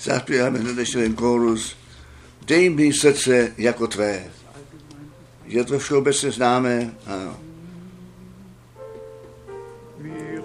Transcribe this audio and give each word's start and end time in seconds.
Zaspíváme 0.00 0.58
hned 0.58 0.92
ten 0.92 1.14
kórus. 1.14 1.76
Dej 2.46 2.70
mi 2.70 2.92
srdce 2.92 3.52
jako 3.58 3.86
tvé. 3.86 4.24
Je 5.44 5.64
to 5.64 5.78
všeobecně 5.78 6.30
známé? 6.30 6.90
Ano. 7.06 7.36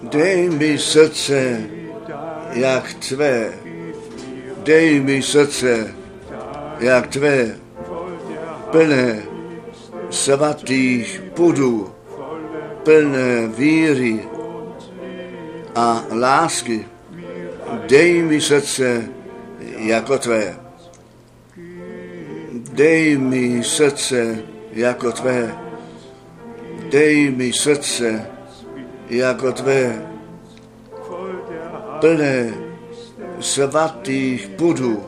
Dej 0.01 0.49
mi 0.49 0.77
srdce 0.77 1.69
jak 2.51 2.93
tvé. 2.93 3.53
Dej 4.63 4.99
mi 4.99 5.21
srdce 5.21 5.95
jak 6.79 7.07
tvé. 7.07 7.55
Plné 8.71 9.23
svatých 10.09 11.21
pudů, 11.33 11.91
plné 12.83 13.47
víry 13.47 14.19
a 15.75 16.03
lásky. 16.11 16.85
Dej 17.87 18.21
mi 18.21 18.41
srdce 18.41 19.14
jako 19.85 20.17
tvé. 20.17 20.59
Dej 22.73 23.17
mi 23.17 23.63
srdce 23.63 24.43
jako 24.71 25.11
tvé. 25.11 25.57
Dej 26.89 27.31
mi 27.31 27.53
srdce 27.53 28.27
jako 29.09 29.51
tvé. 29.51 30.09
Plné 31.99 32.53
svatých 33.39 34.47
pudů, 34.47 35.03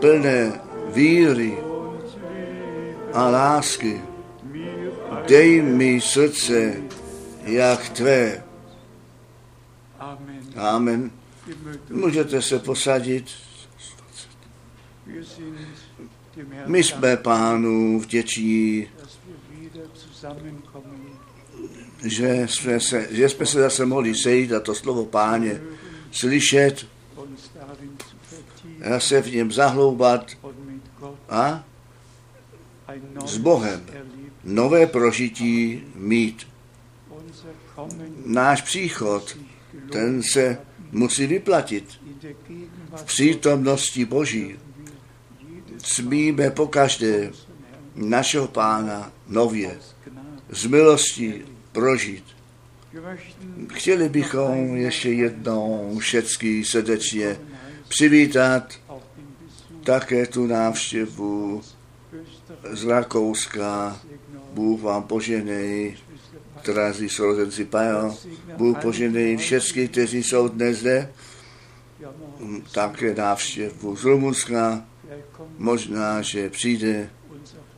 plné 0.00 0.60
víry 0.92 1.58
a 3.12 3.30
lásky. 3.30 4.02
Dej 5.28 5.62
mi 5.62 6.00
srdce 6.00 6.74
jak 7.44 7.88
tvé. 7.88 8.42
Amen. 10.56 11.10
Můžete 11.90 12.42
se 12.42 12.58
posadit. 12.58 13.51
My 16.66 16.84
jsme 16.84 17.16
pánu 17.16 18.00
vděční, 18.00 18.88
že 22.04 22.46
jsme 22.48 22.80
se, 22.80 23.08
že 23.10 23.28
jsme 23.28 23.46
se 23.46 23.60
zase 23.60 23.86
mohli 23.86 24.14
sejít 24.14 24.52
a 24.52 24.60
to 24.60 24.74
slovo 24.74 25.04
páně 25.04 25.60
slyšet 26.10 26.86
a 28.94 29.00
se 29.00 29.22
v 29.22 29.34
něm 29.34 29.52
zahloubat 29.52 30.30
a 31.28 31.64
s 33.24 33.36
Bohem 33.36 33.86
nové 34.44 34.86
prožití 34.86 35.82
mít. 35.94 36.46
Náš 38.26 38.62
příchod, 38.62 39.38
ten 39.92 40.22
se 40.22 40.58
musí 40.92 41.26
vyplatit 41.26 42.00
v 42.96 43.04
přítomnosti 43.04 44.04
Boží. 44.04 44.56
Smíme 45.82 46.50
pokaždé 46.50 47.30
našeho 47.94 48.48
pána 48.48 49.12
nově 49.28 49.78
z 50.50 50.66
milosti 50.66 51.44
prožít. 51.72 52.24
Chtěli 53.72 54.08
bychom 54.08 54.76
ještě 54.76 55.10
jednou 55.10 55.98
všecky 55.98 56.64
srdečně 56.64 57.36
přivítat 57.88 58.74
také 59.84 60.26
tu 60.26 60.46
návštěvu 60.46 61.62
z 62.72 62.84
Rakouska. 62.84 64.00
Bůh 64.52 64.82
vám 64.82 65.02
poženej, 65.02 65.96
drazí 66.64 67.08
sourozenci 67.08 67.64
Pajo. 67.64 68.16
Bůh 68.56 68.78
poženej 68.78 69.36
všechny, 69.36 69.88
kteří 69.88 70.22
jsou 70.22 70.48
dnes 70.48 70.78
zde. 70.78 71.12
Také 72.72 73.14
návštěvu 73.14 73.96
z 73.96 74.04
Rumunska. 74.04 74.84
Možná, 75.58 76.22
že 76.22 76.50
přijde 76.50 77.10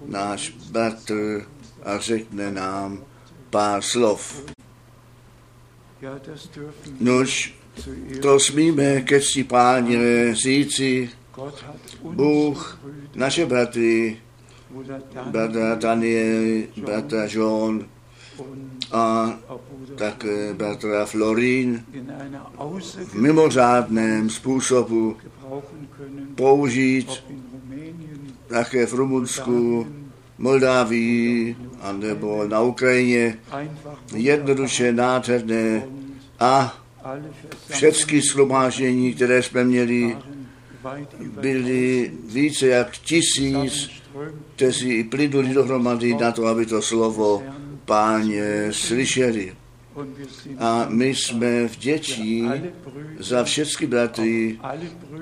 náš 0.06 0.50
bratr 0.70 1.46
a 1.82 1.98
řekne 1.98 2.50
nám 2.50 3.04
pár 3.50 3.82
slov. 3.82 4.44
Nož, 7.00 7.54
to 8.22 8.40
smíme 8.40 9.00
ke 9.00 9.20
cti 9.20 9.44
páně 9.44 10.34
říci, 10.34 11.10
Bůh, 12.02 12.80
naše 13.14 13.46
bratry, 13.46 14.20
bratra 15.30 15.74
Daniel, 15.74 16.62
bratra 16.76 17.26
John 17.28 17.88
a 18.92 19.38
také 19.96 20.54
bratra 20.54 21.06
Florin 21.06 21.84
v 23.06 23.14
mimořádném 23.14 24.30
způsobu 24.30 25.16
použít 26.34 27.24
také 28.46 28.86
v 28.86 28.92
Rumunsku, 28.94 29.86
Moldávii, 30.38 31.56
anebo 31.80 32.44
na 32.48 32.60
Ukrajině, 32.60 33.38
jednoduše 34.14 34.92
nádherné 34.92 35.82
a 36.40 36.78
všechny 37.70 38.20
shromáždění, 38.20 39.14
které 39.14 39.42
jsme 39.42 39.64
měli, 39.64 40.16
byly 41.40 42.12
více 42.26 42.66
jak 42.66 42.90
tisíc, 42.98 43.90
kteří 44.56 45.04
plynuli 45.04 45.54
dohromady 45.54 46.14
na 46.14 46.32
to, 46.32 46.46
aby 46.46 46.66
to 46.66 46.82
slovo 46.82 47.42
páně 47.84 48.68
slyšeli. 48.70 49.63
A 50.58 50.86
my 50.88 51.14
jsme 51.14 51.66
vděční 51.66 52.50
za 53.18 53.44
všechny 53.44 53.86
bratry, 53.86 54.58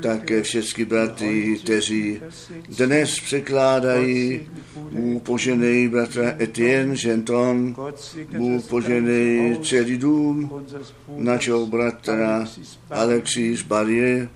také 0.03 0.43
všechny 0.43 0.85
bratry, 0.85 1.59
kteří 1.63 2.21
dnes 2.69 3.21
překládají. 3.21 4.41
Bůh 4.93 5.23
poženej 5.23 5.89
bratra 5.89 6.35
Etienne 6.41 6.97
Genton, 6.97 7.77
Bůh 8.37 8.65
poženej 8.65 9.59
celý 9.63 9.99
dům 9.99 10.51
našeho 11.17 11.67
bratra 11.67 12.49
Alexis 12.91 13.63
Barrier, 13.63 14.29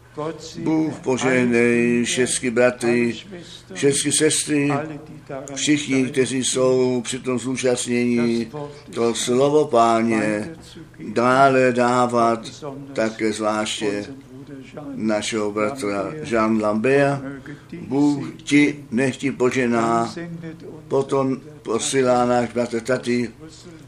Bůh 0.59 0.94
poženej 0.94 2.04
všechny 2.04 2.50
bratry, 2.50 3.16
všechny 3.72 4.12
sestry, 4.12 4.71
všichni, 5.54 6.04
kteří 6.04 6.44
jsou 6.44 7.00
při 7.04 7.19
tom 7.19 7.38
zúčastnění, 7.38 8.50
to 8.94 9.15
slovo 9.15 9.65
páně 9.65 10.50
dále 11.12 11.72
dávat, 11.72 12.65
také 12.93 13.32
zvláště 13.32 14.04
našeho 14.94 15.53
bratra 15.53 16.12
Jean 16.25 16.62
Lambert. 16.62 17.22
Bůh 17.88 18.33
ti 18.43 18.84
nechti 18.91 19.33
požená, 19.33 20.15
potom 20.88 21.41
posílá 21.62 22.25
náš 22.25 22.53
bratr 22.53 22.81
Tati 22.81 23.31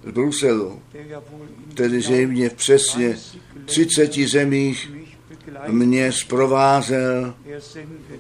z 0.07 0.11
Bruselu, 0.11 0.83
tedy 1.75 2.01
zřejmě 2.01 2.49
v 2.49 2.55
přesně 2.55 3.17
30 3.65 4.15
zemích 4.15 4.98
mě 5.69 6.13
zprovázel, 6.13 7.35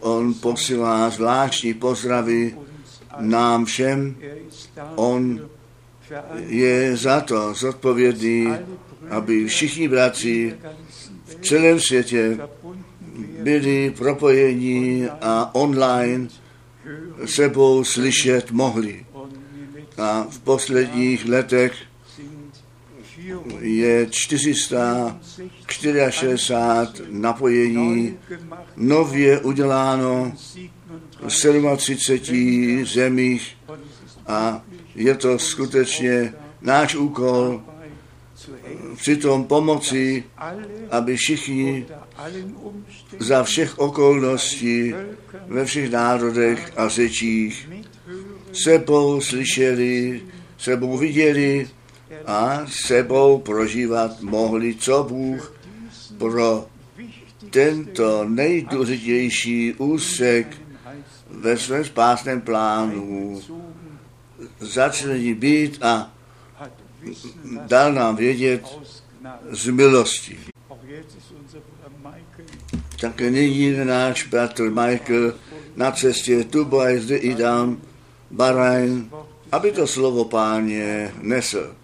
on 0.00 0.34
posílá 0.34 1.10
zvláštní 1.10 1.74
pozdravy 1.74 2.54
nám 3.20 3.64
všem, 3.64 4.16
on 4.96 5.40
je 6.46 6.96
za 6.96 7.20
to 7.20 7.54
zodpovědný, 7.54 8.54
aby 9.10 9.46
všichni 9.46 9.88
bratři 9.88 10.54
v 11.24 11.34
celém 11.46 11.80
světě 11.80 12.38
byli 13.42 13.90
propojeni 13.90 15.08
a 15.20 15.54
online 15.54 16.28
sebou 17.24 17.84
slyšet 17.84 18.50
mohli. 18.50 19.06
A 19.98 20.26
v 20.30 20.38
posledních 20.38 21.28
letech 21.28 21.72
je 23.60 24.06
464 24.10 26.36
napojení 27.10 28.18
nově 28.76 29.40
uděláno 29.40 30.32
v 31.28 31.76
37 31.76 32.86
zemích 32.86 33.56
a 34.26 34.62
je 34.94 35.14
to 35.14 35.38
skutečně 35.38 36.34
náš 36.62 36.94
úkol 36.94 37.62
přitom 38.96 39.44
pomoci, 39.44 40.24
aby 40.90 41.16
všichni 41.16 41.86
za 43.18 43.44
všech 43.44 43.78
okolností 43.78 44.94
ve 45.46 45.64
všech 45.64 45.90
národech 45.90 46.72
a 46.76 46.88
řečích 46.88 47.68
sebou 48.52 49.20
slyšeli, 49.20 50.20
sebou 50.58 50.98
viděli 50.98 51.68
a 52.26 52.66
sebou 52.66 53.38
prožívat 53.38 54.20
mohli, 54.20 54.74
co 54.74 55.06
Bůh 55.08 55.54
pro 56.18 56.66
tento 57.50 58.24
nejdůležitější 58.24 59.74
úsek 59.74 60.56
ve 61.30 61.56
svém 61.56 61.84
spásném 61.84 62.40
plánu 62.40 63.40
začne 64.60 65.34
být 65.34 65.82
a 65.82 66.12
dal 67.66 67.92
nám 67.92 68.16
vědět 68.16 68.78
z 69.50 69.68
milosti. 69.68 70.38
Také 73.00 73.30
nyní 73.30 73.84
náš 73.84 74.26
bratr 74.26 74.70
Michael 74.70 75.34
na 75.76 75.90
cestě 75.90 76.44
Tubaj 76.44 76.98
zde 76.98 77.16
i 77.16 77.34
dám 77.34 77.80
Barajn, 78.30 79.10
aby 79.52 79.72
to 79.72 79.86
slovo 79.86 80.24
páně 80.24 81.14
nesl. 81.22 81.77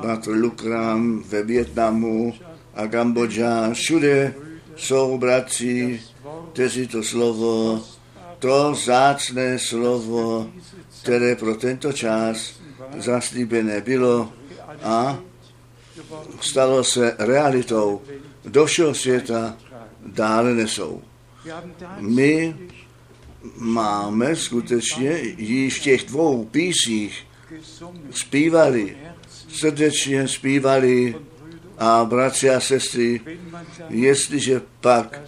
Bratr 0.00 0.30
Lukram 0.30 1.22
ve 1.28 1.42
Větnamu 1.42 2.34
a 2.74 2.86
Kambodža, 2.86 3.70
všude 3.72 4.34
jsou 4.76 5.18
bratři, 5.18 6.00
kteří 6.52 6.86
to 6.86 7.02
slovo, 7.02 7.84
to 8.38 8.74
zácné 8.74 9.58
slovo, 9.58 10.50
které 11.02 11.36
pro 11.36 11.54
tento 11.54 11.92
čas 11.92 12.60
zaslíbené 12.98 13.80
bylo 13.80 14.32
a 14.82 15.18
stalo 16.40 16.84
se 16.84 17.16
realitou 17.18 18.02
do 18.44 18.66
všeho 18.66 18.94
světa 18.94 19.56
dále 20.06 20.54
nesou. 20.54 21.02
My 22.00 22.56
máme 23.56 24.36
skutečně 24.36 25.18
již 25.36 25.80
v 25.80 25.82
těch 25.82 26.04
dvou 26.04 26.44
písích 26.44 27.26
zpívali, 28.10 28.96
srdečně 29.58 30.28
zpívali 30.28 31.16
a 31.78 32.04
bratři 32.04 32.50
a 32.50 32.60
sestry, 32.60 33.20
jestliže 33.88 34.60
pak 34.80 35.20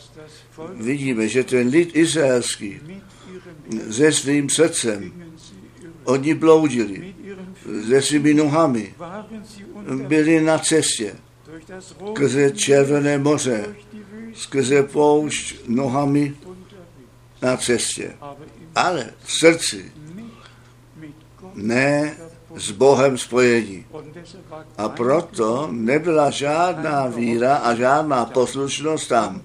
vidíme, 0.74 1.28
že 1.28 1.44
ten 1.44 1.68
lid 1.68 1.96
izraelský 1.96 2.80
se 3.90 4.12
svým 4.12 4.48
srdcem, 4.48 5.12
oni 6.04 6.34
bloudili 6.34 7.14
se 7.88 8.02
svými 8.02 8.34
nohami, 8.34 8.94
byli 10.06 10.40
na 10.40 10.58
cestě 10.58 11.14
skrze 11.80 12.50
Červené 12.50 13.18
moře, 13.18 13.76
skrze 14.34 14.82
poušť 14.82 15.54
nohami 15.68 16.34
na 17.42 17.56
cestě. 17.56 18.14
Ale 18.74 19.10
v 19.24 19.32
srdci 19.32 19.92
ne 21.54 22.16
s 22.58 22.70
Bohem 22.70 23.18
spojení. 23.18 23.84
A 24.78 24.88
proto 24.88 25.68
nebyla 25.70 26.30
žádná 26.30 27.06
víra 27.06 27.56
a 27.56 27.74
žádná 27.74 28.24
poslušnost 28.24 29.08
tam. 29.08 29.42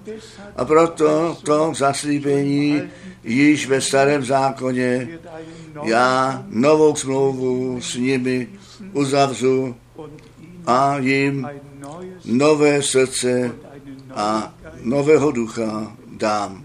A 0.56 0.64
proto 0.64 1.38
to 1.42 1.72
zaslíbení 1.76 2.82
již 3.24 3.68
ve 3.68 3.80
starém 3.80 4.24
zákoně 4.24 5.08
já 5.82 6.44
novou 6.48 6.96
smlouvu 6.96 7.80
s 7.80 7.94
nimi 7.94 8.48
uzavřu 8.92 9.76
a 10.66 10.98
jim 10.98 11.48
nové 12.24 12.82
srdce 12.82 13.52
a 14.14 14.54
nového 14.82 15.32
ducha 15.32 15.96
dám. 16.16 16.64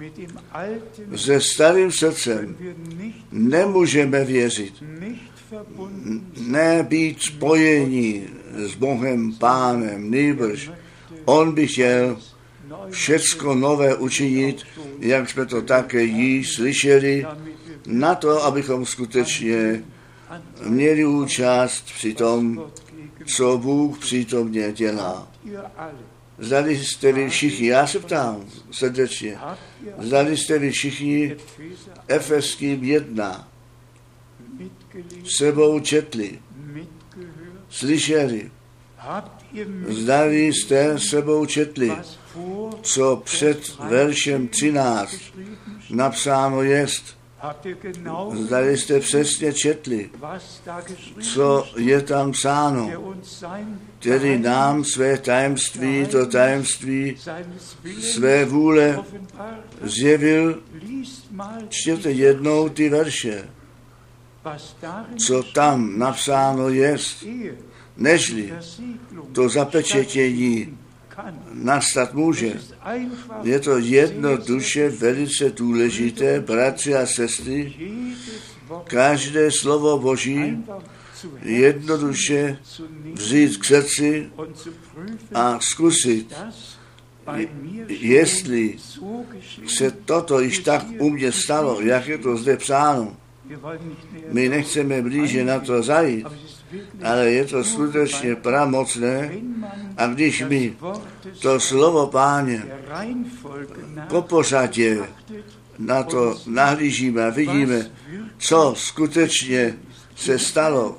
Se 1.15 1.41
starým 1.41 1.91
srdcem 1.91 2.55
nemůžeme 3.31 4.25
věřit, 4.25 4.73
ne 6.37 6.83
být 6.83 7.21
spojení 7.21 8.27
s 8.55 8.75
Bohem 8.75 9.33
Pánem, 9.33 10.11
nejbrž 10.11 10.71
On 11.25 11.51
by 11.51 11.67
chtěl 11.67 12.17
všecko 12.89 13.55
nové 13.55 13.95
učinit, 13.95 14.63
jak 14.99 15.29
jsme 15.29 15.45
to 15.45 15.61
také 15.61 16.03
již 16.03 16.53
slyšeli, 16.53 17.25
na 17.85 18.15
to, 18.15 18.43
abychom 18.43 18.85
skutečně 18.85 19.83
měli 20.65 21.05
účast 21.05 21.85
při 21.85 22.13
tom, 22.13 22.71
co 23.25 23.57
Bůh 23.57 23.99
přítomně 23.99 24.71
dělá. 24.71 25.31
Zdali 26.37 26.77
jste 26.77 27.11
vy 27.11 27.29
všichni, 27.29 27.67
já 27.67 27.87
se 27.87 27.99
ptám 27.99 28.45
srdečně, 28.71 29.37
zdali 29.97 30.37
jste 30.37 30.59
vy 30.59 30.71
všichni 30.71 31.35
Efeským 32.07 32.83
jedna 32.83 33.48
sebou 35.37 35.79
četli, 35.79 36.39
slyšeli, 37.69 38.51
zdali 39.87 40.45
jste 40.45 40.99
sebou 40.99 41.45
četli, 41.45 41.91
co 42.81 43.21
před 43.25 43.77
veršem 43.79 44.47
13 44.47 45.15
napsáno 45.89 46.61
jest, 46.61 47.19
Zdali 48.31 48.77
jste 48.77 48.99
přesně 48.99 49.53
četli, 49.53 50.09
co 51.21 51.65
je 51.77 52.01
tam 52.01 52.31
psáno, 52.31 52.91
který 53.99 54.39
nám 54.39 54.83
své 54.83 55.17
tajemství, 55.17 56.05
to 56.05 56.25
tajemství 56.25 57.17
své 58.01 58.45
vůle 58.45 58.99
zjevil. 59.81 60.61
Čtěte 61.69 62.11
jednou 62.11 62.69
ty 62.69 62.89
verše, 62.89 63.49
co 65.17 65.43
tam 65.43 65.99
napsáno 65.99 66.69
jest, 66.69 67.25
nežli 67.97 68.53
to 69.31 69.49
zapečetění 69.49 70.77
nastat 71.53 72.13
může. 72.13 72.59
Je 73.43 73.59
to 73.59 73.77
jednoduše 73.77 74.89
velice 74.89 75.49
důležité, 75.49 76.39
bratři 76.39 76.95
a 76.95 77.05
sestry, 77.05 77.73
každé 78.83 79.51
slovo 79.51 79.99
Boží 79.99 80.63
jednoduše 81.41 82.57
vzít 83.13 83.57
k 83.57 83.65
srdci 83.65 84.29
a 85.33 85.59
zkusit, 85.59 86.35
jestli 87.87 88.77
se 89.67 89.91
toto 89.91 90.39
již 90.39 90.59
tak 90.59 90.85
u 90.99 91.09
mě 91.09 91.31
stalo, 91.31 91.81
jak 91.81 92.07
je 92.07 92.17
to 92.17 92.37
zde 92.37 92.57
psáno. 92.57 93.17
My 94.31 94.49
nechceme 94.49 95.01
blíže 95.01 95.43
na 95.45 95.59
to 95.59 95.83
zajít, 95.83 96.27
ale 97.03 97.31
je 97.31 97.45
to 97.45 97.63
skutečně 97.63 98.35
pramocné 98.35 99.31
a 99.97 100.07
když 100.07 100.43
my 100.49 100.73
to 101.41 101.59
slovo 101.59 102.07
páně 102.07 102.63
po 104.07 104.21
pořadě 104.21 104.99
na 105.79 106.03
to 106.03 106.37
nahlížíme 106.47 107.25
a 107.25 107.29
vidíme, 107.29 107.91
co 108.37 108.73
skutečně 108.77 109.77
se 110.15 110.39
stalo 110.39 110.97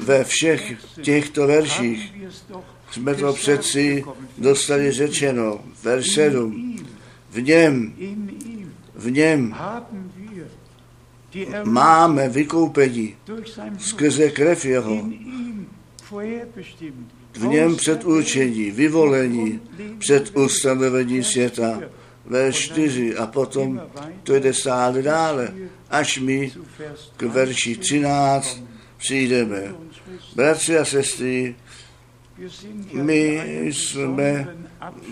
ve 0.00 0.24
všech 0.24 0.74
těchto 1.02 1.46
verších, 1.46 2.14
jsme 2.90 3.14
to 3.14 3.32
přeci 3.32 4.04
dostali 4.38 4.92
řečeno, 4.92 5.60
verš 5.82 6.10
7. 6.10 6.76
V 7.30 7.42
něm, 7.42 7.94
v 8.94 9.10
něm 9.10 9.54
máme 11.64 12.28
vykoupení 12.28 13.16
skrze 13.78 14.30
krev 14.30 14.64
jeho, 14.64 15.04
v 17.32 17.46
něm 17.46 17.76
předurčení, 17.76 18.70
vyvolení, 18.70 19.60
před 19.98 20.36
ustanovení 20.36 21.24
světa, 21.24 21.80
ve 22.26 22.52
4 22.52 23.16
a 23.16 23.26
potom 23.26 23.80
to 24.22 24.34
jde 24.34 24.54
stále 24.54 25.02
dále, 25.02 25.54
až 25.90 26.18
my 26.18 26.52
k 27.16 27.22
verši 27.22 27.76
13 27.76 28.62
přijdeme. 28.98 29.74
Bratři 30.36 30.78
a 30.78 30.84
sestry, 30.84 31.54
my 32.92 33.42
jsme 33.64 34.56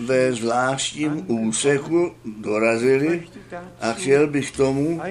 ve 0.05 0.33
zvláštním 0.33 1.25
úseku 1.27 2.11
dorazili 2.25 3.27
a 3.81 3.93
chtěl 3.93 4.27
bych 4.27 4.51
tomu 4.51 5.01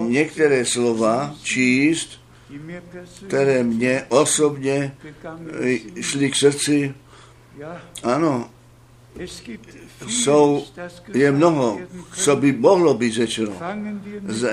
některé 0.00 0.64
slova 0.64 1.34
číst, 1.42 2.20
které 3.26 3.62
mě 3.62 4.04
osobně 4.08 4.96
šly 6.00 6.30
k 6.30 6.36
srdci. 6.36 6.94
Ano, 8.02 8.50
jsou, 10.08 10.64
je 11.14 11.32
mnoho, 11.32 11.80
co 12.16 12.36
by 12.36 12.52
mohlo 12.52 12.94
být 12.94 13.12
řečeno. 13.12 13.52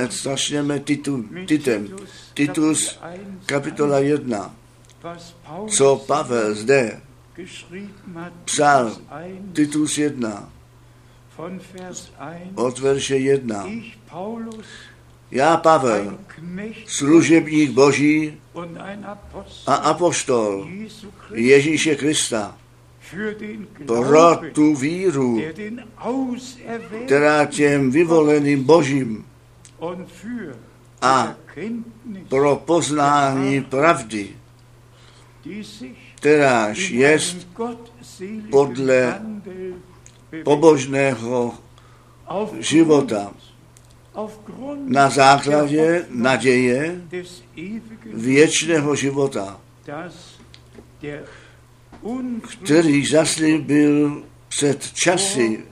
Začneme 0.09 0.79
titu, 0.79 1.25
titem. 1.45 1.87
Titus, 2.33 2.99
kapitola 3.45 3.99
1. 3.99 4.55
Co 5.67 5.95
Pavel 5.95 6.55
zde 6.55 7.01
psal, 8.45 8.97
Titus 9.53 9.97
1, 9.97 10.49
od 12.55 12.79
verše 12.79 13.15
1. 13.17 13.65
Já, 15.31 15.57
Pavel, 15.57 16.17
služebník 16.85 17.71
Boží 17.71 18.37
a 19.67 19.73
apoštol 19.75 20.69
Ježíše 21.33 21.95
Krista, 21.95 22.57
pro 23.85 24.35
tu 24.53 24.75
víru, 24.75 25.41
která 27.05 27.45
těm 27.45 27.91
vyvoleným 27.91 28.63
Božím 28.63 29.25
a 31.01 31.35
pro 32.29 32.55
poznání 32.55 33.61
pravdy, 33.61 34.29
kteráž 36.15 36.89
jest 36.89 37.47
podle 38.49 39.21
pobožného 40.43 41.53
života 42.59 43.33
na 44.85 45.09
základě 45.09 46.05
naděje 46.09 47.01
věčného 48.13 48.95
života, 48.95 49.59
který 52.63 53.05
zaslíbil 53.05 54.23
před 54.47 54.93
časy 54.93 55.63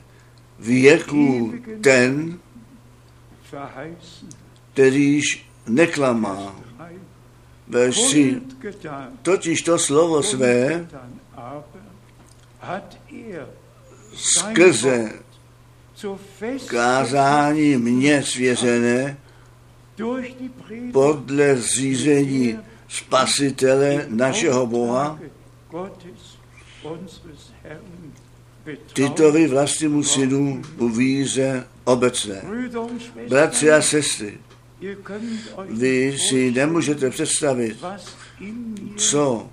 věku 0.60 1.54
ten, 1.82 2.40
kterýž 4.74 5.50
neklamá. 5.68 6.56
Verš 7.68 7.96
3. 7.96 8.42
Totiž 9.22 9.62
to 9.62 9.80
slovo 9.80 10.24
své 10.24 10.88
skrze 14.16 15.12
kázání 16.68 17.78
mě 17.78 18.24
svěřené 18.24 19.18
podle 20.92 21.56
zřízení 21.56 22.60
spasitele 22.88 24.06
našeho 24.10 24.68
Boha, 24.68 25.20
Titovi 28.94 29.48
vlastnímu 29.48 30.04
synu 30.04 30.62
u 30.78 30.90
víze 30.90 31.68
obecné. 31.84 32.42
Bratři 33.30 33.72
a 33.72 33.82
sestry, 33.82 34.38
vy 35.70 36.18
si 36.20 36.52
nemůžete 36.52 37.10
představit, 37.10 37.78
co 38.96 39.50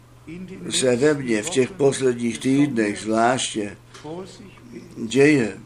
se 0.70 0.96
ve 0.96 1.14
mně 1.14 1.42
v 1.42 1.50
těch 1.50 1.70
posledních 1.70 2.38
týdnech 2.38 3.00
zvláště 3.00 3.76
děje. 4.96 5.58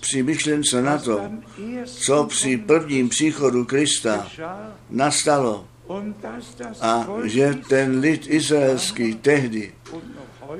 Při 0.00 0.22
myšlence 0.22 0.82
na 0.82 0.98
to, 0.98 1.20
co 1.84 2.24
při 2.24 2.56
prvním 2.56 3.08
příchodu 3.08 3.64
Krista 3.64 4.26
nastalo 4.90 5.66
a 6.80 7.06
že 7.24 7.54
ten 7.68 8.00
lid 8.00 8.26
izraelský 8.26 9.14
tehdy 9.14 9.72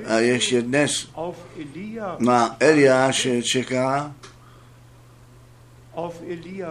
a 0.07 0.19
ještě 0.19 0.63
dnes 0.63 1.09
na 2.19 2.57
Eliáše 2.61 3.43
čeká, 3.43 4.15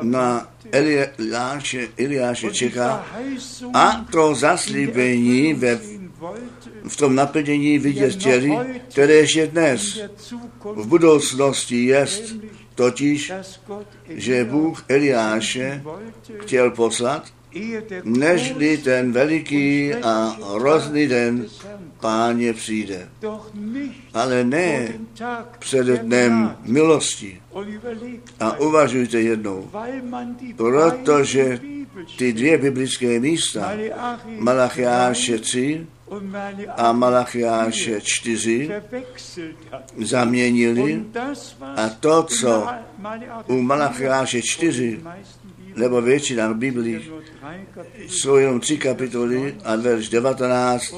na 0.01 0.47
Eliáše, 0.71 1.87
Eliáše 1.97 2.51
čeká 2.51 3.05
a 3.73 4.05
to 4.11 4.35
zaslíbení 4.35 5.53
ve, 5.53 5.79
v 6.87 6.97
tom 6.97 7.15
naplnění 7.15 7.79
vidět 7.79 8.11
chtěli, 8.11 8.57
které 8.91 9.13
ještě 9.13 9.47
dnes 9.47 10.01
v 10.75 10.87
budoucnosti 10.87 11.85
jest, 11.85 12.35
totiž, 12.75 13.31
že 14.09 14.43
Bůh 14.43 14.85
Eliáše 14.87 15.83
chtěl 16.39 16.71
poslat, 16.71 17.23
nežli 18.03 18.77
ten 18.77 19.11
veliký 19.11 19.93
a 19.93 20.37
hrozný 20.53 21.07
den 21.07 21.45
páně 21.99 22.53
přijde. 22.53 23.09
Ale 24.13 24.43
ne 24.43 24.93
před 25.59 25.87
dnem 25.87 26.55
milosti. 26.65 27.41
A 28.39 28.59
uvažujte 28.59 29.21
jednou, 29.21 29.69
protože 30.55 31.59
ty 32.17 32.33
dvě 32.33 32.57
biblické 32.57 33.19
místa, 33.19 33.71
Malachiáše 34.25 35.37
3 35.39 35.87
a 36.77 36.91
Malachiáše 36.91 38.01
4, 38.01 38.69
zaměnili 39.97 41.05
a 41.75 41.89
to, 41.89 42.23
co 42.23 42.67
u 43.47 43.61
Malachiáše 43.61 44.41
4 44.41 44.99
nebo 45.75 46.01
většina 46.01 46.49
v 46.49 46.55
Biblii 46.55 47.11
jsou 48.07 48.35
jenom 48.35 48.59
tři 48.59 48.77
kapitoly 48.77 49.55
a 49.63 49.75
verš 49.75 50.09
19 50.09 50.95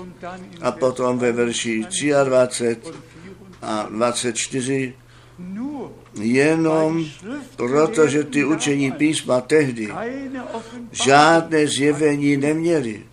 a 0.62 0.72
potom 0.72 1.20
ve 1.20 1.32
verši 1.32 1.86
23 2.24 2.78
a 3.62 3.88
24 3.90 4.94
jenom 6.20 7.06
protože 7.56 8.24
ty 8.24 8.46
učení 8.46 8.92
písma 8.92 9.42
tehdy 9.42 9.94
žádné 10.92 11.68
zjevení 11.68 12.38
neměli, 12.38 13.04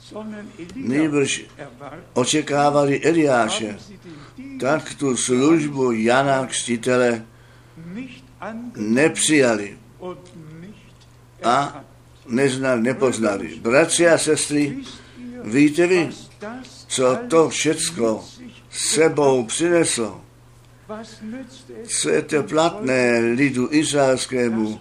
nejbrž 0.75 1.45
očekávali 2.15 3.01
Eliáše, 3.01 3.79
tak 4.61 4.95
tu 4.95 5.17
službu 5.17 5.93
Jana 5.93 6.47
Křtitele 6.47 7.25
nepřijali 8.77 9.79
a 11.45 11.85
neznali, 12.29 12.83
nepoznali. 12.83 13.55
Bratři 13.61 14.09
a 14.09 14.19
sestry, 14.19 14.79
víte 15.45 15.87
vy, 15.87 16.11
co 16.87 17.19
to 17.29 17.49
všecko 17.49 18.25
sebou 18.71 19.45
přineslo? 19.45 20.28
Co 21.87 22.09
je 22.09 22.23
to 22.23 22.43
platné 22.43 23.19
lidu 23.19 23.69
izraelskému, 23.71 24.81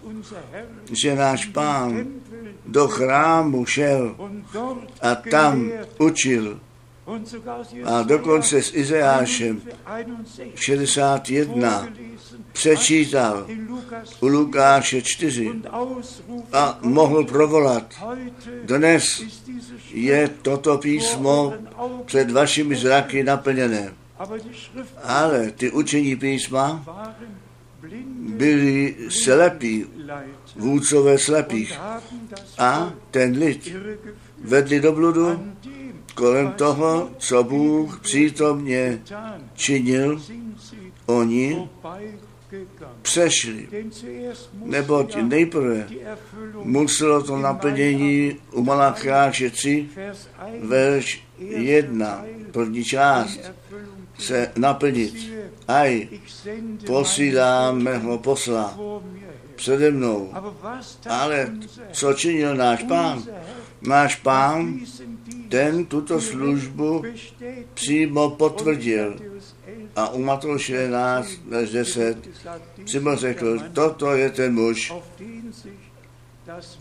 že 0.91 1.15
náš 1.15 1.45
pán 1.45 2.07
do 2.65 2.87
chrámu 2.87 3.65
šel 3.65 4.15
a 5.01 5.15
tam 5.15 5.71
učil 5.99 6.59
a 7.83 8.01
dokonce 8.01 8.63
s 8.63 8.73
Izeášem 8.73 9.61
61 10.55 11.87
přečítal 12.51 13.47
u 14.19 14.27
Lukáše 14.27 15.01
4 15.01 15.51
a 16.53 16.79
mohl 16.81 17.25
provolat. 17.25 17.93
Dnes 18.63 19.23
je 19.91 20.29
toto 20.41 20.77
písmo 20.77 21.53
před 22.05 22.31
vašimi 22.31 22.75
zraky 22.75 23.23
naplněné. 23.23 23.93
Ale 25.03 25.51
ty 25.51 25.71
učení 25.71 26.15
písma 26.15 26.86
byli 28.19 28.95
slepí, 29.09 29.86
vůdcové 30.55 31.17
slepých. 31.17 31.79
A 32.57 32.93
ten 33.12 33.38
lid 33.38 33.75
vedli 34.43 34.79
do 34.79 34.91
bludu 34.91 35.53
kolem 36.15 36.51
toho, 36.51 37.09
co 37.17 37.43
Bůh 37.43 38.00
přítomně 38.00 39.01
činil, 39.53 40.21
oni 41.05 41.69
přešli. 43.01 43.67
Neboť 44.53 45.15
nejprve 45.15 45.88
muselo 46.63 47.24
to 47.24 47.38
naplnění 47.38 48.36
u 48.51 48.63
Malacháše 48.63 49.50
3, 49.50 49.89
verš 50.62 51.24
1, 51.39 52.25
první 52.51 52.83
část, 52.83 53.39
se 54.19 54.51
naplnit. 54.55 55.31
Aj, 55.67 56.07
posílám 56.86 57.83
mého 57.83 58.17
posla 58.17 58.79
přede 59.55 59.91
mnou. 59.91 60.33
Ale 61.09 61.51
co 61.91 62.13
činil 62.13 62.55
náš 62.55 62.83
pán? 62.83 63.24
Náš 63.81 64.15
pán, 64.15 64.79
ten 65.50 65.86
tuto 65.86 66.21
službu 66.21 67.03
přímo 67.74 68.29
potvrdil 68.29 69.19
a 69.95 70.09
u 70.09 70.21
Matouše 70.21 70.74
11, 70.74 71.29
verš 71.47 71.69
10, 71.69 72.29
přímo 72.83 73.15
řekl, 73.15 73.59
toto 73.74 74.12
je 74.12 74.29
ten 74.29 74.53
muž, 74.53 74.93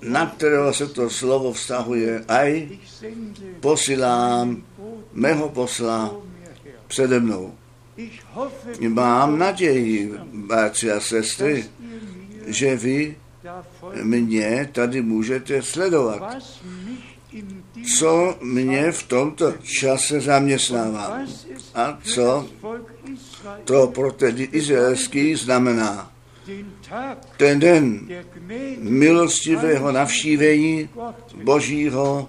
na 0.02 0.26
kterého 0.26 0.72
se 0.72 0.86
to 0.86 1.10
slovo 1.10 1.52
vztahuje, 1.52 2.24
aj 2.28 2.68
posílám 3.60 4.62
mého 5.12 5.48
posla 5.48 6.14
přede 6.86 7.20
mnou. 7.20 7.54
Mám 8.88 9.38
naději, 9.38 10.12
bratři 10.32 10.92
a 10.92 11.00
sestry, 11.00 11.64
že 12.46 12.76
vy 12.76 13.16
mě 14.02 14.68
tady 14.72 15.02
můžete 15.02 15.62
sledovat. 15.62 16.36
Co 17.98 18.38
mě 18.42 18.92
v 18.92 19.02
tomto 19.02 19.52
čase 19.62 20.20
zaměstnává 20.20 21.18
a 21.74 21.98
co 22.02 22.48
to 23.64 23.86
pro 23.86 24.12
tedy 24.12 24.42
izraelský 24.42 25.34
znamená. 25.34 26.12
Ten 27.36 27.60
den 27.60 28.08
milostivého 28.78 29.92
navštívení 29.92 30.88
Božího 31.44 32.28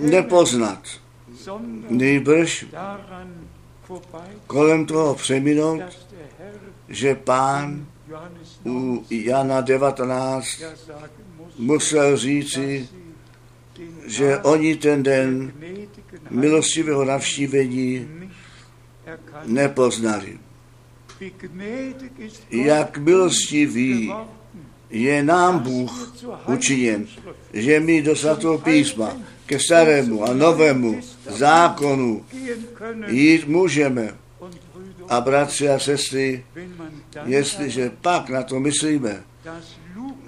nepoznat, 0.00 0.82
nejbrž 1.88 2.66
kolem 4.46 4.86
toho 4.86 5.14
přeminout, 5.14 5.82
že 6.88 7.14
pán 7.14 7.86
u 8.66 9.04
Jana 9.10 9.60
19 9.60 10.62
musel 11.58 12.16
říci, 12.16 12.88
že 14.06 14.38
oni 14.38 14.76
ten 14.76 15.02
den 15.02 15.52
milostivého 16.30 17.04
navštívení 17.04 18.08
nepoznali. 19.44 20.38
Jak 22.50 22.98
milostivý 22.98 24.12
je 24.90 25.22
nám 25.22 25.58
Bůh 25.58 26.14
učiněn, 26.46 27.06
že 27.52 27.80
my 27.80 28.02
do 28.02 28.16
svatého 28.16 28.58
písma 28.58 29.16
ke 29.46 29.58
starému 29.58 30.24
a 30.24 30.32
novému 30.32 31.00
zákonu 31.28 32.24
jít 33.06 33.48
můžeme. 33.48 34.14
A 35.08 35.20
bratři 35.20 35.68
a 35.68 35.78
sestry, 35.78 36.44
jestliže 37.24 37.90
pak 38.00 38.28
na 38.28 38.42
to 38.42 38.60
myslíme, 38.60 39.22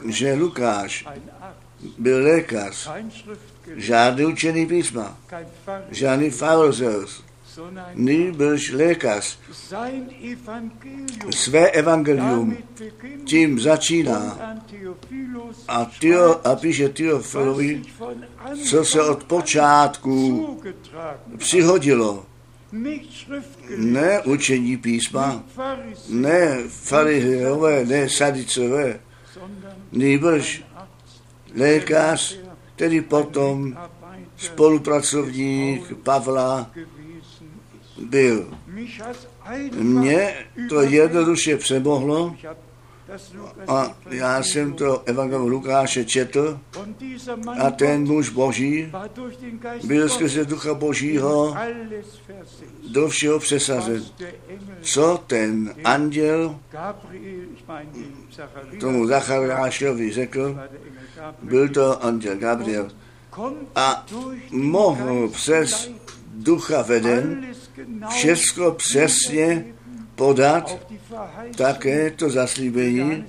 že 0.09 0.35
Lukáš 0.35 1.07
byl 1.99 2.23
lékař, 2.23 2.91
žádný 3.77 4.25
učený 4.25 4.67
písma, 4.67 5.19
žádný 5.91 6.31
farizeus, 6.31 7.25
nýbrž 7.95 8.73
lékař. 8.73 9.39
Své 11.31 11.71
evangelium 11.71 12.57
tím 13.25 13.61
začíná 13.61 14.39
a, 15.69 15.85
tyo, 15.85 16.41
a 16.45 16.57
píše 16.57 16.89
Teofilovi, 16.89 17.83
co 18.65 18.85
se 18.85 19.03
od 19.03 19.25
počátku 19.25 20.47
přihodilo. 21.37 22.27
Ne 23.77 24.23
učení 24.23 24.77
písma, 24.77 25.45
ne 26.09 26.59
farizeové, 26.69 27.85
ne 27.85 28.09
sadicové, 28.09 29.01
nýbrž 29.93 30.65
lékař, 31.55 32.39
který 32.75 33.01
potom 33.01 33.77
spolupracovník 34.37 35.97
Pavla 36.03 36.71
byl. 37.99 38.59
Mně 39.75 40.35
to 40.69 40.81
jednoduše 40.81 41.57
přemohlo 41.57 42.37
a 43.69 43.97
já 44.11 44.43
jsem 44.43 44.73
to 44.73 45.03
Evangelium 45.07 45.51
Lukáše 45.51 46.05
četl 46.05 46.61
a 47.59 47.71
ten 47.71 48.05
muž 48.05 48.29
boží 48.29 48.93
byl 49.85 50.09
skrze 50.09 50.45
ducha 50.45 50.75
božího 50.75 51.57
do 52.91 53.09
všeho 53.09 53.39
přesazen. 53.39 54.05
Co 54.81 55.25
ten 55.27 55.75
anděl 55.85 56.59
tomu 58.81 59.07
Zachariášovi 59.07 60.13
řekl, 60.13 60.61
byl 61.43 61.69
to 61.69 62.05
anděl 62.05 62.37
Gabriel 62.37 62.91
a 63.75 64.07
mohl 64.51 65.29
přes 65.29 65.91
ducha 66.35 66.83
veden 66.83 67.47
všechno 68.11 68.73
přesně 68.73 69.65
podat 70.15 70.87
také 71.57 72.11
to 72.11 72.31
zaslíbení 72.31 73.25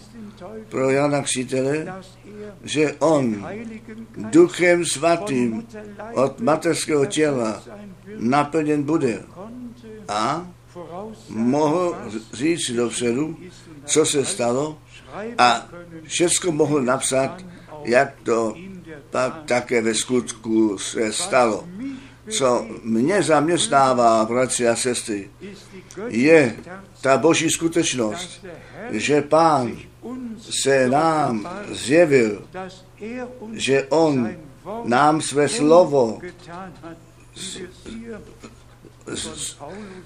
pro 0.70 0.89
Jana 0.89 1.22
Křítele, 1.22 2.01
že 2.63 2.94
on 3.00 3.48
duchem 4.16 4.86
svatým 4.86 5.68
od 6.13 6.39
materského 6.39 7.06
těla 7.06 7.63
naplněn 8.18 8.84
bude 8.84 9.24
a 10.08 10.48
mohl 11.30 11.96
říct 12.34 12.72
dopředu, 12.72 13.38
co 13.86 14.06
se 14.06 14.25
stalo 14.25 14.77
a 15.38 15.68
všechno 16.04 16.51
mohl 16.51 16.82
napsat, 16.82 17.46
jak 17.84 18.13
to 18.24 18.56
pak 19.10 19.44
také 19.46 19.82
ve 19.82 19.94
skutku 19.94 20.77
se 20.77 21.13
stalo. 21.13 21.68
Co 22.29 22.67
mě 22.84 23.24
zaměstnává, 23.24 24.25
bratři 24.25 24.67
a 24.67 24.75
sestry, 24.75 25.29
je 26.07 26.55
ta 27.01 27.17
boží 27.17 27.50
skutečnost, 27.50 28.46
že 28.91 29.22
pán 29.22 29.77
se 30.39 30.89
nám 30.89 31.50
zjevil, 31.72 32.47
že 33.54 33.84
on 33.84 34.30
nám 34.84 35.21
své 35.21 35.49
slovo 35.49 36.19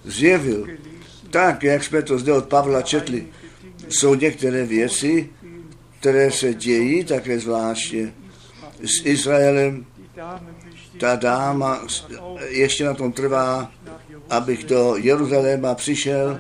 zjevil. 0.04 0.68
Tak, 1.30 1.64
jak 1.64 1.84
jsme 1.84 2.02
to 2.02 2.20
zde 2.20 2.34
od 2.34 2.46
Pavla 2.46 2.82
četli, 2.82 3.28
jsou 3.90 4.16
některé 4.16 4.66
věci, 4.66 5.30
které 6.00 6.32
se 6.32 6.54
dějí 6.54 7.06
také 7.06 7.40
zvláště 7.40 8.14
s 8.84 9.06
Izraelem. 9.06 9.86
Ta 11.02 11.16
dáma 11.16 11.82
ještě 12.48 12.86
na 12.86 12.94
tom 12.94 13.12
trvá, 13.12 13.72
abych 14.30 14.64
do 14.64 14.96
Jeruzaléma 14.98 15.76
přišel. 15.76 16.40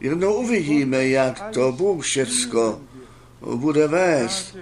Jednou 0.00 0.34
uvidíme, 0.34 1.06
jak 1.06 1.42
to 1.52 1.72
Bůh 1.72 2.04
všecko 2.04 2.80
bude 3.54 3.86
vést. 3.86 4.56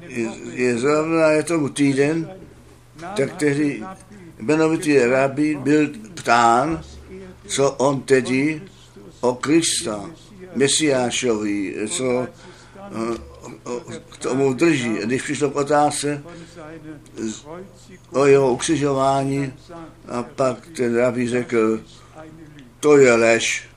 Je, 0.00 0.30
je 0.52 0.78
zrovna 0.78 1.30
je 1.30 1.42
tomu 1.42 1.68
týden, 1.68 2.30
tak 3.16 3.36
tehdy 3.36 3.82
jmenovitý 4.38 4.98
rabí 4.98 5.54
byl 5.54 5.88
ptán, 6.14 6.84
co 7.46 7.70
on 7.70 8.00
tedy 8.00 8.62
o 9.20 9.34
Krista, 9.34 10.10
Mesiášovi, 10.54 11.76
co 11.88 12.26
k 14.10 14.16
tomu 14.16 14.52
drží. 14.52 14.98
Když 15.04 15.22
přišlo 15.22 15.50
k 15.50 15.56
otázce 15.56 16.22
o 18.10 18.26
jeho 18.26 18.52
ukřižování, 18.52 19.52
a 20.08 20.22
pak 20.22 20.68
ten 20.76 20.96
rabí 20.96 21.28
řekl, 21.28 21.80
to 22.80 22.96
je 22.96 23.14
lež. 23.14 23.68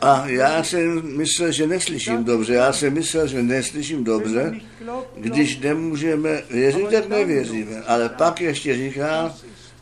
A 0.00 0.26
já 0.26 0.62
jsem 0.64 1.16
myslel, 1.16 1.52
že 1.52 1.66
neslyším 1.66 2.24
dobře. 2.24 2.54
Já 2.54 2.72
jsem 2.72 2.94
myslel, 2.94 3.26
že 3.26 3.42
neslyším 3.42 4.04
dobře. 4.04 4.60
Když 5.16 5.58
nemůžeme 5.58 6.42
věřit, 6.50 6.90
tak 6.90 7.08
nevěříme. 7.08 7.82
Ale 7.82 8.08
pak 8.08 8.40
ještě 8.40 8.76
říká, 8.76 9.34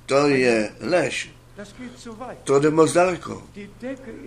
to 0.07 0.29
je 0.29 0.71
lež. 0.81 1.34
To 2.45 2.59
jde 2.59 2.71
moc 2.71 2.93
daleko. 2.93 3.43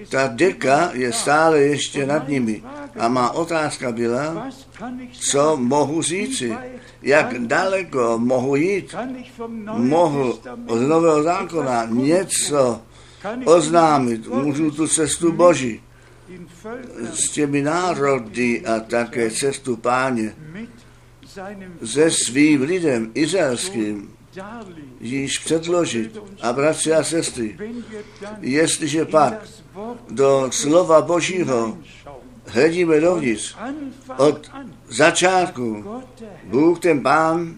Ta 0.10 0.28
deka 0.28 0.92
je 0.94 1.14
stále 1.14 1.60
ještě 1.60 2.06
nad 2.06 2.28
nimi. 2.28 2.64
A 3.00 3.08
má 3.08 3.32
otázka 3.32 3.92
byla, 3.92 4.48
co 5.12 5.58
mohu 5.58 6.02
říci, 6.02 6.58
jak 7.02 7.40
daleko 7.40 8.18
mohu 8.18 8.56
jít. 8.56 8.96
Mohu 9.78 10.40
od 10.68 10.80
nového 10.80 11.24
zákona 11.24 11.86
něco 11.86 12.82
oznámit, 13.46 14.28
můžu 14.28 14.72
tu 14.72 14.88
cestu 14.88 15.32
Boží 15.32 15.82
s 17.14 17.30
těmi 17.30 17.62
národy 17.62 18.66
a 18.66 18.80
také 18.80 19.32
cestu 19.32 19.76
páně 19.76 20.36
se 21.86 22.12
svým 22.12 22.62
lidem 22.62 23.12
izraelským 23.14 24.17
již 25.00 25.40
předložit. 25.40 26.18
A 26.42 26.54
bratři 26.54 26.94
a 26.94 27.04
sestry, 27.04 27.58
jestliže 28.40 29.06
pak 29.06 29.34
do 30.10 30.48
slova 30.52 31.02
Božího 31.02 31.78
hledíme 32.48 33.00
dovnitř 33.00 33.56
od 34.18 34.52
začátku, 34.88 35.86
Bůh 36.44 36.80
ten 36.80 37.02
Pán 37.02 37.56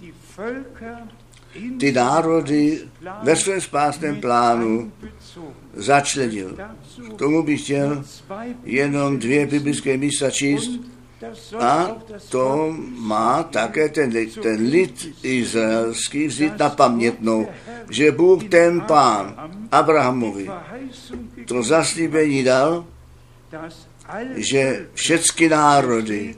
ty 1.80 1.92
národy 1.92 2.80
ve 3.24 3.36
svém 3.36 3.62
spásném 3.62 4.22
plánu 4.22 4.92
začlenil. 5.74 6.58
K 7.10 7.18
tomu 7.18 7.44
bych 7.44 7.64
chtěl 7.64 8.04
jenom 8.64 9.20
dvě 9.20 9.46
biblické 9.46 9.98
místa 9.98 10.32
číst 10.32 10.72
a 11.60 11.96
to 12.30 12.76
má 12.98 13.44
také 13.44 13.90
ten, 13.90 14.12
ten 14.44 14.70
lid 14.70 15.16
izraelský 15.24 16.28
vzít 16.28 16.60
na 16.60 16.70
pamětnou, 16.70 17.48
že 17.90 18.12
Bůh 18.12 18.44
ten 18.44 18.82
pán 18.82 19.50
Abrahamovi 19.72 20.50
to 21.46 21.64
zaslíbení 21.64 22.44
dal, 22.44 22.86
že 24.36 24.88
všechny 24.94 25.50
národy 25.50 26.36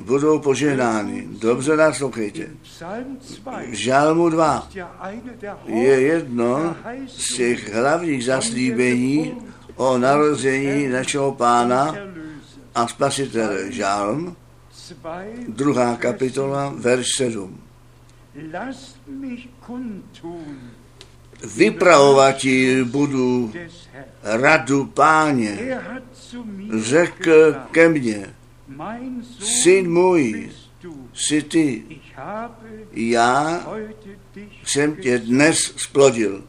budou 0.00 0.38
poženány. 0.38 1.28
Dobře 1.30 1.76
naslouchejte. 1.76 2.46
V 3.70 3.74
Žalmu 3.74 4.28
2 4.28 4.68
je 5.66 6.00
jedno 6.00 6.76
z 7.06 7.36
těch 7.36 7.74
hlavních 7.74 8.24
zaslíbení 8.24 9.34
o 9.76 9.98
narození 9.98 10.88
našeho 10.88 11.32
pána 11.34 11.94
a 12.74 12.88
spasitele. 12.88 13.72
Žalm, 13.72 14.36
druhá 15.48 15.96
kapitola, 15.96 16.74
verš 16.76 17.08
7. 17.16 17.60
Vypravovati 21.56 22.84
budu 22.84 23.52
radu 24.22 24.86
páně, 24.86 25.80
řekl 26.78 27.54
ke 27.70 27.88
mně, 27.88 28.34
syn 29.40 29.92
můj, 29.92 30.50
jsi 31.12 31.42
ty, 31.42 31.84
já 32.92 33.66
jsem 34.64 34.96
tě 34.96 35.18
dnes 35.18 35.58
splodil. 35.76 36.44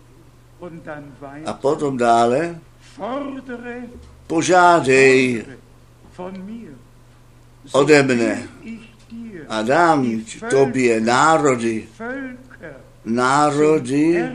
A 1.46 1.54
potom 1.54 1.98
dále 1.98 2.60
požádej 4.28 5.46
ode 7.72 8.04
mne. 8.04 8.48
a 9.50 9.62
dám 9.62 10.22
tobě 10.50 11.02
národy, 11.02 11.88
národy 13.06 14.30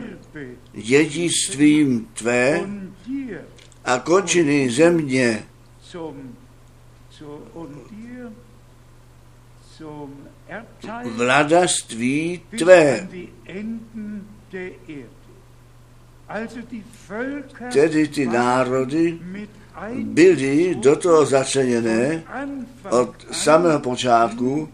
dědictvím 0.73 2.07
tvé 2.13 2.61
a 3.85 3.99
končiny 3.99 4.69
země. 4.69 5.43
vladaství 11.15 12.41
tvé. 12.57 13.07
Tedy 17.73 18.07
ty 18.07 18.25
národy 18.25 19.19
byly 20.03 20.75
do 20.75 20.95
toho 20.95 21.25
začleněné 21.25 22.23
od 22.89 23.27
samého 23.31 23.79
počátku 23.79 24.69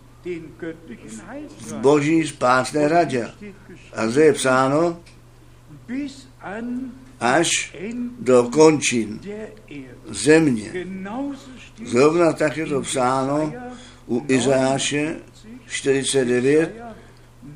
v 1.59 1.73
boží 1.73 2.27
spásné 2.27 2.87
radě. 2.87 3.29
A 3.93 4.07
zde 4.07 4.23
je 4.23 4.33
psáno 4.33 4.99
až 7.19 7.75
do 8.19 8.43
končin 8.43 9.19
země. 10.09 10.71
Zrovna 11.85 12.33
tak 12.33 12.57
je 12.57 12.65
to 12.65 12.81
psáno 12.81 13.53
u 14.07 14.25
Izáše 14.27 15.15
49, 15.67 16.83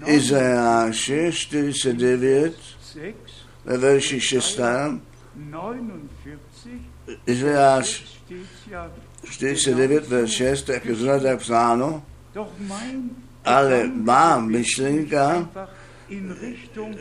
Izajáše 0.06 1.32
49, 1.32 2.56
ve 3.66 3.78
verši 3.78 4.22
6, 4.22 4.60
Izajáš 7.28 8.20
49, 9.24 10.08
verš 10.08 10.32
6, 10.32 10.64
tak 10.64 10.86
je 10.86 10.96
zrovna 10.96 11.20
tak 11.20 11.40
psáno, 11.40 12.04
ale 13.46 13.88
má 13.88 14.40
myšlenka 14.40 15.50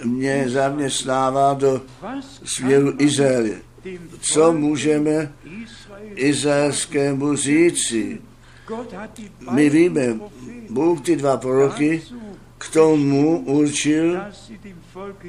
mě 0.05 0.49
zaměstnává 0.49 1.55
do 1.55 1.83
směru 2.45 2.95
Izraele. 2.99 3.51
Co 4.21 4.53
můžeme 4.53 5.33
izraelskému 6.15 7.37
říci? 7.37 8.21
My 9.51 9.71
víme, 9.71 10.19
Bůh 10.71 11.01
ty 11.01 11.17
dva 11.17 11.37
proroky 11.37 12.03
k 12.59 12.73
tomu 12.73 13.39
určil, 13.39 14.21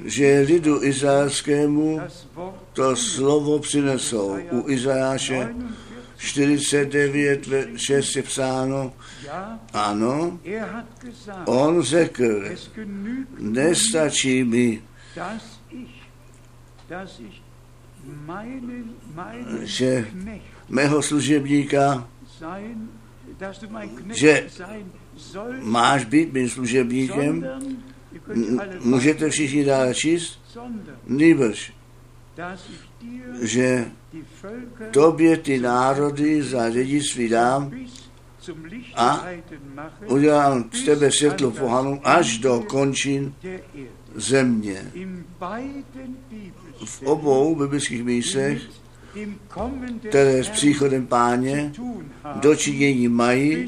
že 0.06 0.40
lidu 0.48 0.84
izraelskému 0.84 2.00
to 2.78 2.96
slovo 2.96 3.60
přinesou. 3.60 4.38
U 4.52 4.70
Izajáše 4.70 5.56
49, 6.18 7.48
6 7.76 8.16
je 8.16 8.24
psáno, 8.24 8.94
ano, 9.74 10.40
on 11.46 11.82
řekl, 11.82 12.44
nestačí 13.40 14.44
mi, 14.44 14.82
že 19.62 20.08
mého 20.70 21.02
služebníka, 21.02 22.08
že 24.14 24.48
máš 25.62 26.06
být 26.06 26.34
mým 26.34 26.50
služebníkem, 26.50 27.46
můžete 28.80 29.30
všichni 29.30 29.66
dále 29.66 29.96
číst, 29.96 30.40
nýbrž, 31.08 31.77
že 33.42 33.86
tobě 34.92 35.38
ty 35.38 35.60
národy 35.60 36.44
za 36.44 36.70
dědictví 36.70 37.30
dám 37.30 37.72
a 38.96 39.26
udělám 40.06 40.70
z 40.74 40.84
tebe 40.84 41.12
světlo 41.12 41.52
pohanu 41.52 42.02
až 42.04 42.38
do 42.38 42.64
končin 42.68 43.34
země. 44.16 44.92
V 46.86 47.04
obou 47.04 47.56
biblických 47.56 48.04
místech, 48.04 48.62
které 50.10 50.44
s 50.44 50.50
příchodem 50.50 51.08
páně 51.08 51.74
dočinění 52.36 53.08
mají 53.08 53.66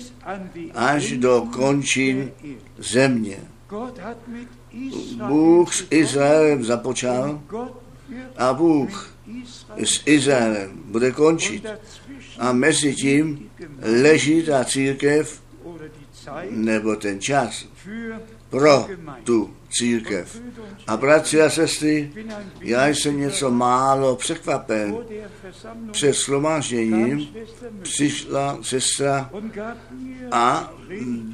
až 0.73 1.11
do 1.11 1.47
končin 1.53 2.31
země. 2.77 3.37
Bůh 5.27 5.73
s 5.73 5.87
Izraelem 5.89 6.63
započal 6.63 7.41
a 8.37 8.53
Bůh 8.53 9.13
s 9.77 10.01
Izraelem 10.05 10.71
bude 10.85 11.11
končit. 11.11 11.65
A 12.39 12.51
mezi 12.51 12.95
tím 12.95 13.49
leží 14.01 14.43
ta 14.43 14.65
církev 14.65 15.41
nebo 16.49 16.95
ten 16.95 17.21
čas 17.21 17.65
pro 18.49 18.87
tu 19.23 19.53
církev. 19.69 20.41
A 20.87 20.97
bratři 20.97 21.41
a 21.41 21.49
sestry, 21.49 22.11
já 22.61 22.87
jsem 22.87 23.19
něco 23.19 23.51
málo 23.51 24.15
překvapen. 24.15 24.97
Před 25.91 26.13
slomážděním 26.13 27.27
přišla 27.81 28.57
sestra 28.61 29.29
a 30.31 30.73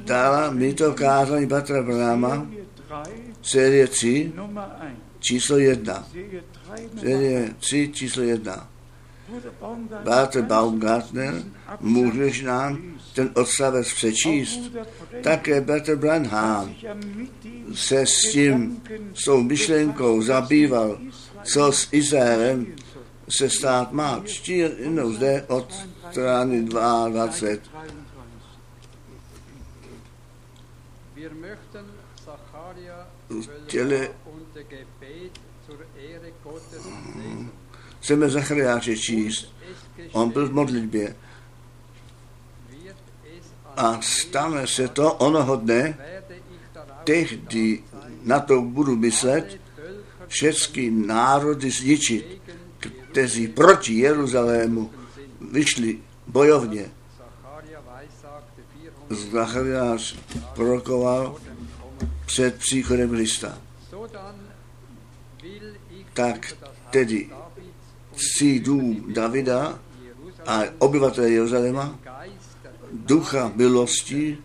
dala 0.04 0.50
mi 0.50 0.74
to 0.74 0.94
kázání 0.94 1.46
Batra 1.46 1.82
Brahma, 1.82 2.46
série 3.42 3.86
3, 3.86 4.32
číslo 5.26 5.58
1. 5.58 6.06
Série 7.00 7.54
3, 7.58 7.90
číslo 7.92 8.22
1. 8.22 8.68
Bratr 10.04 10.42
Baumgartner, 10.42 11.42
můžeš 11.80 12.42
nám 12.42 12.78
ten 13.14 13.30
odstavec 13.34 13.92
přečíst? 13.92 14.60
Také 15.22 15.60
Bratr 15.60 15.96
Branham 15.96 16.74
se 17.74 18.06
s 18.06 18.20
tím, 18.30 18.82
s 19.14 19.24
tou 19.24 19.42
myšlenkou 19.42 20.22
zabýval, 20.22 20.98
co 21.44 21.72
s 21.72 21.88
Izraelem 21.92 22.66
se 23.28 23.50
stát 23.50 23.92
má. 23.92 24.22
Čtí 24.24 24.58
jenom 24.58 25.14
zde 25.14 25.44
od 25.48 25.86
strany 26.10 26.62
22. 26.62 27.76
Chtěli 33.66 34.10
chceme 38.06 38.30
Zachariáše 38.30 38.96
číst. 38.96 39.50
On 40.12 40.30
byl 40.30 40.48
v 40.48 40.52
modlitbě. 40.52 41.16
A 43.76 44.00
stane 44.02 44.66
se 44.66 44.88
to 44.88 45.14
onoho 45.14 45.56
dne, 45.56 45.98
tehdy 47.04 47.82
na 48.22 48.40
to 48.40 48.62
budu 48.62 48.96
myslet, 48.96 49.60
všechny 50.26 50.90
národy 50.90 51.70
zničit, 51.70 52.42
kteří 53.10 53.48
proti 53.48 53.94
Jeruzalému 53.94 54.90
vyšli 55.50 55.98
bojovně. 56.26 56.90
Zachariáš 59.10 60.16
prorokoval 60.54 61.36
před 62.26 62.54
příchodem 62.54 63.10
Krista. 63.10 63.58
Tak 66.14 66.52
tedy 66.90 67.30
si 68.16 68.60
dům 68.60 69.12
Davida 69.12 69.78
a 70.46 70.62
obyvatel 70.78 71.24
Jeruzaléma 71.24 71.98
ducha 72.92 73.52
milosti 73.54 74.38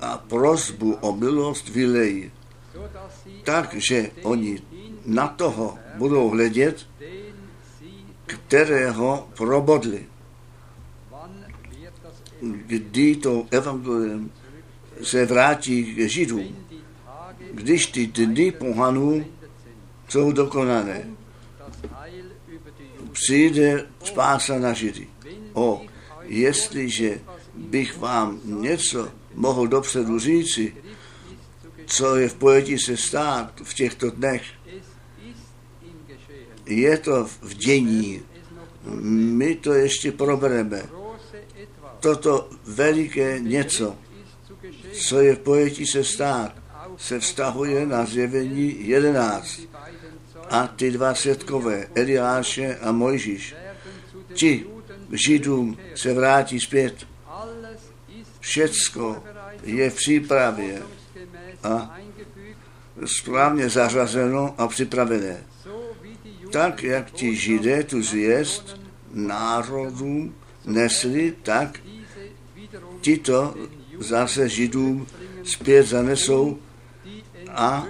a 0.00 0.18
prosbu 0.18 0.94
o 1.00 1.16
milost 1.16 1.68
vylejí. 1.68 2.30
Takže 3.44 4.10
oni 4.22 4.62
na 5.06 5.28
toho 5.28 5.78
budou 5.94 6.28
hledět, 6.28 6.86
kterého 8.26 9.28
probodli. 9.36 10.06
Kdy 12.40 13.16
to 13.16 13.46
evangelium 13.50 14.30
se 15.02 15.26
vrátí 15.26 15.94
k 15.94 16.08
Židům, 16.08 16.56
když 17.52 17.86
ty 17.86 18.06
dny 18.06 18.52
pohanů 18.52 19.24
jsou 20.08 20.32
dokonané 20.32 21.17
přijde 23.22 23.86
spása 24.04 24.58
na 24.58 24.72
Židy. 24.72 25.08
O, 25.52 25.82
jestliže 26.22 27.20
bych 27.54 27.98
vám 27.98 28.40
něco 28.44 29.08
mohl 29.34 29.66
dopředu 29.66 30.18
říci, 30.18 30.74
co 31.86 32.16
je 32.16 32.28
v 32.28 32.34
pojetí 32.34 32.78
se 32.78 32.96
stát 32.96 33.52
v 33.64 33.74
těchto 33.74 34.10
dnech, 34.10 34.42
je 36.66 36.98
to 36.98 37.24
v 37.42 37.54
dění. 37.54 38.22
My 39.10 39.54
to 39.54 39.72
ještě 39.72 40.12
probereme. 40.12 40.82
Toto 42.00 42.48
veliké 42.64 43.40
něco, 43.40 43.96
co 44.92 45.20
je 45.20 45.34
v 45.34 45.38
pojetí 45.38 45.86
se 45.86 46.04
stát, 46.04 46.54
se 46.96 47.20
vztahuje 47.20 47.86
na 47.86 48.04
zjevení 48.04 48.88
11 48.88 49.60
a 50.50 50.66
ty 50.66 50.90
dva 50.90 51.14
světkové, 51.14 51.86
Eliáše 51.94 52.76
a 52.76 52.92
Mojžíš, 52.92 53.54
ti 54.34 54.66
Židům 55.12 55.78
se 55.94 56.14
vrátí 56.14 56.60
zpět. 56.60 57.06
Všecko 58.40 59.22
je 59.62 59.90
v 59.90 59.94
přípravě 59.94 60.82
a 61.62 61.98
správně 63.04 63.68
zařazeno 63.68 64.54
a 64.58 64.68
připravené. 64.68 65.44
Tak, 66.52 66.82
jak 66.82 67.10
ti 67.10 67.36
židé 67.36 67.84
tu 67.84 68.02
zvěst 68.02 68.80
národům 69.12 70.34
nesli, 70.64 71.34
tak 71.42 71.80
tito 73.00 73.54
zase 73.98 74.48
židům 74.48 75.06
zpět 75.44 75.86
zanesou 75.86 76.58
a 77.48 77.86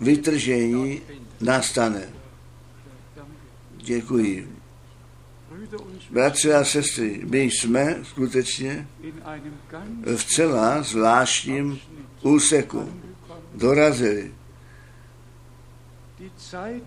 vytržení 0.00 1.02
nastane. 1.40 2.08
Děkuji. 3.76 4.56
Bratři 6.10 6.54
a 6.54 6.64
sestry, 6.64 7.20
my 7.24 7.42
jsme 7.42 7.98
skutečně 8.02 8.88
v 10.16 10.24
celá 10.24 10.82
zvláštním 10.82 11.80
úseku 12.22 12.92
dorazili. 13.54 14.32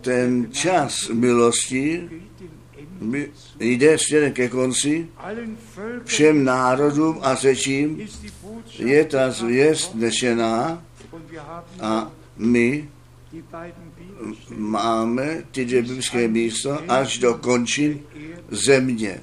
Ten 0.01 0.51
čas 0.51 1.09
milosti 1.09 2.09
jde 3.59 3.97
směrem 3.97 4.33
ke 4.33 4.49
konci, 4.49 5.07
všem 6.03 6.43
národům 6.43 7.19
a 7.21 7.35
řečím 7.35 8.07
je 8.79 9.05
ta 9.05 9.31
zvěst 9.31 9.95
nešená 9.95 10.83
a 11.81 12.11
my 12.37 12.89
máme 14.49 15.43
ty 15.51 15.65
dvě 15.65 15.81
biblické 15.81 16.27
místa 16.27 16.81
až 16.87 17.17
do 17.17 17.33
končin 17.33 17.99
země. 18.51 19.21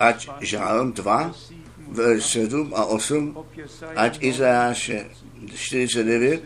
Ať 0.00 0.28
Žálm 0.40 0.92
2, 0.92 1.34
verš 1.88 2.24
7 2.24 2.72
a 2.76 2.84
8, 2.84 3.36
ať 3.96 4.22
Izajáše 4.22 5.06
49, 5.54 6.42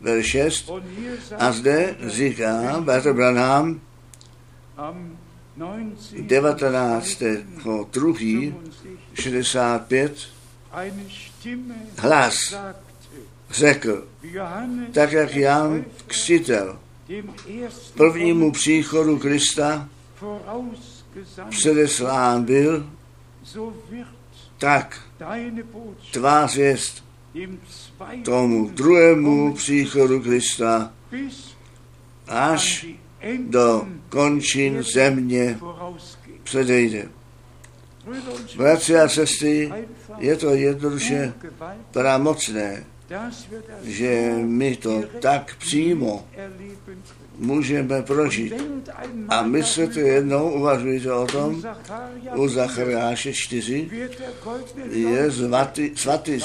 verš 0.00 0.26
6. 0.26 0.70
A 1.38 1.52
zde 1.52 1.96
říká 2.06 2.80
Bratr 2.80 3.12
Branham 3.12 3.80
19. 6.20 7.22
2. 7.92 8.52
65 9.14 10.28
hlas 11.98 12.54
řekl, 13.50 14.08
tak 14.92 15.12
jak 15.12 15.34
Jan 15.34 15.84
Křtitel 16.06 16.78
prvnímu 17.96 18.52
příchodu 18.52 19.18
Krista 19.18 19.88
předeslán 21.50 22.44
byl, 22.44 22.90
tak 24.58 25.02
tvá 26.12 26.46
zvěst 26.46 27.04
tomu 28.24 28.68
druhému 28.68 29.54
příchodu 29.54 30.20
Krista 30.20 30.92
až 32.28 32.86
do 33.38 33.88
končin 34.08 34.82
země 34.82 35.58
předejde. 36.42 37.08
Bratři 38.56 38.96
a 38.96 39.08
sestry, 39.08 39.72
je 40.18 40.36
to 40.36 40.54
jednoduše 40.54 41.32
pramocné, 41.90 42.84
že 43.84 44.32
my 44.44 44.76
to 44.76 45.02
tak 45.20 45.56
přímo 45.58 46.24
můžeme 47.40 48.02
prožít. 48.02 48.54
A 49.28 49.42
myslíte 49.42 50.00
jednou, 50.00 50.50
uvažujete 50.50 51.12
o 51.12 51.26
tom, 51.26 51.62
u 52.34 52.48
Zachariáše 52.48 53.32
4 53.32 53.90
je 54.90 55.30
svatý, 55.30 55.90
svatý 55.94 56.40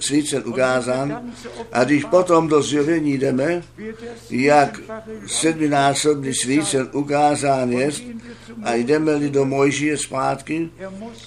svícen 0.00 0.42
ukázán 0.46 1.32
a 1.72 1.84
když 1.84 2.04
potom 2.04 2.48
do 2.48 2.62
zjevení 2.62 3.18
jdeme, 3.18 3.62
jak 4.30 4.80
sedminásobný 5.26 6.34
svícen 6.34 6.88
ukázán 6.92 7.72
je 7.72 7.90
a 8.62 8.74
jdeme-li 8.74 9.30
do 9.30 9.44
Mojžíje 9.44 9.98
zpátky, 9.98 10.70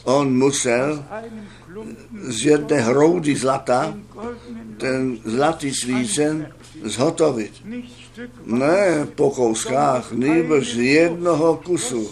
on 0.04 0.38
musel 0.38 1.06
z 2.28 2.46
jedné 2.46 2.82
hroudy 2.82 3.36
zlata 3.36 3.96
ten 4.78 5.18
zlatý 5.26 5.74
svícen 5.74 6.48
zhotovit. 6.84 7.52
Ne 8.46 9.08
po 9.16 9.32
kouskách, 9.32 10.12
nejbrž 10.12 10.74
z 10.74 10.78
jednoho 10.78 11.62
kusu. 11.66 12.12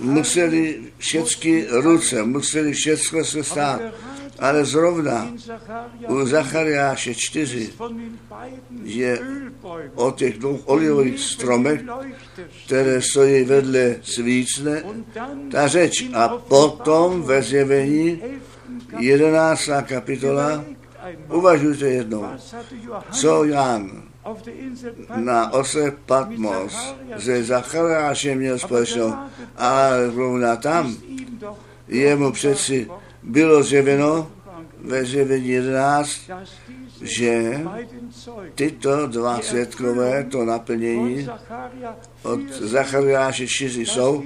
Museli 0.00 0.80
všechny 0.98 1.66
ruce, 1.70 2.22
museli 2.22 2.72
všechno 2.72 3.24
se 3.24 3.44
stát. 3.44 3.80
Ale 4.38 4.64
zrovna 4.64 5.32
u 6.08 6.26
Zachariáše 6.26 7.14
4 7.14 7.70
je 8.82 9.18
o 9.94 10.10
těch 10.10 10.38
dvou 10.38 10.56
olivových 10.56 11.20
stromech, 11.20 11.80
které 12.66 13.02
stojí 13.02 13.44
vedle 13.44 13.96
svícne, 14.02 14.82
ta 15.50 15.68
řeč. 15.68 16.04
A 16.14 16.28
potom 16.28 17.22
ve 17.22 17.42
zjevení 17.42 18.22
11. 18.98 19.68
kapitola 19.82 20.64
uvažujte 21.28 21.88
jednou, 21.88 22.26
co 23.10 23.44
Jan? 23.44 24.02
Na 25.16 25.52
ose 25.52 25.92
Patmos. 26.06 26.94
Ze 27.16 27.44
Zachariášem 27.44 28.38
měl 28.38 28.58
společného, 28.58 29.18
ale 29.56 30.10
zrovna 30.10 30.56
tam 30.56 30.96
jemu 31.88 32.32
přeci 32.32 32.88
bylo 33.22 33.62
zjeveno 33.62 34.30
ve 34.84 35.04
zjevení 35.04 35.48
11, 35.48 36.30
že 37.00 37.60
tyto 38.54 39.06
dva 39.06 39.40
světkové, 39.40 40.24
to 40.24 40.44
naplnění 40.44 41.28
od 42.22 42.40
Zachariáše 42.50 43.46
4 43.46 43.86
jsou, 43.86 44.22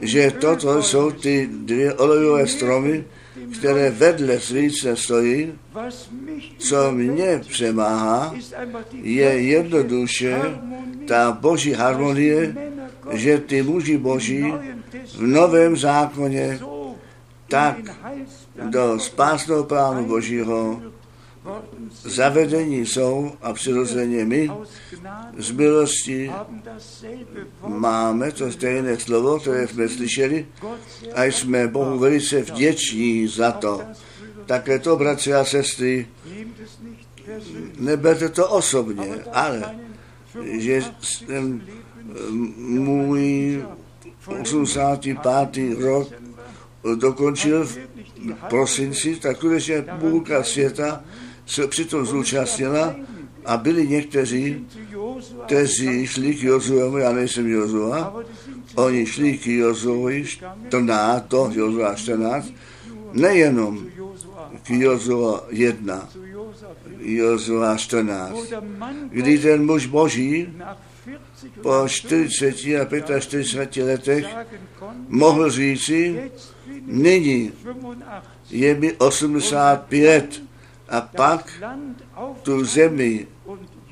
že 0.00 0.30
toto 0.30 0.82
jsou 0.82 1.10
ty 1.10 1.48
dvě 1.52 1.94
olejové 1.94 2.46
stromy, 2.46 3.04
které 3.58 3.90
vedle 3.90 4.40
svíce 4.40 4.96
stojí, 4.96 5.52
co 6.58 6.92
mě 6.92 7.40
přemáhá, 7.48 8.34
je 8.92 9.28
jednoduše 9.42 10.40
ta 11.08 11.32
boží 11.32 11.72
harmonie, 11.72 12.54
že 13.12 13.38
ty 13.38 13.62
muži 13.62 13.98
boží 13.98 14.54
v 15.16 15.22
novém 15.22 15.76
zákoně 15.76 16.58
tak 17.48 17.76
do 18.70 18.98
spásného 18.98 19.64
plánu 19.64 20.04
božího 20.04 20.82
zavedení 22.04 22.86
jsou 22.86 23.32
a 23.42 23.52
přirozeně 23.52 24.24
my 24.24 24.50
z 25.38 25.50
milosti 25.50 26.30
máme 27.66 28.32
to 28.32 28.52
stejné 28.52 28.96
slovo, 28.96 29.40
které 29.40 29.68
jsme 29.68 29.88
slyšeli 29.88 30.46
a 31.14 31.24
jsme 31.24 31.68
Bohu 31.68 31.98
velice 31.98 32.42
vděční 32.42 33.26
za 33.28 33.52
to. 33.52 33.82
Také 34.46 34.78
to, 34.78 34.96
bratři 34.96 35.34
a 35.34 35.44
sestry, 35.44 36.06
neberte 37.78 38.28
to 38.28 38.48
osobně, 38.48 39.14
ale 39.32 39.74
že 40.44 40.84
jsem 41.00 41.62
můj 42.56 43.62
85. 44.26 45.80
rok 45.80 46.08
dokončil 46.94 47.64
v 47.64 47.78
prosinci, 48.48 49.16
tak 49.16 49.36
skutečně 49.36 49.82
půlka 50.00 50.42
světa 50.42 51.04
se 51.50 51.66
přitom 51.66 52.06
zúčastnila 52.06 52.96
a 53.44 53.56
byli 53.56 53.88
někteří, 53.88 54.66
kteří 55.46 56.06
šli 56.06 56.34
k 56.34 56.42
Jozuemu, 56.42 56.98
já 56.98 57.12
nejsem 57.12 57.48
Jozua, 57.48 58.22
oni 58.74 59.06
šli 59.06 59.38
k 59.38 59.46
Jozuovi 59.46 60.24
14, 60.24 61.24
to 61.28 61.50
Jozua 61.54 61.94
14, 61.94 62.52
nejenom 63.12 63.86
k 64.62 64.70
Jozua 64.70 65.46
1, 65.50 66.08
Jozua 66.98 67.76
14, 67.76 68.52
kdy 69.10 69.38
ten 69.38 69.66
muž 69.66 69.86
boží 69.86 70.52
po 71.62 71.88
40 71.88 72.54
a 73.16 73.20
45 73.20 73.84
letech 73.84 74.26
mohl 75.08 75.50
říci, 75.50 76.30
nyní 76.86 77.52
je 78.50 78.74
mi 78.74 78.92
85 78.92 80.49
a 80.90 81.00
pak 81.00 81.52
tu 82.42 82.64
zemi 82.64 83.26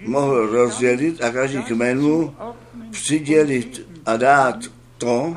mohl 0.06 0.46
rozdělit 0.46 1.22
a 1.22 1.30
každý 1.30 1.62
kmen 1.62 2.00
mu 2.00 2.34
přidělit 2.90 3.86
a 4.06 4.16
dát 4.16 4.56
to, 4.98 5.34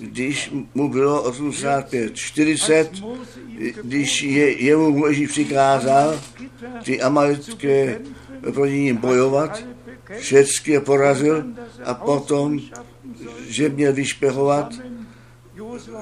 když 0.00 0.52
mu 0.74 0.88
bylo 0.88 1.22
85, 1.22 2.16
40, 2.16 2.90
když 3.82 4.22
je, 4.22 4.62
jemu 4.62 4.98
Mojžíš 4.98 5.30
přikázal 5.30 6.20
ty 6.84 7.02
amalitské 7.02 8.00
proti 8.52 8.80
ním 8.80 8.96
bojovat, 8.96 9.64
všecky 10.18 10.72
je 10.72 10.80
porazil 10.80 11.44
a 11.84 11.94
potom, 11.94 12.60
že 13.48 13.68
měl 13.68 13.92
vyšpehovat 13.92 14.74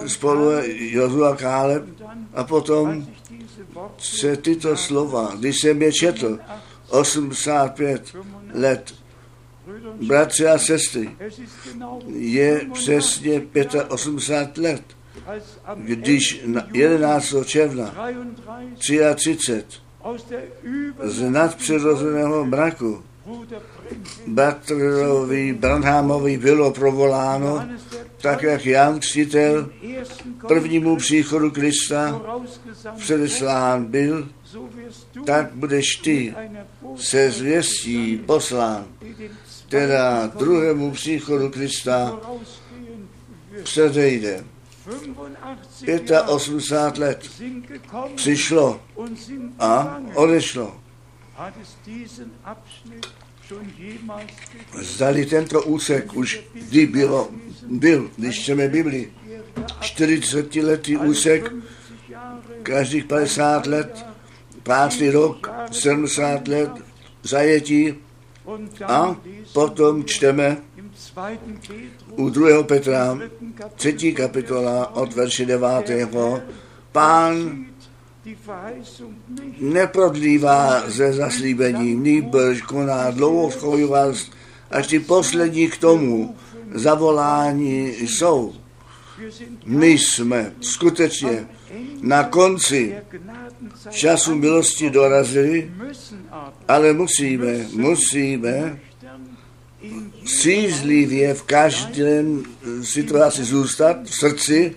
spolu 0.06 0.50
Jozua 0.78 1.36
Káleb 1.36 1.84
a 2.34 2.44
potom 2.44 3.06
se 3.98 4.36
tyto 4.36 4.76
slova, 4.76 5.34
když 5.38 5.60
jsem 5.60 5.82
je 5.82 5.92
četl, 5.92 6.38
85 6.88 8.16
let, 8.54 8.94
bratři 10.06 10.46
a 10.46 10.58
sestry, 10.58 11.16
je 12.06 12.66
přesně 12.72 13.42
85 13.88 14.62
let, 14.62 14.84
když 15.76 16.44
11. 16.72 17.34
června 17.44 17.94
33 18.76 19.64
z 21.02 21.30
nadpřirozeného 21.30 22.44
mraku 22.44 23.02
Batrovi 24.26 25.52
Branhamovi 25.52 26.38
bylo 26.38 26.70
provoláno, 26.70 27.68
tak 28.22 28.42
jak 28.42 28.66
Jan 28.66 29.00
Křtitel 29.00 29.70
prvnímu 30.48 30.96
příchodu 30.96 31.50
Krista 31.50 32.22
předeslán 32.96 33.84
byl, 33.84 34.28
tak 35.26 35.52
budeš 35.54 35.96
ty 35.96 36.34
se 36.96 37.30
zvěstí 37.30 38.16
poslán, 38.16 38.86
teda 39.68 40.26
druhému 40.26 40.90
příchodu 40.90 41.50
Krista 41.50 42.20
předejde. 43.62 44.44
85 46.26 46.98
let 46.98 47.30
přišlo 48.14 48.80
a 49.58 50.00
odešlo. 50.14 50.80
Zdali 54.80 55.26
tento 55.26 55.62
úsek 55.62 56.14
už 56.14 56.40
kdy 56.54 56.86
bylo, 56.86 57.28
byl, 57.78 58.10
když 58.16 58.42
čteme 58.42 58.68
Bibli, 58.68 59.12
40 59.80 60.56
letý 60.56 60.96
úsek, 60.96 61.52
každých 62.62 63.04
50 63.04 63.66
let, 63.66 64.06
pátý 64.62 65.10
rok, 65.10 65.50
70 65.70 66.48
let 66.48 66.70
zajetí 67.22 67.94
a 68.86 69.16
potom 69.52 70.04
čteme 70.04 70.56
u 72.16 72.30
2. 72.30 72.62
Petra, 72.62 73.18
3. 73.74 74.12
kapitola 74.12 74.96
od 74.96 75.12
verše 75.12 75.46
9. 75.46 75.90
Pán 76.92 77.64
neprodlívá 79.60 80.90
ze 80.90 81.12
zaslíbení, 81.12 81.94
nýbrž 81.94 82.62
koná 82.62 83.10
dlouhou 83.10 83.50
schojivost, 83.50 84.32
až 84.70 84.86
ty 84.86 85.00
poslední 85.00 85.68
k 85.68 85.78
tomu 85.78 86.36
zavolání 86.74 87.88
jsou. 87.88 88.52
My 89.66 89.88
jsme 89.88 90.52
skutečně 90.60 91.46
na 92.00 92.24
konci 92.24 92.96
času 93.90 94.34
milosti 94.34 94.90
dorazili, 94.90 95.72
ale 96.68 96.92
musíme, 96.92 97.66
musíme 97.72 98.78
střízlivě 100.24 101.34
v 101.34 101.42
každém 101.42 102.42
situaci 102.82 103.44
zůstat 103.44 103.96
v 104.04 104.14
srdci 104.14 104.74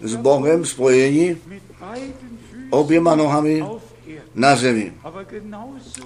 s 0.00 0.14
Bohem 0.14 0.64
spojení 0.64 1.36
oběma 2.70 3.14
nohami 3.14 3.64
na 4.34 4.56
zemi. 4.56 4.92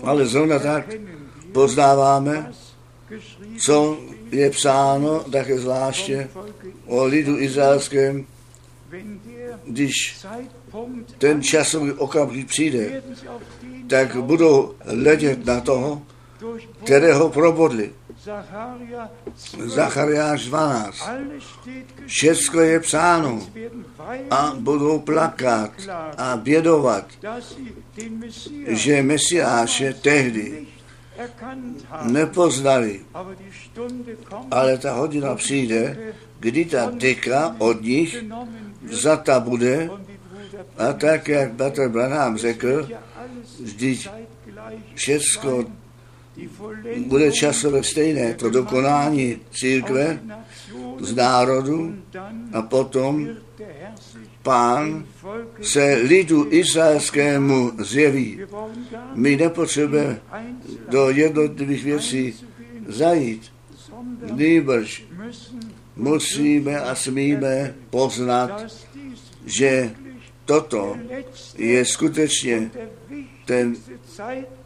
Ale 0.02 0.26
zrovna 0.26 0.58
tak 0.58 0.90
poznáváme, 1.52 2.52
co 3.58 3.98
je 4.32 4.50
psáno 4.50 5.20
také 5.20 5.58
zvláště 5.58 6.28
o 6.86 7.04
lidu 7.04 7.38
izraelském, 7.38 8.26
když 9.64 10.16
ten 11.18 11.42
časový 11.42 11.92
okamžik 11.92 12.48
přijde, 12.48 13.02
tak 13.86 14.16
budou 14.16 14.74
hledět 14.80 15.46
na 15.46 15.60
toho, 15.60 16.02
kterého 16.84 17.28
probodli. 17.28 17.92
Zachariáš 19.64 20.44
12. 20.44 21.10
Všechno 22.06 22.60
je 22.60 22.80
psáno 22.80 23.46
a 24.30 24.52
budou 24.58 24.98
plakat 24.98 25.70
a 26.18 26.36
bědovat, 26.36 27.06
že 28.66 29.02
Mesiáše 29.02 29.94
tehdy 29.94 30.66
nepoznali. 32.02 33.00
Ale 34.50 34.78
ta 34.78 34.92
hodina 34.92 35.34
přijde, 35.34 35.96
kdy 36.40 36.64
ta 36.64 36.90
deka 36.90 37.56
od 37.58 37.82
nich 37.82 38.24
vzata 38.82 39.40
bude 39.40 39.90
a 40.78 40.92
tak, 40.92 41.28
jak 41.28 41.52
Bratr 41.52 41.88
Branham 41.88 42.36
řekl, 42.36 42.88
vždyť 43.60 44.08
všechno 44.94 45.64
bude 47.06 47.32
časové 47.32 47.82
stejné, 47.82 48.34
to 48.34 48.50
dokonání 48.50 49.36
církve 49.50 50.20
z 51.00 51.14
národu 51.14 51.94
a 52.52 52.62
potom 52.62 53.28
pán 54.42 55.04
se 55.62 55.94
lidu 55.94 56.46
izraelskému 56.50 57.72
zjeví. 57.78 58.40
My 59.14 59.36
nepotřebujeme 59.36 60.20
do 60.88 61.10
jednotlivých 61.10 61.84
věcí 61.84 62.34
zajít. 62.88 63.52
Nýbrž 64.30 65.04
musíme 65.96 66.80
a 66.80 66.94
smíme 66.94 67.74
poznat, 67.90 68.64
že 69.44 69.90
toto 70.44 70.96
je 71.56 71.84
skutečně 71.84 72.70
ten 73.44 73.76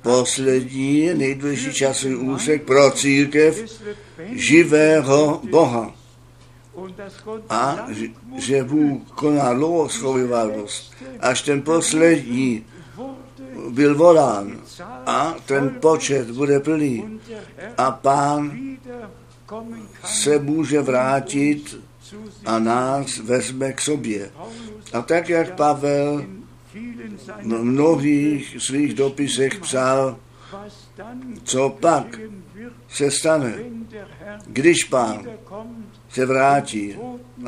poslední 0.03 1.15
nejdůležitější 1.15 1.79
časový 1.79 2.17
úsek 2.17 2.63
pro 2.63 2.91
církev 2.91 3.83
živého 4.33 5.41
Boha. 5.51 5.95
A 7.49 7.87
že 8.37 8.65
Bůh 8.65 9.03
koná 9.11 9.55
dlouho 9.55 9.89
schovivanost, 9.89 10.95
až 11.21 11.43
ten 11.43 11.63
poslední 11.63 12.65
byl 13.71 13.95
volán 13.95 14.61
a 15.07 15.35
ten 15.47 15.71
počet 15.81 16.31
bude 16.31 16.61
plný 16.61 17.21
a 17.79 17.91
pán 17.91 18.59
se 20.05 20.39
může 20.39 20.81
vrátit 20.81 21.81
a 22.47 22.59
nás 22.59 23.19
vezme 23.19 23.73
k 23.73 23.81
sobě. 23.81 24.31
A 24.93 25.03
tak, 25.03 25.29
jak 25.29 25.55
Pavel 25.55 26.27
v 27.43 27.65
mnohých 27.65 28.57
svých 28.59 28.95
dopisech 28.95 29.61
psal, 29.61 30.17
co 31.45 31.71
pak 31.71 32.21
se 32.89 33.11
stane, 33.11 33.55
když 34.47 34.85
pán 34.85 35.27
se 36.09 36.27
vrátí 36.27 36.97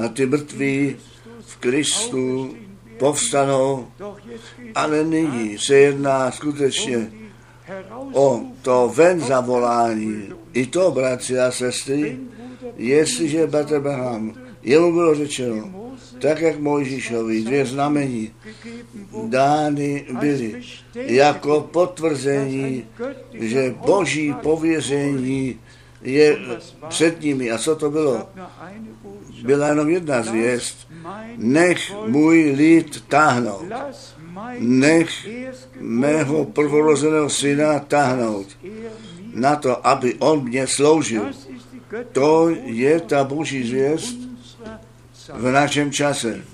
a 0.04 0.08
ty 0.08 0.26
mrtví 0.26 0.96
v 1.40 1.56
Kristu 1.56 2.56
povstanou, 2.98 3.88
ale 4.74 5.04
nyní 5.04 5.58
se 5.58 5.74
jedná 5.74 6.30
skutečně 6.30 7.12
o 8.12 8.42
to 8.62 8.92
ven 8.94 9.20
zavolání. 9.20 10.32
I 10.58 10.66
to, 10.66 10.90
bratři 10.90 11.38
a 11.38 11.50
sestry, 11.50 12.18
jestliže 12.76 13.46
Betlehem, 13.46 14.34
jemu 14.62 14.92
bylo 14.92 15.14
řečeno, 15.14 15.92
tak 16.20 16.40
jak 16.40 16.58
Mojžíšovi 16.58 17.42
dvě 17.42 17.66
znamení 17.66 18.30
dány 19.26 20.06
byly 20.20 20.62
jako 20.94 21.60
potvrzení, 21.60 22.84
že 23.32 23.74
boží 23.86 24.34
pověření 24.42 25.60
je 26.02 26.38
před 26.88 27.20
nimi. 27.20 27.50
A 27.50 27.58
co 27.58 27.76
to 27.76 27.90
bylo? 27.90 28.28
Byla 29.42 29.68
jenom 29.68 29.88
jedna 29.88 30.22
zvěst. 30.22 30.88
Nech 31.36 31.92
můj 32.06 32.54
lid 32.56 33.04
táhnout. 33.08 33.64
Nech 34.58 35.08
mého 35.80 36.44
prvorozeného 36.44 37.30
syna 37.30 37.78
táhnout 37.78 38.46
na 39.40 39.56
to, 39.56 39.86
aby 39.86 40.14
on 40.14 40.44
mě 40.44 40.66
sloužil. 40.66 41.30
To 42.12 42.48
je 42.64 43.00
ta 43.00 43.24
boží 43.24 43.68
zvěst 43.68 44.16
v 45.34 45.50
našem 45.50 45.92
čase. 45.92 46.44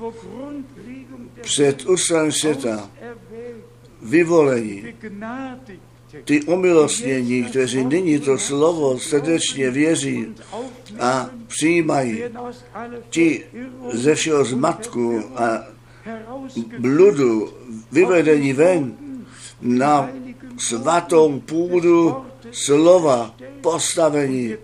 Před 1.41 1.87
ústavem 1.87 2.33
světa 2.33 2.91
vyvolení, 4.03 4.95
ty 6.25 6.43
omilostnění, 6.43 7.45
kteří 7.45 7.85
nyní 7.85 8.19
to 8.21 8.39
slovo 8.39 8.99
srdečně 8.99 9.71
věří 9.71 10.27
a 11.01 11.31
přijímají, 11.47 12.23
ti 13.11 13.45
ze 13.93 14.15
všeho 14.15 14.45
zmatku 14.45 15.23
a 15.37 15.67
bludu 16.79 17.53
vyvedení 17.93 18.53
ven 18.53 18.97
na 19.61 20.11
svatou 20.59 21.41
půdu 21.41 22.17
slova 22.55 23.35
postavení 23.61 24.55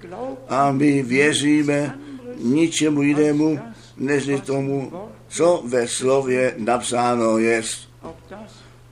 a 0.48 0.72
my 0.72 1.02
věříme 1.02 1.98
ničemu 2.38 3.02
jinému, 3.02 3.58
než 3.96 4.28
tomu, 4.46 4.92
co 5.28 5.62
ve 5.64 5.88
slově 5.88 6.54
napsáno 6.58 7.38
je. 7.38 7.62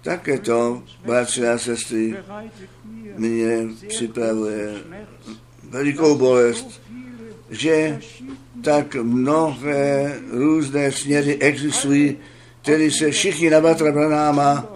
Také 0.03 0.39
to, 0.39 0.83
bratři 1.05 1.49
a 1.49 1.59
sestry, 1.59 2.17
mě 3.17 3.69
připravuje 3.89 4.75
velikou 5.71 6.15
bolest, 6.19 6.83
že 7.51 8.01
tak 8.65 8.95
mnohé 8.95 10.15
různé 10.31 10.93
směry 10.93 11.37
existují, 11.41 12.17
které 12.63 12.91
se 12.91 13.11
všichni 13.11 13.51
na 13.51 13.61
Batra 13.61 13.93
Branáma 13.93 14.67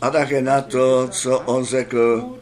a 0.00 0.10
také 0.10 0.42
na 0.42 0.60
to, 0.60 1.08
co 1.08 1.40
on 1.40 1.64
řekl, 1.64 2.38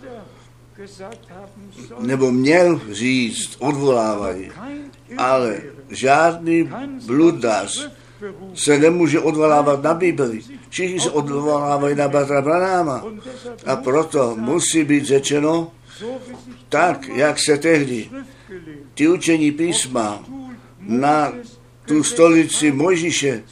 nebo 2.01 2.32
měl 2.32 2.80
říct, 2.91 3.57
odvolávají. 3.59 4.51
Ale 5.18 5.61
žádný 5.91 6.70
bludař 7.07 7.89
se 8.55 8.78
nemůže 8.78 9.20
odvolávat 9.20 9.82
na 9.82 9.95
Bibli. 9.95 10.41
Všichni 10.68 11.01
se 11.01 11.11
odvolávají 11.11 11.95
na 11.97 12.09
Batra 12.09 12.43
Branáma. 12.43 13.05
A 13.66 13.76
proto 13.76 14.37
musí 14.39 14.84
být 14.84 15.05
řečeno 15.05 15.72
tak, 16.68 17.09
jak 17.09 17.39
se 17.39 17.59
tehdy 17.59 18.11
ty 18.95 19.09
učení 19.09 19.53
písma 19.53 20.24
na 20.80 21.32
tu 21.87 22.03
stolici 22.03 22.72
Mojžíše 22.72 23.43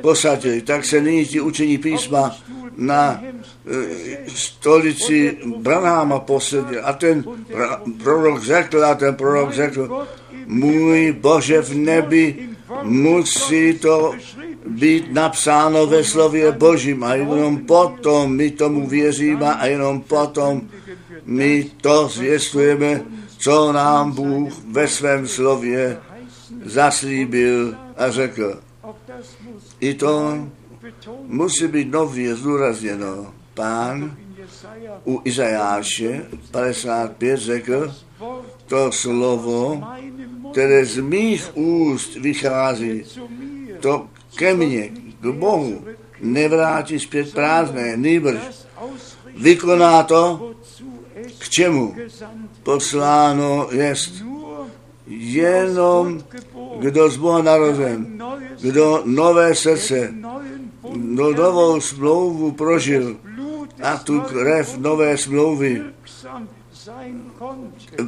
posadili, 0.00 0.60
tak 0.60 0.84
se 0.84 1.00
nyní 1.00 1.26
ti 1.26 1.40
učení 1.40 1.78
písma 1.78 2.36
na 2.76 3.20
e, 3.22 3.30
stolici 4.28 5.38
Branháma 5.56 6.18
posadili. 6.18 6.80
A 6.80 6.92
ten 6.92 7.24
prorok 8.02 8.42
řekl, 8.42 8.84
a 8.84 8.94
ten 8.94 9.14
prorok 9.14 9.52
řekl, 9.52 10.06
můj 10.46 11.12
Bože 11.20 11.62
v 11.62 11.74
nebi, 11.74 12.48
musí 12.82 13.78
to 13.78 14.12
být 14.66 15.12
napsáno 15.12 15.86
ve 15.86 16.04
slově 16.04 16.52
Božím 16.52 17.04
a 17.04 17.14
jenom 17.14 17.58
potom 17.58 18.36
my 18.36 18.50
tomu 18.50 18.88
věříme 18.88 19.54
a 19.54 19.66
jenom 19.66 20.00
potom 20.00 20.60
my 21.24 21.70
to 21.80 22.08
zvěstujeme, 22.08 23.02
co 23.38 23.72
nám 23.72 24.12
Bůh 24.12 24.52
ve 24.70 24.88
svém 24.88 25.28
slově 25.28 25.98
zaslíbil 26.64 27.76
a 27.96 28.10
řekl. 28.10 28.60
I 29.80 29.94
to 29.94 30.48
musí 31.26 31.66
být 31.68 31.90
nově 31.90 32.34
zdůrazněno. 32.34 33.34
Pán 33.54 34.16
u 35.04 35.20
Izajáše 35.24 36.26
55 36.50 37.36
řekl, 37.36 37.94
to 38.66 38.92
slovo, 38.92 39.82
které 40.52 40.84
z 40.84 40.98
mých 40.98 41.56
úst 41.56 42.14
vychází, 42.16 43.04
to 43.80 44.06
ke 44.36 44.54
mně, 44.54 44.88
k 45.20 45.26
Bohu, 45.26 45.84
nevrátí 46.20 46.98
zpět 46.98 47.34
prázdné, 47.34 47.96
nýbrž 47.96 48.40
vykoná 49.36 50.02
to, 50.02 50.52
k 51.38 51.48
čemu 51.48 51.96
posláno 52.62 53.68
jest 53.70 54.24
jenom 55.06 56.24
kdo 56.82 57.10
z 57.10 57.16
Boha 57.16 57.42
narozen, 57.42 58.22
kdo 58.60 59.02
nové 59.04 59.54
srdce, 59.54 60.14
kdo 60.92 61.32
novou 61.32 61.80
smlouvu 61.80 62.52
prožil 62.52 63.16
a 63.82 63.96
tu 63.96 64.20
krev 64.20 64.78
nové 64.78 65.18
smlouvy, 65.18 65.82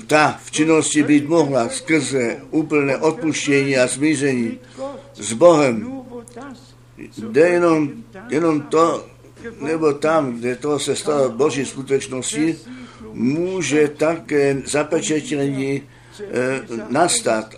ta 0.07 0.41
v 0.45 0.51
činnosti 0.51 1.03
být 1.03 1.29
mohla 1.29 1.68
skrze 1.68 2.37
úplné 2.51 2.97
odpuštění 2.97 3.77
a 3.79 3.89
smíření 3.89 4.59
s 5.14 5.33
Bohem. 5.33 6.03
Jde 7.18 7.49
jenom, 7.49 7.91
jenom 8.29 8.61
to, 8.61 9.07
nebo 9.61 9.93
tam, 9.93 10.33
kde 10.33 10.57
to 10.57 10.79
se 10.79 10.97
stalo 10.97 11.31
boží 11.31 11.66
skutečnosti, 11.66 12.59
může 13.12 13.89
také 13.89 14.62
zapečetění 14.66 15.83
eh, 16.20 16.61
nastat. 16.89 17.55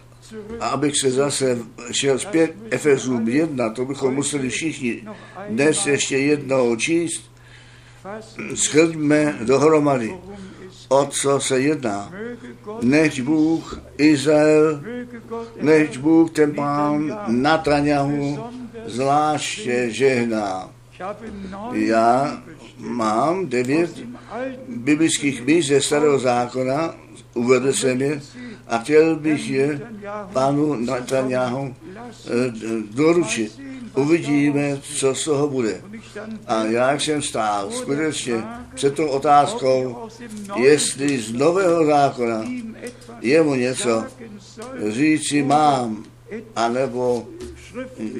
A 0.61 0.68
abych 0.68 0.99
se 0.99 1.11
zase 1.11 1.59
šel 1.93 2.18
zpět 2.18 2.55
Efezům 2.70 3.29
1, 3.29 3.70
to 3.70 3.85
bychom 3.85 4.14
museli 4.14 4.49
všichni 4.49 5.03
dnes 5.49 5.87
ještě 5.87 6.18
jednou 6.18 6.77
číst, 6.77 7.31
shrďme 8.55 9.39
dohromady, 9.43 10.14
o 10.89 11.07
co 11.07 11.41
se 11.41 11.61
jedná. 11.61 12.12
Než 12.83 13.20
Bůh 13.20 13.81
Izrael, 13.99 14.83
než 15.62 15.97
Bůh 15.97 16.31
ten 16.31 16.55
pán 16.55 17.18
Natraňahu 17.27 18.39
zvláště 18.87 19.91
žehná. 19.91 20.70
Já 21.72 22.43
mám 22.79 23.47
devět 23.47 23.91
biblických 24.68 25.47
míst 25.47 25.66
ze 25.66 25.81
starého 25.81 26.18
zákona, 26.18 26.95
uvedl 27.37 27.72
jsem 27.72 28.01
je 28.01 28.20
a 28.66 28.78
chtěl 28.78 29.16
bych 29.16 29.51
je 29.51 29.80
panu 30.32 30.74
Netanyahu 30.74 31.74
eh, 31.74 32.30
doručit. 32.91 33.61
Uvidíme, 33.95 34.78
co 34.82 35.14
z 35.14 35.24
toho 35.24 35.49
bude. 35.49 35.80
A 36.47 36.64
já 36.64 36.95
jsem 36.95 37.22
stál 37.22 37.70
skutečně 37.70 38.45
před 38.74 38.95
tou 38.95 39.07
otázkou, 39.07 40.09
jestli 40.57 41.18
z 41.18 41.32
nového 41.32 41.87
zákona 41.87 42.45
jemu 43.20 43.55
něco 43.55 44.05
říci 44.89 45.43
mám, 45.43 46.05
anebo 46.57 47.26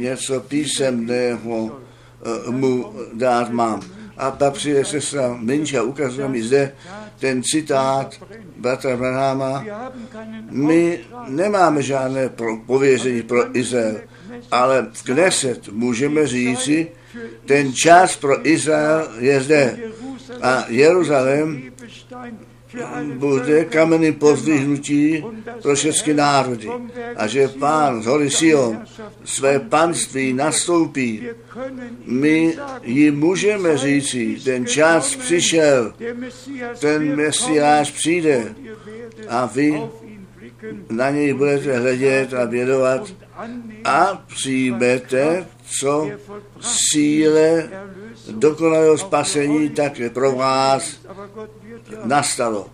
něco 0.01 0.41
písemného 0.41 1.71
eh, 1.71 2.51
mu 2.51 2.93
dát 3.13 3.51
mám. 3.51 3.81
A 4.17 4.31
ta 4.31 4.51
přijde 4.51 4.85
sestra 4.85 5.37
Minča 5.41 5.83
ukazuje 5.83 6.29
mi 6.29 6.43
zde 6.43 6.73
ten 7.19 7.43
citát 7.43 8.15
bratra 8.57 8.97
Branhama. 8.97 9.65
My 10.51 11.01
nemáme 11.29 11.83
žádné 11.83 12.29
pro, 12.29 12.57
pověření 12.57 13.23
pro 13.23 13.57
Izrael, 13.57 14.01
ale 14.51 14.87
v 14.93 15.03
Kneset 15.03 15.69
můžeme 15.69 16.27
říci, 16.27 16.89
ten 17.47 17.73
čas 17.73 18.17
pro 18.17 18.49
Izrael 18.49 19.09
je 19.19 19.41
zde. 19.41 19.79
A 20.43 20.65
Jeruzalém 20.69 21.63
bude 23.15 23.65
kamenným 23.65 24.15
pozdvihnutí 24.15 25.25
pro 25.63 25.75
všechny 25.75 26.15
národy 26.15 26.69
a 27.17 27.27
že 27.27 27.49
pán 27.49 28.03
z 28.03 28.07
hory 28.07 28.31
Sion 28.31 28.79
své 29.25 29.61
panství 29.61 30.33
nastoupí. 30.33 31.23
My 32.05 32.57
jim 32.83 33.19
můžeme 33.19 33.79
říci, 33.79 34.39
ten 34.45 34.67
čas 34.67 35.17
přišel, 35.17 35.93
ten 36.81 37.17
Mesiáš 37.17 37.91
přijde 37.91 38.55
a 39.29 39.47
vy 39.47 39.83
na 40.91 41.11
něj 41.11 41.33
budete 41.33 41.79
hledět 41.79 42.35
a 42.35 42.45
vědovat 42.45 43.15
a 43.85 44.25
přijmete, 44.27 45.47
co 45.81 46.11
síle 46.61 47.71
dokonalého 48.31 48.99
spasení 48.99 49.71
také 49.71 50.11
pro 50.11 50.33
vás 50.33 51.01
nastalo. 52.05 52.67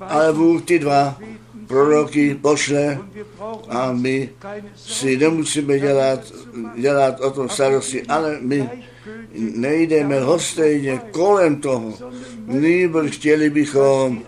Ale 0.00 0.32
Bůh 0.32 0.62
ty 0.62 0.78
dva 0.78 1.18
proroky 1.66 2.34
pošle 2.34 2.98
a 3.68 3.92
my 3.92 4.30
si 4.76 5.16
nemusíme 5.16 5.78
dělat, 5.78 6.20
dělat 6.76 7.20
o 7.20 7.30
tom 7.30 7.48
starosti, 7.48 8.02
ale 8.02 8.38
my 8.40 8.70
nejdeme 9.34 10.20
hostejně 10.20 11.00
kolem 11.10 11.60
toho. 11.60 11.92
Nýbrž 12.46 13.10
chtěli 13.16 13.50
bychom, 13.50 14.22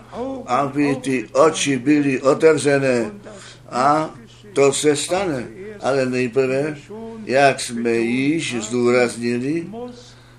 aby 0.45 0.95
ty 0.95 1.27
oči 1.31 1.77
byly 1.77 2.21
otevřené 2.21 3.11
a 3.69 4.09
to 4.53 4.73
se 4.73 4.95
stane. 4.95 5.47
Ale 5.79 6.05
nejprve, 6.05 6.77
jak 7.25 7.59
jsme 7.59 7.91
již 7.91 8.55
zdůraznili, 8.63 9.67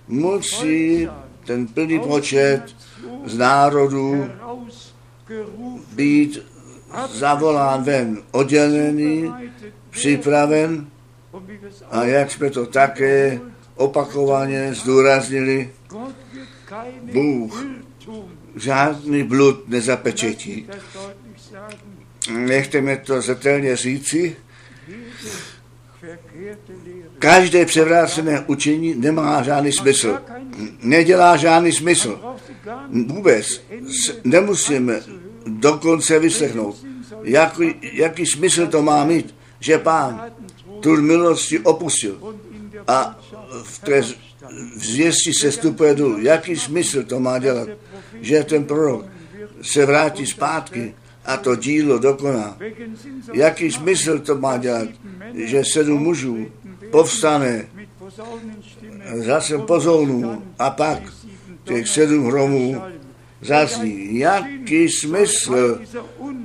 musí 0.08 1.08
ten 1.46 1.66
plný 1.66 2.00
počet 2.00 2.62
z 3.28 3.38
národů 3.38 4.30
být 5.92 6.38
zavolán 7.12 7.82
ven, 7.82 8.22
oddělený, 8.30 9.32
připraven 9.90 10.86
a 11.90 12.04
jak 12.04 12.30
jsme 12.30 12.50
to 12.50 12.66
také 12.66 13.40
opakovaně 13.76 14.74
zdůraznili, 14.74 15.70
Bůh 17.12 17.64
žádný 18.56 19.22
blud 19.22 19.68
nezapečetí. 19.68 20.68
Nechte 22.30 22.80
mi 22.80 22.96
to 22.96 23.20
zetelně 23.20 23.76
říci, 23.76 24.36
Každé 27.18 27.66
převrácené 27.66 28.44
učení 28.46 28.94
nemá 28.94 29.42
žádný 29.42 29.72
smysl. 29.72 30.18
Nedělá 30.82 31.36
žádný 31.36 31.72
smysl. 31.72 32.20
Vůbec 33.06 33.62
nemusíme 34.24 35.00
dokonce 35.46 36.18
vyslechnout. 36.18 36.76
Jaký, 37.22 37.74
jaký 37.92 38.26
smysl 38.26 38.66
to 38.66 38.82
má 38.82 39.04
mít, 39.04 39.34
že 39.60 39.78
pán 39.78 40.32
tu 40.80 40.96
milosti 40.96 41.58
opustil 41.58 42.36
a 42.86 43.18
v 43.62 43.78
té 43.78 44.02
zvěsti 44.76 45.32
se 45.32 45.52
stupuje 45.52 45.94
dolů. 45.94 46.18
Jaký 46.20 46.56
smysl 46.56 47.02
to 47.02 47.20
má 47.20 47.38
dělat, 47.38 47.68
že 48.20 48.44
ten 48.44 48.64
prorok 48.64 49.06
se 49.62 49.86
vrátí 49.86 50.26
zpátky 50.26 50.94
a 51.24 51.36
to 51.36 51.56
dílo 51.56 51.98
dokoná. 51.98 52.58
Jaký 53.32 53.70
smysl 53.70 54.18
to 54.18 54.38
má 54.38 54.56
dělat, 54.56 54.88
že 55.34 55.64
sedm 55.64 56.02
mužů 56.02 56.46
povstane 56.90 57.68
zase 59.14 59.58
pozónu 59.58 60.42
a 60.58 60.70
pak 60.70 61.02
těch 61.64 61.88
sedm 61.88 62.26
hromů 62.26 62.82
zazní. 63.42 64.18
Jaký 64.18 64.88
smysl 64.88 65.80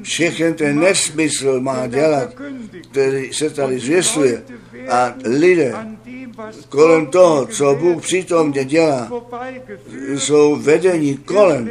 všechen 0.02 0.54
ten 0.54 0.80
nesmysl 0.80 1.60
má 1.60 1.88
dělat, 1.88 2.36
který 2.92 3.34
se 3.34 3.50
tady 3.50 3.80
zvěstuje. 3.80 4.44
A 4.90 5.14
lidé 5.26 5.76
kolem 6.70 7.06
toho, 7.06 7.46
co 7.46 7.76
Bůh 7.76 8.02
přítomně 8.02 8.66
dělá, 8.66 9.12
jsou 10.16 10.56
vedení 10.56 11.18
kolem 11.18 11.70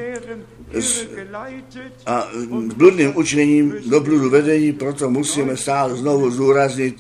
a 2.06 2.28
bludným 2.76 3.16
učením 3.16 3.74
do 3.86 4.00
bludu 4.00 4.30
vedení, 4.30 4.72
proto 4.72 5.10
musíme 5.10 5.56
stále 5.56 5.96
znovu 5.96 6.30
zdůraznit 6.30 6.96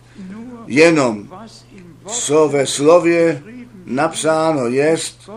jenom, 0.66 1.28
co 2.06 2.48
ve 2.48 2.66
slově 2.66 3.42
napsáno 3.86 4.66
jest, 4.66 5.30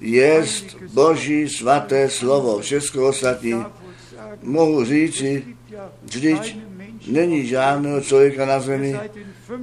jest 0.00 0.76
Boží 0.92 1.48
svaté 1.48 2.10
slovo. 2.10 2.58
Všechno 2.58 3.06
ostatní 3.06 3.64
mohu 4.42 4.84
říci, 4.84 5.44
vždyť 6.02 6.56
není 7.06 7.46
žádného 7.46 8.00
člověka 8.00 8.46
na 8.46 8.60
zemi, 8.60 8.96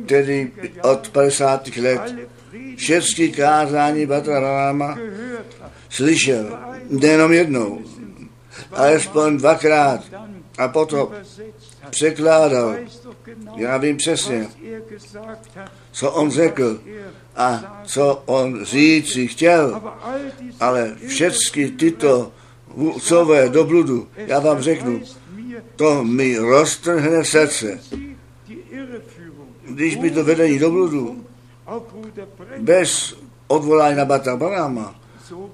který 0.05 0.51
od 0.81 1.09
50 1.09 1.67
let 1.77 2.15
všechny 2.75 3.29
kázání 3.29 4.05
Batra 4.05 4.39
Ráma 4.39 4.97
slyšel, 5.89 6.59
nejenom 6.89 7.33
jednou, 7.33 7.81
alespoň 8.71 9.37
dvakrát 9.37 10.01
a 10.57 10.67
potom 10.67 11.09
překládal. 11.91 12.75
Já 13.55 13.77
vím 13.77 13.97
přesně, 13.97 14.47
co 15.91 16.11
on 16.11 16.31
řekl 16.31 16.81
a 17.35 17.81
co 17.85 18.23
on 18.25 18.65
říci 18.65 19.27
chtěl, 19.27 19.81
ale 20.59 20.95
všechny 21.07 21.69
tyto 21.69 22.31
vůcové 22.67 23.49
do 23.49 23.63
bludu, 23.63 24.07
já 24.15 24.39
vám 24.39 24.61
řeknu, 24.61 25.01
to 25.75 26.03
mi 26.03 26.37
roztrhne 26.37 27.25
srdce. 27.25 27.79
Když 29.69 29.95
by 29.95 30.11
to 30.11 30.23
vedení 30.23 30.59
do 30.59 30.71
bludu 30.71 31.25
bez 32.57 33.15
odvolání 33.47 33.97
na 33.97 34.05
Bata 34.05 34.35
Branama, 34.35 34.95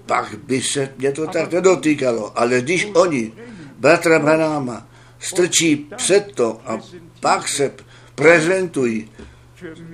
pak 0.06 0.36
by 0.44 0.62
se 0.62 0.90
mě 0.98 1.12
to 1.12 1.28
tak 1.28 1.52
nedotýkalo. 1.52 2.40
Ale 2.40 2.62
když 2.62 2.88
oni 2.94 3.32
bratra 3.78 4.20
Branama 4.20 4.88
strčí 5.20 5.88
před 5.96 6.32
to 6.36 6.62
a 6.66 6.80
pak 7.20 7.48
se 7.48 7.72
prezentují, 8.16 9.10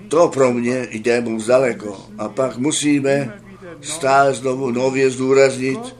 to 0.08 0.28
pro 0.28 0.54
mě 0.54 0.88
jde 0.92 1.22
moc 1.22 1.46
daleko. 1.46 2.06
A 2.18 2.30
pak 2.30 2.58
musíme 2.58 3.40
stále 3.82 4.34
znovu 4.34 4.72
nově 4.72 5.10
zdůraznit, 5.10 5.96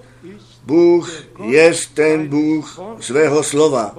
Bůh 0.66 1.24
je 1.48 1.74
ten 1.94 2.28
Bůh 2.28 2.80
svého 3.00 3.44
slova. 3.44 3.96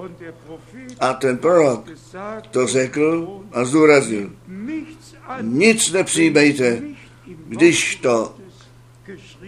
A 0.99 1.13
ten 1.13 1.37
prorok 1.37 1.89
to 2.51 2.67
řekl 2.67 3.39
a 3.51 3.65
zdůraznil. 3.65 4.31
Nic 5.41 5.91
nepřijmejte, 5.91 6.81
když 7.25 7.95
to 7.95 8.35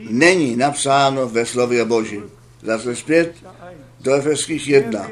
není 0.09 0.55
napsáno 0.55 1.29
ve 1.29 1.45
slově 1.45 1.85
Boží. 1.85 2.21
Zase 2.61 2.95
zpět 2.95 3.35
do 4.07 4.13
Efeských 4.13 4.67
jedna. 4.67 5.11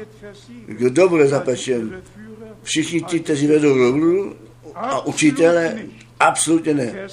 Kdo 0.66 1.08
bude 1.08 1.28
zapečen? 1.28 2.02
Všichni 2.62 3.00
ti, 3.00 3.20
kteří 3.20 3.46
vedou 3.46 3.78
dobru 3.78 4.36
a 4.74 5.06
učitele, 5.06 5.78
absolutně 6.20 6.74
ne. 6.74 7.08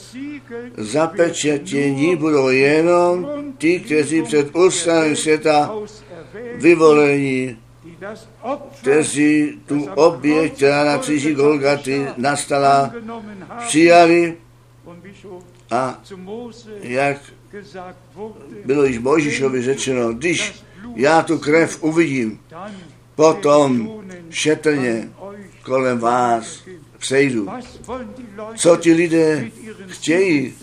Zapečetění 0.77 2.15
budou 2.15 2.49
jenom 2.49 3.27
ti, 3.57 3.79
kteří 3.79 4.23
před 4.23 4.55
ústavem 4.55 5.15
světa 5.15 5.75
vyvolení, 6.55 7.57
kteří 8.81 9.59
tu 9.65 9.89
oběť, 9.95 10.55
která 10.55 10.83
na 10.83 10.97
kříži 10.97 11.33
Golgaty 11.33 12.07
nastala, 12.17 12.93
přijali 13.67 14.37
a 15.71 16.01
jak 16.81 17.17
bylo 18.65 18.83
již 18.83 18.99
Mojžišovi 18.99 19.61
řečeno, 19.61 20.13
když 20.13 20.63
já 20.95 21.21
tu 21.21 21.37
krev 21.37 21.83
uvidím, 21.83 22.39
potom 23.15 23.89
šetrně 24.29 25.09
kolem 25.63 25.99
vás 25.99 26.63
přejdu. 26.97 27.47
Co 28.55 28.77
ti 28.77 28.93
lidé 28.93 29.51
chtějí 29.87 30.53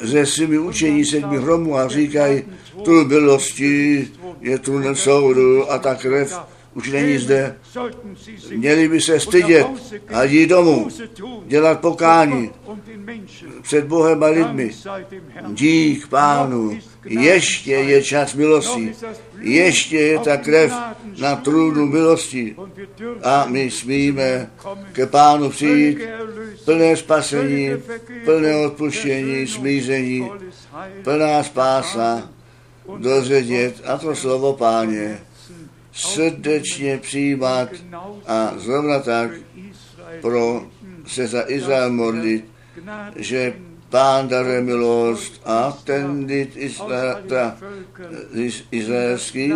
ze 0.00 0.26
svými 0.26 0.58
učení 0.58 1.04
sedmi 1.04 1.38
hromů 1.38 1.76
a 1.76 1.88
říkají, 1.88 2.42
tu 2.84 3.04
bylosti 3.04 4.08
je 4.40 4.58
tu 4.58 4.94
soudu 4.94 5.70
a 5.72 5.78
ta 5.78 5.94
krev 5.94 6.38
už 6.76 6.90
není 6.90 7.18
zde. 7.18 7.56
Měli 8.56 8.88
by 8.88 9.00
se 9.00 9.20
stydět 9.20 9.66
a 10.08 10.22
jít 10.22 10.46
domů, 10.46 10.88
dělat 11.46 11.80
pokání 11.80 12.50
před 13.62 13.84
Bohem 13.84 14.22
a 14.22 14.26
lidmi. 14.26 14.70
Dík 15.48 16.06
pánu, 16.06 16.78
ještě 17.04 17.72
je 17.72 18.02
čas 18.02 18.34
milosti, 18.34 18.92
ještě 19.40 19.98
je 19.98 20.18
ta 20.18 20.36
krev 20.36 20.72
na 21.18 21.36
trůnu 21.36 21.86
milosti. 21.86 22.56
A 23.22 23.46
my 23.48 23.70
smíme 23.70 24.50
ke 24.92 25.06
pánu 25.06 25.50
přijít. 25.50 25.98
Plné 26.64 26.96
spasení, 26.96 27.70
plné 28.24 28.56
odpuštění, 28.56 29.46
smíření, 29.46 30.30
plná 31.04 31.42
spása, 31.42 32.30
dozvědět. 32.98 33.82
A 33.84 33.98
to 33.98 34.14
slovo 34.14 34.52
páně 34.52 35.18
srdečně 35.96 36.98
přijímat 36.98 37.68
a 38.26 38.54
zrovna 38.56 38.98
tak 38.98 39.30
pro 40.20 40.66
se 41.06 41.26
za 41.26 41.42
Izrael 41.46 41.92
modlit, 41.92 42.44
že 43.16 43.54
Pán 43.90 44.28
daruje 44.28 44.60
milost 44.60 45.40
a 45.44 45.78
ten 45.84 46.24
lid 46.24 46.58
izraelský 48.70 49.52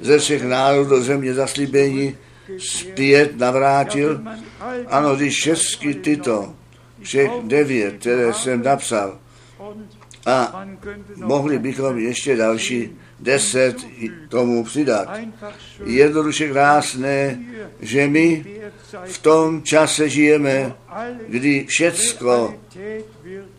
ze 0.00 0.18
všech 0.18 0.42
národů 0.42 0.90
do 0.90 1.00
země 1.00 1.34
zaslíbení 1.34 2.16
zpět 2.58 3.38
navrátil. 3.38 4.20
Ano, 4.86 5.16
když 5.16 5.34
všechny 5.36 5.94
tyto, 5.94 6.54
všech 7.02 7.30
devět, 7.42 7.94
které 8.00 8.32
jsem 8.32 8.62
napsal, 8.62 9.18
a 10.26 10.64
mohli 11.16 11.58
bychom 11.58 11.98
ještě 11.98 12.36
další 12.36 12.90
deset 13.20 13.76
tomu 14.28 14.64
přidat. 14.64 15.08
Jednoduše 15.84 16.48
krásné, 16.48 17.38
že 17.80 18.08
my 18.08 18.44
v 19.04 19.18
tom 19.18 19.62
čase 19.62 20.08
žijeme, 20.08 20.74
kdy 21.28 21.66
všecko 21.68 22.54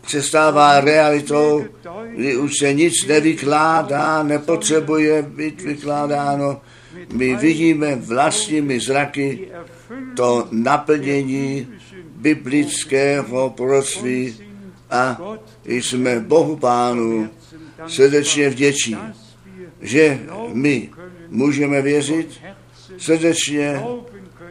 přestává 0.00 0.80
realitou, 0.80 1.64
kdy 2.16 2.36
už 2.36 2.58
se 2.58 2.72
nic 2.72 3.06
nevykládá, 3.06 4.22
nepotřebuje 4.22 5.22
být 5.22 5.62
vykládáno. 5.62 6.60
My 7.12 7.36
vidíme 7.36 7.96
vlastními 7.96 8.80
zraky 8.80 9.48
to 10.16 10.48
naplnění 10.50 11.68
biblického 12.16 13.50
proroctví 13.50 14.36
a 14.90 15.20
jsme 15.64 16.20
Bohu 16.20 16.56
Pánu 16.56 17.28
srdečně 17.86 18.50
vděční, 18.50 18.96
že 19.82 20.20
my 20.52 20.88
můžeme 21.28 21.82
věřit, 21.82 22.40
srdečně 22.98 23.82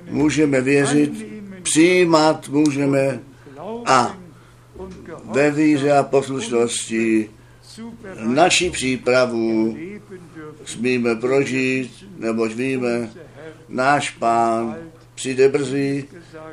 můžeme 0.09 0.61
věřit, 0.61 1.25
přijímat 1.63 2.49
můžeme 2.49 3.19
a 3.85 4.17
ve 5.23 5.51
víře 5.51 5.91
a 5.91 6.03
poslušnosti 6.03 7.29
naši 8.19 8.69
přípravu 8.69 9.77
smíme 10.65 11.15
prožít, 11.15 12.05
neboť 12.17 12.51
víme, 12.53 13.09
náš 13.69 14.09
pán 14.09 14.75
přijde 15.15 15.49
brzy, 15.49 16.05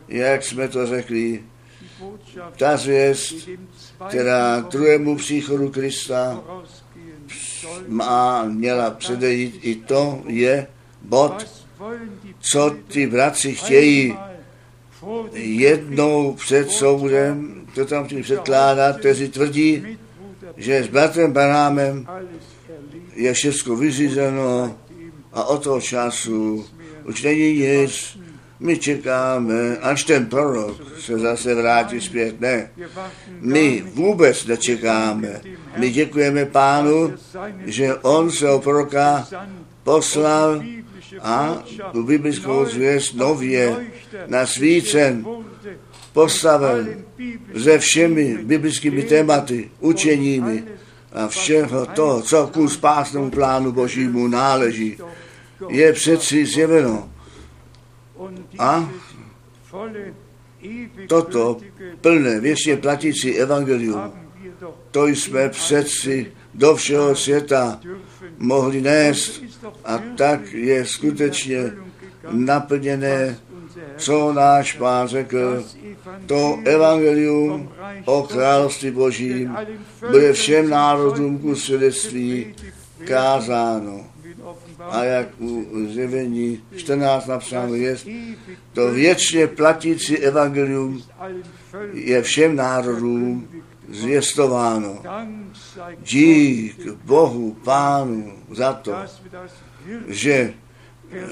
jak 0.09 0.45
jsme 0.45 0.69
to 0.69 0.87
řekli, 0.87 1.43
ta 2.57 2.77
zvěst, 2.77 3.49
která 4.09 4.61
druhému 4.61 5.17
příchodu 5.17 5.71
Krista 5.71 6.43
má, 7.89 8.45
měla 8.45 8.91
předejít, 8.91 9.61
i 9.63 9.75
to 9.75 10.23
je 10.27 10.67
bod, 11.03 11.47
co 12.41 12.77
ty 12.89 13.07
bratři 13.07 13.55
chtějí 13.55 14.17
jednou 15.35 16.33
před 16.33 16.71
soudem, 16.71 17.67
to 17.75 17.85
tam 17.85 18.05
chtějí 18.05 18.23
předkládat, 18.23 18.99
kteří 18.99 19.29
tvrdí, 19.29 19.99
že 20.57 20.83
s 20.83 20.89
bratrem 20.89 21.33
Barámem 21.33 22.07
je 23.15 23.33
všechno 23.33 23.77
vyřízeno 23.77 24.77
a 25.33 25.45
od 25.45 25.63
toho 25.63 25.81
času 25.81 26.67
už 27.05 27.23
není 27.23 27.53
nic. 27.59 28.19
My 28.61 28.79
čekáme, 28.79 29.77
až 29.77 30.05
ten 30.05 30.27
prorok 30.27 30.77
se 31.01 31.19
zase 31.19 31.55
vrátí 31.55 32.01
zpět. 32.01 32.41
Ne, 32.41 32.71
my 33.41 33.85
vůbec 33.95 34.47
nečekáme. 34.47 35.41
My 35.77 35.91
děkujeme 35.91 36.45
pánu, 36.45 37.15
že 37.65 37.95
on 37.95 38.31
se 38.31 38.51
o 38.51 38.59
proroka 38.59 39.29
poslal 39.83 40.63
a 41.23 41.63
tu 41.93 42.03
biblickou 42.03 42.65
zvěst 42.65 43.15
nově 43.15 43.77
nasvícen 44.27 45.27
postavil 46.13 46.87
se 47.63 47.79
všemi 47.79 48.39
biblickými 48.43 49.03
tématy, 49.03 49.71
učeními 49.81 50.65
a 51.13 51.29
všeho 51.29 51.87
toho, 51.87 52.23
co 52.23 52.47
ku 52.47 52.69
spásnému 52.69 53.31
plánu 53.31 53.73
Božímu 53.73 54.29
náleží, 54.29 54.99
je 55.69 55.93
přeci 55.93 56.47
zjeveno. 56.47 57.09
A 58.59 58.91
toto 61.09 61.57
plné, 62.01 62.41
věčně 62.41 62.77
platící 62.77 63.39
evangelium, 63.39 64.13
to 64.91 65.07
jsme 65.07 65.49
přeci 65.49 66.33
do 66.55 66.77
všeho 66.77 67.17
světa 67.17 67.81
mohli 68.39 68.81
nést 68.81 69.43
a 69.85 69.99
tak 70.17 70.53
je 70.53 70.87
skutečně 70.87 71.73
naplněné, 72.31 73.39
co 73.97 74.33
náš 74.33 74.73
pán 74.73 75.09
řekl, 75.09 75.65
to 76.27 76.59
evangelium 76.65 77.69
o 78.05 78.23
království 78.23 78.91
božím 78.91 79.57
bude 80.11 80.33
všem 80.33 80.71
národům 80.71 81.39
ku 81.39 81.55
svědectví 81.55 82.55
kázáno. 83.05 84.07
A 84.81 85.05
jak 85.05 85.29
u 85.41 85.67
zjevení 85.89 86.63
14 86.77 87.27
napsáno 87.27 87.75
je, 87.75 87.97
to 88.73 88.91
věčně 88.93 89.47
platící 89.47 90.19
evangelium 90.19 91.03
je 91.93 92.23
všem 92.23 92.57
národům 92.57 93.49
zvěstováno. 93.89 95.03
Dík 96.03 96.93
Bohu, 97.05 97.57
Pánu 97.65 98.33
za 98.51 98.73
to, 98.73 98.95
že 100.09 100.55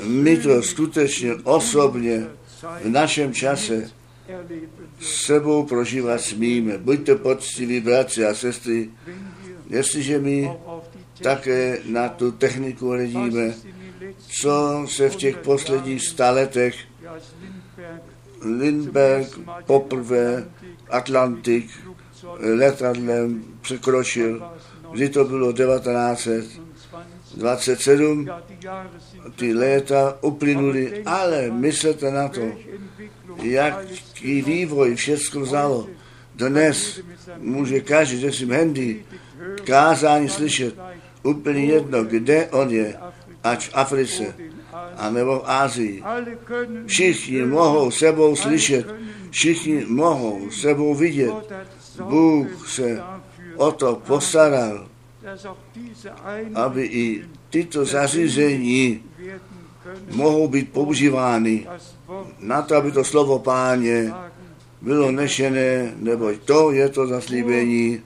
my 0.04 0.36
to 0.36 0.62
skutečně 0.62 1.34
osobně 1.34 2.26
v 2.82 2.88
našem 2.88 3.32
čase 3.34 3.90
s 5.00 5.24
sebou 5.24 5.64
prožívat 5.64 6.20
smíme. 6.20 6.78
Buďte 6.78 7.14
poctiví, 7.14 7.80
bratři 7.80 8.24
a 8.24 8.34
sestry, 8.34 8.90
jestliže 9.68 10.18
my 10.18 10.50
také 11.22 11.78
na 11.84 12.08
tu 12.08 12.32
techniku 12.32 12.88
hledíme, 12.88 13.54
co 14.18 14.84
se 14.88 15.10
v 15.10 15.16
těch 15.16 15.36
posledních 15.36 16.02
staletech 16.02 16.76
Lindberg 18.42 19.38
poprvé 19.66 20.44
Atlantik 20.90 21.70
letadlem 22.38 23.44
překročil, 23.60 24.42
kdy 24.92 25.08
to 25.08 25.24
bylo? 25.24 25.52
1927, 25.52 28.28
ty 29.36 29.54
léta 29.54 30.18
uplynuly, 30.20 31.02
ale 31.06 31.50
myslete 31.50 32.10
na 32.10 32.28
to, 32.28 32.52
jaký 33.42 34.42
vývoj 34.42 34.94
všechno 34.94 35.40
vzalo. 35.40 35.88
Dnes 36.34 37.00
může 37.38 37.80
každý 37.80 38.20
ze 38.20 38.32
svým 38.32 38.52
handy 38.52 39.04
kázání 39.64 40.28
slyšet 40.28 40.74
úplně 41.26 41.64
jedno, 41.64 42.04
kde 42.04 42.46
on 42.46 42.70
je, 42.70 42.94
ať 43.44 43.68
v 43.68 43.70
Africe, 43.74 44.34
anebo 44.96 45.38
v 45.38 45.44
Ázii. 45.46 46.02
Všichni 46.86 47.42
mohou 47.46 47.90
sebou 47.90 48.36
slyšet, 48.36 48.86
všichni 49.30 49.84
mohou 49.88 50.50
sebou 50.50 50.94
vidět. 50.94 51.34
Bůh 52.02 52.68
se 52.68 53.02
o 53.56 53.72
to 53.72 54.02
postaral, 54.06 54.86
aby 56.54 56.84
i 56.84 57.24
tyto 57.50 57.84
zařízení 57.84 59.02
mohou 60.12 60.48
být 60.48 60.72
používány 60.72 61.66
na 62.38 62.62
to, 62.62 62.76
aby 62.76 62.92
to 62.92 63.04
slovo 63.04 63.38
páně 63.38 64.12
bylo 64.82 65.10
nešené, 65.10 65.92
nebo 65.96 66.32
to 66.44 66.70
je 66.70 66.88
to 66.88 67.06
zaslíbení 67.06 68.02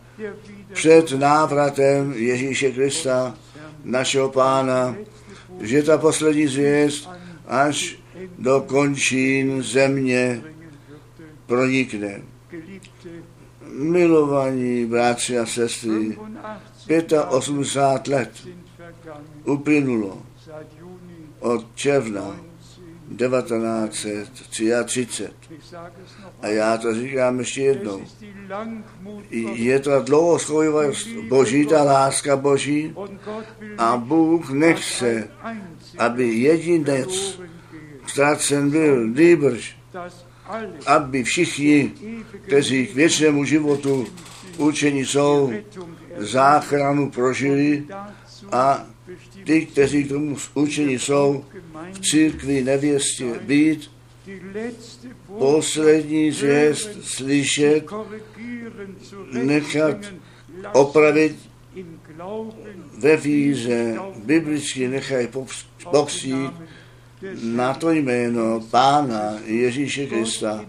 před 0.73 1.13
návratem 1.13 2.13
Ježíše 2.17 2.71
Krista, 2.71 3.35
našeho 3.85 4.29
pána, 4.29 4.97
že 5.61 5.83
ta 5.83 5.99
poslední 5.99 6.47
zvěst 6.47 7.11
až 7.47 7.99
do 8.39 8.61
končín 8.61 9.63
země 9.63 10.43
pronikne. 11.47 12.23
Milovaní 13.73 14.87
bratři 14.87 15.39
a 15.39 15.47
sestry, 15.47 16.19
85 17.29 18.15
let 18.15 18.31
uplynulo 19.45 20.23
od 21.41 21.67
června 21.75 22.50
1933. 23.17 25.29
A 26.43 26.47
já 26.47 26.77
to 26.77 26.95
říkám 26.95 27.39
ještě 27.39 27.63
jednou. 27.63 28.03
Je 29.53 29.81
to 29.81 30.03
dlouhoschoujivost 30.03 31.09
Boží, 31.29 31.67
ta 31.67 31.83
láska 31.83 32.37
Boží 32.37 32.95
a 33.79 33.97
Bůh 33.97 34.51
nechce, 34.51 35.29
aby 35.99 36.29
jedinec 36.29 37.41
ztracen 38.07 38.71
byl, 38.71 39.09
nýbrž, 39.09 39.77
aby 40.87 41.25
všichni, 41.25 41.93
kteří 42.47 42.87
k 42.87 42.95
věčnému 42.95 43.45
životu 43.45 44.07
učení 44.57 45.05
jsou, 45.05 45.53
záchranu 46.17 47.11
prožili 47.11 47.87
a 48.53 48.87
ty, 49.45 49.67
kteří 49.67 50.05
k 50.05 50.09
tomu 50.09 50.37
učení 50.55 50.99
jsou, 50.99 51.45
v 51.93 52.01
církvi 52.01 52.63
nevěstě 52.63 53.41
být, 53.41 53.91
poslední 55.39 56.33
zvěst 56.33 56.91
slyšet, 57.03 57.87
nechat 59.33 59.97
opravit 60.73 61.37
ve 62.99 63.17
víze, 63.17 63.95
biblicky 64.25 64.89
nechaj 64.89 65.29
popřít 65.91 66.53
na 67.43 67.75
to 67.75 67.91
jméno 67.91 68.61
Pána 68.71 69.39
Ježíše 69.45 70.07
Krista. 70.07 70.65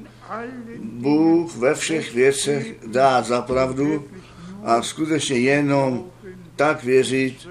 Bůh 0.80 1.56
ve 1.56 1.76
všech 1.76 2.14
věcech 2.14 2.76
dá 2.88 3.22
za 3.22 3.42
pravdu 3.42 4.08
a 4.64 4.82
skutečně 4.82 5.38
jenom 5.38 6.06
tak 6.56 6.84
věřit, 6.84 7.48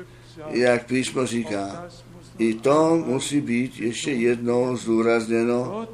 jak 0.49 0.87
písmo 0.87 1.27
říká. 1.27 1.89
I 2.39 2.55
to 2.55 3.05
musí 3.07 3.41
být 3.41 3.81
ještě 3.81 4.13
jednou 4.13 4.77
zdůrazněno. 4.77 5.89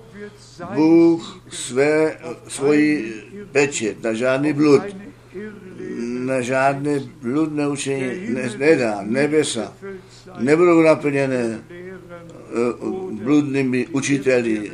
Bůh 0.75 1.41
své, 1.49 2.19
svoji 2.49 3.15
pečet 3.53 4.03
na 4.03 4.13
žádný 4.13 4.53
blud, 4.53 4.83
na 6.01 6.41
žádné 6.41 7.01
bludné 7.23 7.69
učení 7.69 8.29
ne, 8.29 8.51
nedá. 8.59 8.99
Nebesa 9.03 9.73
nebudou 10.39 10.83
naplněné 10.83 11.61
uh, 12.81 13.13
bludnými 13.13 13.87
učiteli, 13.87 14.73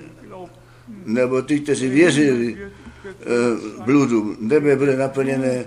nebo 1.04 1.42
ty, 1.42 1.60
kteří 1.60 1.88
věřili 1.88 2.56
uh, 2.56 3.84
bludu. 3.84 4.36
Nebe 4.40 4.76
bude 4.76 4.96
naplněné 4.96 5.64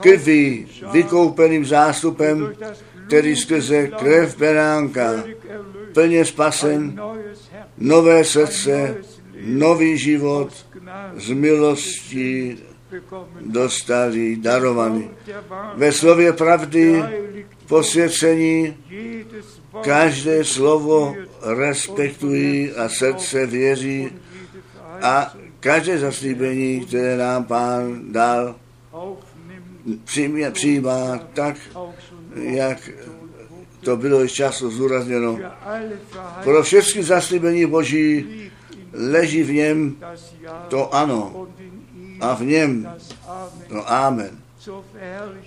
krví, 0.00 0.66
vykoupeným 0.92 1.64
zástupem, 1.64 2.54
který 3.06 3.36
skrze 3.36 3.86
krev 3.86 4.38
beránka 4.38 5.24
plně 5.94 6.24
spasen, 6.24 7.00
nové 7.78 8.24
srdce, 8.24 8.96
nový 9.44 9.98
život 9.98 10.66
z 11.16 11.30
milosti 11.30 12.58
dostali, 13.40 14.36
darovaný. 14.36 15.10
Ve 15.74 15.92
slově 15.92 16.32
pravdy, 16.32 17.02
posvěcení, 17.66 18.76
každé 19.82 20.44
slovo 20.44 21.16
respektují 21.42 22.72
a 22.72 22.88
srdce 22.88 23.46
věří 23.46 24.10
a 25.02 25.34
každé 25.60 25.98
zaslíbení, 25.98 26.80
které 26.80 27.16
nám 27.16 27.44
pán 27.44 28.12
dal, 28.12 28.54
přijímá 30.52 31.18
tak, 31.34 31.56
jak 32.34 32.90
to 33.80 33.96
bylo 33.96 34.22
již 34.22 34.32
často 34.32 34.70
zúrazněno. 34.70 35.38
Pro 36.42 36.62
všechny 36.62 37.02
zaslíbení 37.02 37.66
Boží 37.66 38.26
leží 38.92 39.42
v 39.42 39.52
něm 39.52 39.96
to 40.68 40.94
ano 40.94 41.48
a 42.20 42.34
v 42.34 42.42
něm 42.42 42.94
to 43.68 43.92
amen. 43.92 44.30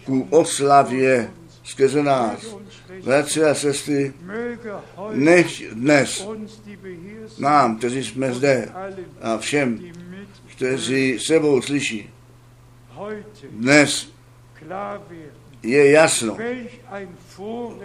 Ku 0.05 0.27
oslavě 0.29 1.31
skrze 1.63 2.03
nás. 2.03 2.55
Bratři 3.03 3.43
a 3.43 3.53
sestry, 3.53 4.13
nech 5.11 5.73
dnes 5.73 6.27
nám, 7.39 7.77
kteří 7.77 8.03
jsme 8.03 8.33
zde 8.33 8.69
a 9.21 9.37
všem, 9.37 9.79
kteří 10.55 11.19
sebou 11.19 11.61
slyší, 11.61 12.09
dnes 13.49 14.09
je 15.65 15.91
jasno, 15.91 16.37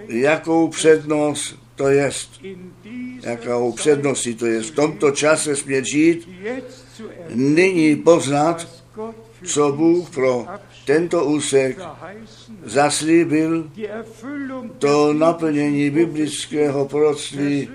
jakou 0.08 0.68
přednost 0.68 1.56
to 1.80 1.88
je, 1.88 2.10
jakou 3.22 3.72
předností 3.72 4.34
to 4.34 4.46
je. 4.46 4.62
V 4.62 4.70
tomto 4.70 5.10
čase 5.10 5.56
smět 5.56 5.84
žít, 5.84 6.28
nyní 7.34 7.96
poznat, 7.96 8.68
co 9.44 9.72
Bůh 9.72 10.10
pro 10.10 10.46
tento 10.86 11.24
úsek 11.24 11.78
zaslíbil, 12.64 13.70
to 14.78 15.12
naplnění 15.12 15.90
biblického 15.90 16.84
proroctví 16.84 17.68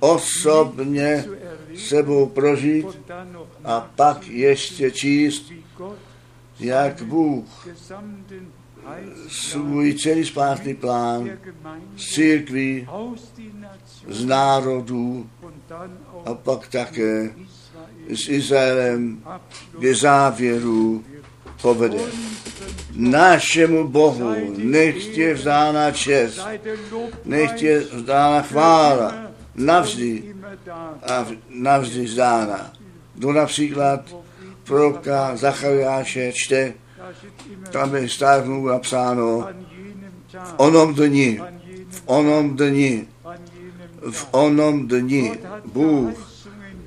osobně 0.00 1.24
sebou 1.74 2.26
prožít 2.26 2.86
a 3.64 3.90
pak 3.96 4.28
ještě 4.28 4.90
číst, 4.90 5.52
jak 6.60 7.02
Bůh 7.02 7.68
svůj 9.28 9.94
celý 9.94 10.24
spásný 10.24 10.74
plán 10.74 11.30
z 11.96 12.14
církví, 12.14 12.88
z 14.08 14.24
národů 14.24 15.30
a 16.24 16.34
pak 16.34 16.68
také 16.68 17.30
s 18.08 18.28
Izraelem 18.28 19.22
k 19.80 19.94
závěru 19.94 21.04
povede. 21.62 21.98
Našemu 22.94 23.88
Bohu 23.88 24.54
nechtě 24.56 25.34
vzdána 25.34 25.90
čest, 25.90 26.40
nechtě 27.24 27.78
vzdána 27.78 28.42
chvála, 28.42 29.14
navždy 29.54 30.34
a 31.02 31.26
navždy 31.48 32.04
vzdána. 32.04 32.72
Kdo 33.14 33.32
například 33.32 34.16
proroka 34.64 35.36
Zachariáše 35.36 36.32
čte, 36.34 36.74
tam 37.70 37.94
je 37.94 38.08
stále 38.08 38.44
napsáno 38.48 39.48
v 40.32 40.52
onom 40.56 40.94
dni, 40.94 41.40
v 41.90 42.02
onom 42.06 42.56
dni, 42.56 43.06
v 44.10 44.22
onom 44.30 44.88
dni 44.88 45.32
Bůh 45.72 46.30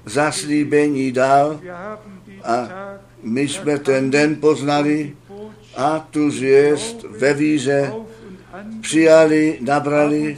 zaslíbení 0.05 1.11
dal 1.11 1.59
a 2.43 2.69
my 3.23 3.47
jsme 3.47 3.79
ten 3.79 4.11
den 4.11 4.35
poznali 4.35 5.15
a 5.75 5.99
tu 5.99 6.31
zvěst 6.31 7.03
ve 7.09 7.33
víře 7.33 7.93
přijali, 8.81 9.57
nabrali, 9.61 10.37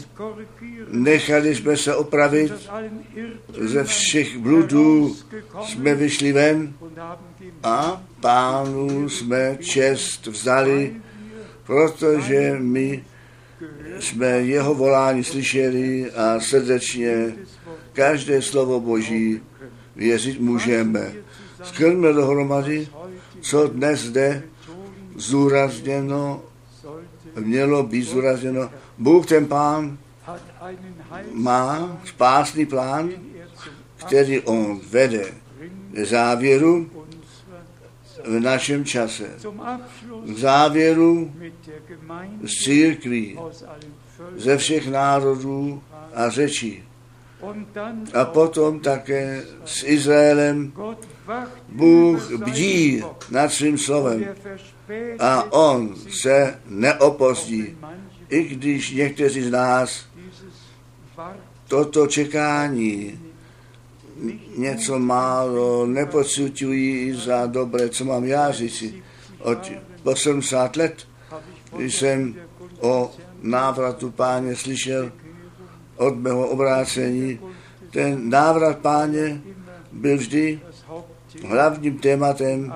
nechali 0.92 1.56
jsme 1.56 1.78
se 1.78 1.96
opravit, 1.96 2.54
ze 3.62 3.84
všech 3.84 4.38
bludů 4.38 5.16
jsme 5.64 5.96
vyšli 5.96 6.32
ven 6.34 6.74
a 7.66 8.02
pánu 8.20 9.10
jsme 9.10 9.58
čest 9.60 10.28
vzali, 10.28 10.96
protože 11.64 12.56
my 12.60 13.04
jsme 14.00 14.28
jeho 14.28 14.76
volání 14.76 15.24
slyšeli 15.24 16.12
a 16.12 16.40
srdečně 16.40 17.36
každé 17.94 18.42
slovo 18.42 18.80
Boží 18.80 19.42
věřit 19.96 20.40
můžeme. 20.40 21.14
Skrňme 21.64 22.14
dohromady, 22.14 22.88
co 23.42 23.68
dnes 23.68 24.00
zde 24.00 24.44
zúrazněno, 25.16 26.42
mělo 27.40 27.84
být 27.84 28.04
zúrazněno. 28.04 28.70
Bůh 28.98 29.26
ten 29.26 29.46
pán 29.46 29.98
má 31.34 32.02
spásný 32.06 32.66
plán, 32.66 33.10
který 33.96 34.40
on 34.40 34.80
vede 34.90 35.26
závěru 36.04 36.90
v 38.28 38.40
našem 38.40 38.86
čase. 38.86 39.30
K 40.26 40.38
závěru 40.38 41.34
z 42.44 42.64
církví, 42.64 43.40
ze 44.36 44.58
všech 44.58 44.88
národů 44.88 45.84
a 46.14 46.30
řečí. 46.30 46.84
A 48.14 48.26
potom 48.26 48.80
také 48.80 49.44
s 49.66 49.84
Izraelem 49.84 50.74
Bůh 51.70 52.32
bdí 52.32 53.04
nad 53.32 53.54
svým 53.54 53.78
slovem. 53.78 54.26
A 55.20 55.54
on 55.54 55.96
se 56.10 56.60
neopozdí, 56.66 57.78
i 58.30 58.44
když 58.44 58.92
někteří 58.92 59.42
z 59.42 59.52
nás 59.52 60.06
toto 61.68 62.08
čekání 62.08 63.25
něco 64.58 65.00
málo 65.00 65.86
nepocitují 65.86 67.14
za 67.14 67.46
dobré, 67.46 67.90
co 67.90 68.06
mám 68.06 68.24
já 68.26 68.52
říci. 68.52 69.04
Od 69.40 69.72
80 70.04 70.76
let 70.76 71.08
jsem 71.78 72.36
o 72.80 73.12
návratu 73.42 74.12
páně 74.12 74.56
slyšel 74.56 75.12
od 75.96 76.16
mého 76.20 76.48
obrácení. 76.48 77.40
Ten 77.92 78.30
návrat 78.30 78.78
páně 78.78 79.42
byl 79.92 80.18
vždy 80.18 80.60
hlavním 81.48 81.98
tématem 81.98 82.74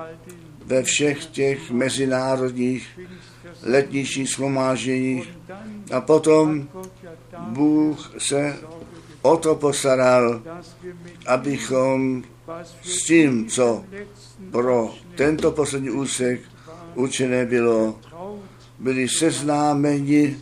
ve 0.64 0.82
všech 0.82 1.26
těch 1.26 1.70
mezinárodních 1.70 3.00
letničních 3.62 4.28
shromážděních. 4.28 5.28
A 5.92 6.00
potom 6.00 6.68
Bůh 7.38 8.14
se 8.18 8.56
o 9.22 9.36
to 9.36 9.54
postaral, 9.54 10.42
abychom 11.26 12.22
s 12.82 13.04
tím, 13.04 13.48
co 13.48 13.84
pro 14.50 14.94
tento 15.14 15.50
poslední 15.50 15.90
úsek 15.90 16.40
učené 16.94 17.46
bylo, 17.46 17.98
byli 18.78 19.08
seznámeni 19.08 20.36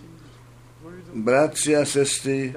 bratři 1.15 1.77
a 1.77 1.85
sestry, 1.85 2.55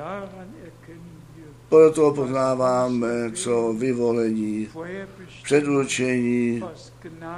proto 1.69 2.11
poznáváme, 2.11 3.31
co 3.31 3.73
vyvolení, 3.73 4.67
předurčení, 5.43 6.63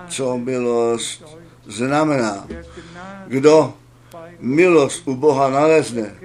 co 0.07 0.38
milost 0.38 1.38
znamená. 1.65 2.47
Kdo 3.27 3.73
milost 4.39 5.07
u 5.07 5.15
Boha 5.15 5.49
nalezne, 5.49 6.15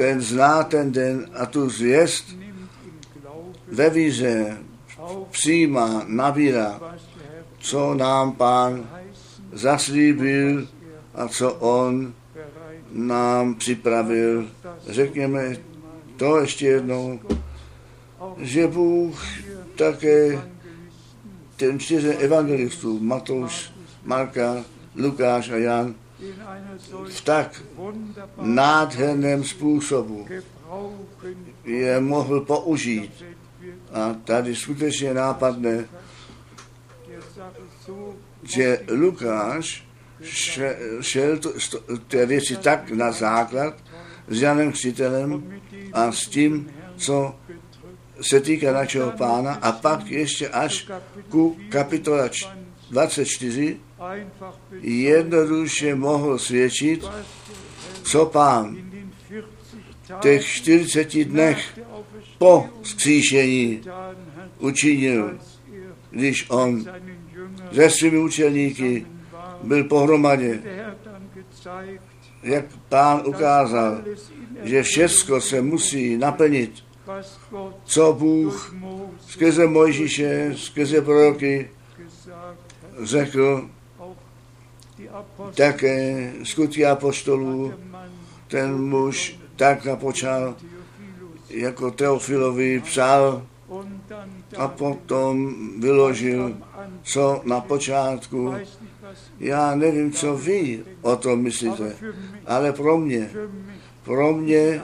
ten 0.00 0.20
zná 0.20 0.62
ten 0.62 0.92
den 0.92 1.26
a 1.34 1.46
tu 1.46 1.70
zvěst 1.70 2.36
ve 3.72 3.90
víře 3.90 4.56
přijímá, 5.30 6.04
nabírá, 6.06 6.80
co 7.58 7.94
nám 7.94 8.32
pán 8.32 8.88
zaslíbil 9.52 10.68
a 11.14 11.28
co 11.28 11.54
on 11.54 12.14
nám 12.92 13.54
připravil. 13.54 14.48
Řekněme 14.88 15.56
to 16.16 16.40
ještě 16.40 16.66
jednou, 16.66 17.20
že 18.38 18.66
Bůh 18.66 19.24
také 19.76 20.42
ten 21.56 21.78
čtyři 21.78 22.08
evangelistů, 22.08 22.98
Matouš, 23.00 23.72
Marka, 24.04 24.64
Lukáš 24.96 25.50
a 25.50 25.56
Jan, 25.56 25.94
v 27.08 27.20
tak 27.20 27.62
nádherném 28.40 29.44
způsobu 29.44 30.26
je 31.64 32.00
mohl 32.00 32.40
použít. 32.40 33.24
A 33.92 34.14
tady 34.24 34.56
skutečně 34.56 35.14
nápadne, 35.14 35.88
že 38.42 38.80
Lukáš 38.90 39.84
šel, 41.00 41.38
té 42.08 42.26
věci 42.26 42.56
tak 42.56 42.90
na 42.90 43.12
základ 43.12 43.74
s 44.28 44.42
Janem 44.42 44.72
Křtitelem 44.72 45.60
a 45.92 46.12
s 46.12 46.26
tím, 46.26 46.70
co 46.96 47.34
se 48.20 48.40
týká 48.40 48.72
našeho 48.72 49.10
pána 49.10 49.54
a 49.54 49.72
pak 49.72 50.06
ještě 50.06 50.48
až 50.48 50.88
ku 51.28 51.56
kapitola 51.68 52.28
24 52.90 53.76
jednoduše 54.80 55.94
mohl 55.94 56.38
svědčit, 56.38 57.04
co 58.02 58.26
pán 58.26 58.76
těch 60.20 60.44
40 60.44 61.24
dnech 61.24 61.78
po 62.38 62.66
vzkříšení 62.82 63.80
učinil, 64.58 65.38
když 66.10 66.50
on 66.50 66.84
se 67.72 67.90
svými 67.90 68.18
učeníky 68.18 69.06
byl 69.62 69.84
pohromadě, 69.84 70.62
jak 72.42 72.64
pán 72.88 73.22
ukázal, 73.26 74.02
že 74.62 74.82
všechno 74.82 75.40
se 75.40 75.62
musí 75.62 76.16
naplnit, 76.16 76.72
co 77.84 78.12
Bůh 78.12 78.74
skrze 79.28 79.66
Mojžíše, 79.66 80.52
skrze 80.56 81.00
proroky 81.00 81.70
řekl, 83.02 83.68
také 85.54 86.32
skutky 86.42 86.86
apoštolů, 86.86 87.74
ten 88.48 88.88
muž 88.88 89.38
tak 89.56 89.84
napočal, 89.84 90.54
jako 91.50 91.90
Teofilovi 91.90 92.80
psal 92.80 93.46
a 94.56 94.68
potom 94.68 95.54
vyložil, 95.80 96.56
co 97.02 97.42
na 97.44 97.60
počátku. 97.60 98.54
Já 99.38 99.74
nevím, 99.74 100.12
co 100.12 100.36
vy 100.36 100.84
o 101.02 101.16
tom 101.16 101.42
myslíte, 101.42 101.96
ale 102.46 102.72
pro 102.72 102.98
mě, 102.98 103.30
pro 104.04 104.32
mě 104.32 104.80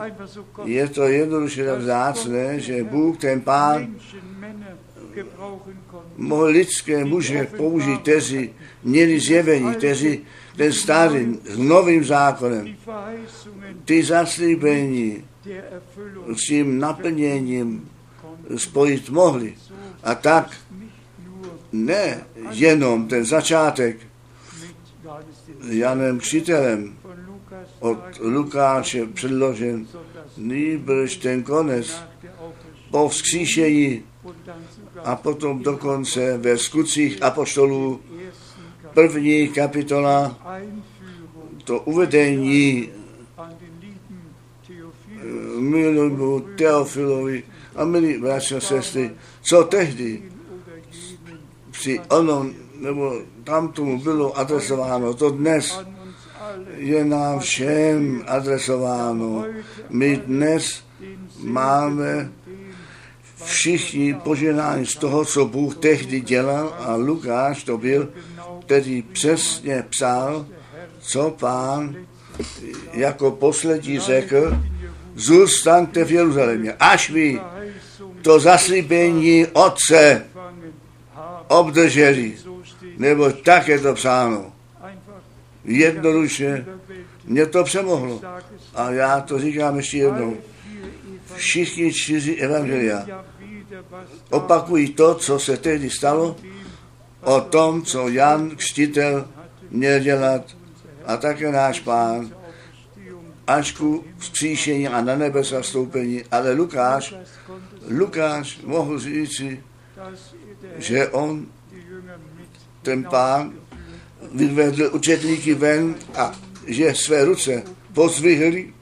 je 0.64 0.88
to 0.88 1.02
jednoduše 1.02 1.76
vzácné, 1.76 2.60
že 2.60 2.84
Bůh, 2.84 3.18
ten 3.18 3.40
Pán, 3.40 3.94
mohl 6.16 6.44
lidské 6.44 7.04
muže 7.04 7.48
použít, 7.56 8.00
kteří 8.02 8.50
měli 8.82 9.20
zjevení, 9.20 9.74
kteří 9.74 10.20
ten 10.56 10.72
starý 10.72 11.38
s 11.44 11.58
novým 11.58 12.04
zákonem, 12.04 12.76
ty 13.84 14.02
zaslíbení 14.02 15.24
s 16.36 16.46
tím 16.46 16.78
naplněním 16.78 17.88
spojit 18.56 19.10
mohli. 19.10 19.54
A 20.02 20.14
tak 20.14 20.56
ne 21.72 22.24
jenom 22.50 23.08
ten 23.08 23.24
začátek. 23.24 23.96
Janem 25.68 26.18
Křitelem 26.18 26.94
od 27.80 27.98
Lukáše 28.20 29.06
předložen, 29.06 29.86
nýbrž 30.36 31.16
ten 31.16 31.42
konec 31.42 32.02
po 32.90 33.08
vzkříšení 33.08 34.02
a 35.04 35.16
potom 35.16 35.62
dokonce 35.62 36.38
ve 36.38 36.58
skutcích 36.58 37.22
apoštolů 37.22 38.00
první 38.94 39.48
kapitola 39.48 40.38
to 41.64 41.80
uvedení 41.80 42.88
milému 45.58 46.40
Teofilovi 46.40 47.42
a 47.76 47.84
milí 47.84 48.18
bratři 48.18 48.54
a 48.54 48.60
sestry, 48.60 49.10
co 49.42 49.64
tehdy 49.64 50.22
při 51.70 52.00
onom, 52.10 52.52
nebo 52.80 53.20
tam 53.44 53.72
tomu 53.72 54.00
bylo 54.02 54.38
adresováno, 54.38 55.14
to 55.14 55.30
dnes 55.30 55.80
je 56.76 57.04
nám 57.04 57.40
všem 57.40 58.24
adresováno. 58.26 59.44
My 59.90 60.16
dnes 60.16 60.84
máme 61.42 62.32
všichni 63.46 64.14
poženání 64.14 64.86
z 64.86 64.96
toho, 64.96 65.24
co 65.24 65.46
Bůh 65.46 65.76
tehdy 65.76 66.20
dělal 66.20 66.76
a 66.78 66.94
Lukáš 66.94 67.64
to 67.64 67.78
byl, 67.78 68.08
který 68.60 69.02
přesně 69.02 69.84
psal, 69.90 70.46
co 71.00 71.30
pán 71.30 71.96
jako 72.92 73.30
poslední 73.30 73.98
řekl, 73.98 74.58
zůstaňte 75.14 76.04
v 76.04 76.12
Jeruzalémě, 76.12 76.74
až 76.80 77.10
vy 77.10 77.40
to 78.22 78.40
zaslíbení 78.40 79.46
Otce 79.46 80.24
obdrželi, 81.48 82.34
nebo 82.98 83.32
tak 83.32 83.68
je 83.68 83.78
to 83.78 83.94
psáno. 83.94 84.52
Jednoduše 85.64 86.66
mě 87.24 87.46
to 87.46 87.64
přemohlo. 87.64 88.20
A 88.74 88.90
já 88.90 89.20
to 89.20 89.38
říkám 89.38 89.76
ještě 89.76 89.98
jednou. 89.98 90.36
Všichni 91.34 91.92
čtyři 91.92 92.34
evangelia 92.34 93.06
opakují 94.30 94.88
to, 94.88 95.14
co 95.14 95.38
se 95.38 95.56
tehdy 95.56 95.90
stalo, 95.90 96.36
o 97.22 97.40
tom, 97.40 97.82
co 97.82 98.08
Jan 98.08 98.56
Křtitel 98.56 99.28
měl 99.70 99.98
dělat 100.00 100.56
a 101.06 101.16
také 101.16 101.52
náš 101.52 101.80
pán 101.80 102.30
až 103.46 103.72
ku 103.72 104.04
vzkříšení 104.18 104.88
a 104.88 105.00
na 105.00 105.16
nebe 105.16 105.44
zastoupení. 105.44 106.24
Ale 106.30 106.52
Lukáš, 106.52 107.14
Lukáš 107.88 108.60
mohl 108.64 108.98
říci, 108.98 109.62
že 110.76 111.08
on, 111.08 111.46
ten 112.82 113.04
pán, 113.04 113.52
vyvedl 114.34 114.90
učetlíky 114.92 115.54
ven 115.54 115.94
a 116.14 116.32
že 116.66 116.94
své 116.94 117.24
ruce 117.24 117.62
pozvihli 117.92 118.74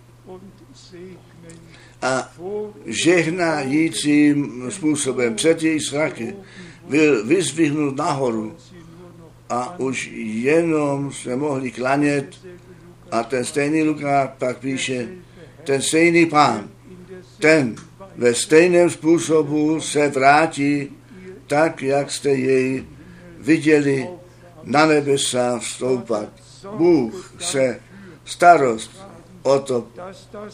a 2.05 2.33
žehnajícím 2.87 4.65
způsobem 4.71 5.35
před 5.35 5.63
její 5.63 5.81
zraky 5.81 6.37
byl 6.89 7.27
vyzvihnut 7.27 7.97
nahoru 7.97 8.57
a 9.49 9.79
už 9.79 10.11
jenom 10.17 11.13
se 11.13 11.37
mohli 11.37 11.71
klanět 11.71 12.27
a 13.11 13.23
ten 13.23 13.45
stejný 13.45 13.83
Lukáš 13.83 14.31
pak 14.39 14.59
píše, 14.59 15.09
ten 15.65 15.83
stejný 15.83 16.27
pán, 16.27 16.69
ten 17.39 17.77
ve 18.17 18.35
stejném 18.35 18.91
způsobu 18.91 19.81
se 19.81 20.09
vrátí 20.09 20.89
tak, 21.47 21.83
jak 21.83 22.11
jste 22.11 22.31
jej 22.31 22.85
viděli 23.39 24.09
na 24.65 24.87
nebesa 24.87 25.59
vstoupat. 25.59 26.29
Bůh 26.77 27.35
se 27.39 27.81
starost 28.25 29.05
o 29.45 29.59
to 29.59 29.87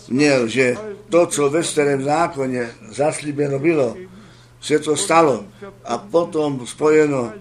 měl, 0.09 0.49
že 0.49 0.76
to, 1.09 1.26
co 1.26 1.51
ve 1.51 1.64
starém 1.64 2.03
zákoně 2.03 2.70
zaslíbeno 2.91 3.59
bylo, 3.59 3.97
se 4.61 4.78
to 4.78 4.97
stalo 4.97 5.45
a 5.84 5.99
potom 5.99 6.66
spojeno, 6.66 7.32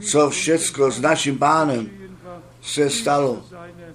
co 0.00 0.30
všecko 0.30 0.90
s 0.90 1.00
naším 1.00 1.38
pánem 1.38 1.90
se 2.62 2.90
stalo, 2.90 3.42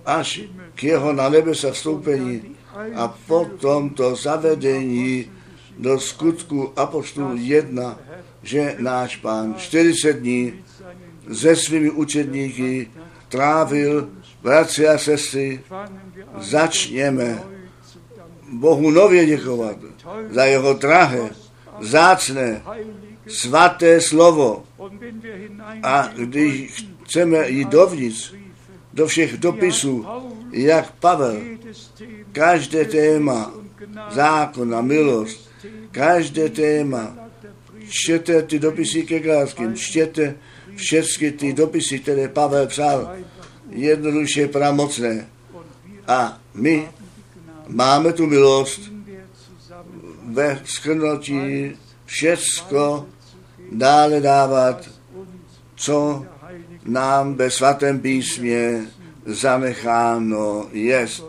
až 0.06 0.42
k 0.76 0.84
jeho 0.84 1.14
na 1.14 1.30
nebesa 1.30 1.72
vstoupení 1.72 2.56
a 2.96 3.08
potom 3.08 3.90
to 3.90 4.16
zavedení 4.16 5.32
do 5.78 6.00
skutku 6.00 6.74
apostolů 6.76 7.36
1, 7.38 8.00
že 8.44 8.76
náš 8.80 9.16
pán 9.16 9.56
40 9.58 10.14
dní 10.14 10.54
se 11.34 11.56
svými 11.56 11.90
učedníky 11.90 12.92
trávil, 13.30 14.10
bratři 14.42 14.88
a 14.88 14.98
sestry, 14.98 15.62
začněme 16.38 17.44
Bohu 18.52 18.92
nově 18.92 19.26
děkovat 19.26 19.78
za 20.30 20.46
jeho 20.46 20.74
drahé, 20.74 21.30
zácné, 21.82 22.62
svaté 23.28 24.02
slovo. 24.02 24.64
A 25.84 26.10
když 26.16 26.86
chceme 27.04 27.50
jít 27.50 27.70
dovnitř, 27.70 28.34
do 28.94 29.08
všech 29.08 29.38
dopisů, 29.38 30.06
jak 30.52 30.92
Pavel, 30.92 31.42
každé 32.32 32.86
téma, 32.86 33.54
zákon 34.12 34.76
a 34.76 34.82
milost, 34.82 35.50
každé 35.92 36.50
téma, 36.50 37.18
čtěte 37.90 38.42
ty 38.42 38.60
dopisy 38.60 39.04
ke 39.04 39.20
Galackým, 39.20 39.76
čtěte 39.76 40.36
všechny 40.76 41.32
ty 41.32 41.54
dopisy, 41.54 42.00
které 42.00 42.28
Pavel 42.28 42.68
psal, 42.68 43.16
jednoduše 43.70 44.48
pramocné. 44.48 45.28
A 46.08 46.40
my 46.54 46.90
máme 47.68 48.14
tu 48.14 48.28
milost 48.28 48.82
ve 50.26 50.62
schrnutí 50.66 51.72
všecko 52.06 53.06
dále 53.72 54.22
dávat, 54.22 54.90
co 55.76 56.26
nám 56.86 57.36
ve 57.36 57.50
svatém 57.50 58.00
písmě 58.00 58.86
zanecháno 59.26 60.68
jest. 60.72 61.24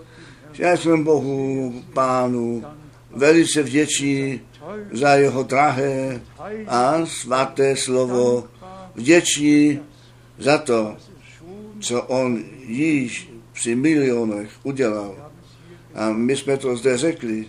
Já 0.58 0.76
jsem 0.76 1.04
Bohu, 1.04 1.74
Pánu, 1.92 2.64
velice 3.10 3.62
vděčný 3.62 4.40
za 4.92 5.14
jeho 5.14 5.42
drahé 5.42 6.20
a 6.66 7.06
svaté 7.06 7.76
slovo, 7.76 8.48
vděčný 8.94 9.80
za 10.38 10.58
to, 10.58 10.96
co 11.80 12.02
on 12.02 12.42
již 12.66 13.33
při 13.54 13.74
milionech 13.74 14.50
udělal. 14.62 15.30
A 15.94 16.12
my 16.12 16.36
jsme 16.36 16.56
to 16.56 16.76
zde 16.76 16.96
řekli, 16.96 17.46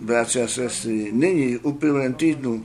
bratři 0.00 0.42
a 0.42 0.48
sestry, 0.48 1.12
nyní 1.12 1.56
uplynulém 1.56 2.14
týdnu, 2.14 2.64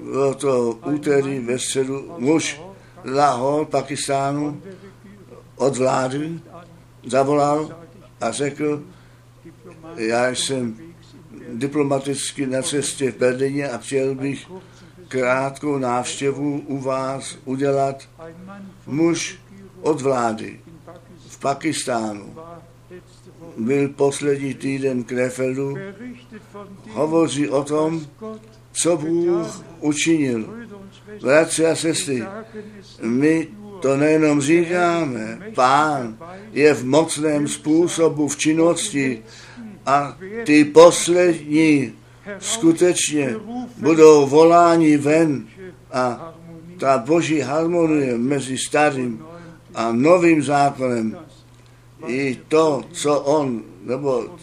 bylo 0.00 0.34
to 0.34 0.78
úterý 0.86 1.38
ve 1.38 1.58
středu, 1.58 2.14
muž 2.18 2.60
Lahore, 3.04 3.66
Pakistánu, 3.66 4.62
od 5.56 5.76
vlády 5.76 6.40
zavolal 7.06 7.76
a 8.20 8.32
řekl, 8.32 8.82
já 9.96 10.28
jsem 10.28 10.76
diplomaticky 11.52 12.46
na 12.46 12.62
cestě 12.62 13.12
v 13.12 13.18
Berlíně 13.18 13.68
a 13.68 13.78
chtěl 13.78 14.14
bych 14.14 14.46
krátkou 15.08 15.78
návštěvu 15.78 16.58
u 16.66 16.78
vás 16.78 17.38
udělat 17.44 18.08
muž 18.86 19.38
od 19.80 20.00
vlády 20.00 20.60
Pakistánu. 21.40 22.34
Byl 23.56 23.88
poslední 23.88 24.54
týden 24.54 25.04
Krefeldu, 25.04 25.76
hovoří 26.90 27.48
o 27.48 27.64
tom, 27.64 28.06
co 28.72 28.96
Bůh 28.96 29.64
učinil. 29.80 30.54
Bratři 31.22 31.66
a 31.66 31.76
sestry, 31.76 32.22
my 33.02 33.48
to 33.80 33.96
nejenom 33.96 34.40
říkáme, 34.40 35.38
pán 35.54 36.16
je 36.52 36.74
v 36.74 36.84
mocném 36.84 37.48
způsobu 37.48 38.28
v 38.28 38.36
činnosti 38.36 39.22
a 39.86 40.16
ty 40.44 40.64
poslední 40.64 41.92
skutečně 42.38 43.36
budou 43.78 44.26
voláni 44.26 44.96
ven 44.96 45.46
a 45.92 46.34
ta 46.78 46.98
boží 46.98 47.40
harmonie 47.40 48.18
mezi 48.18 48.58
starým 48.58 49.24
a 49.74 49.92
novým 49.92 50.42
zákonem 50.42 51.18
i 52.06 52.38
to, 52.48 52.82
co 52.92 53.20
on, 53.20 53.62
nebo 53.82 54.36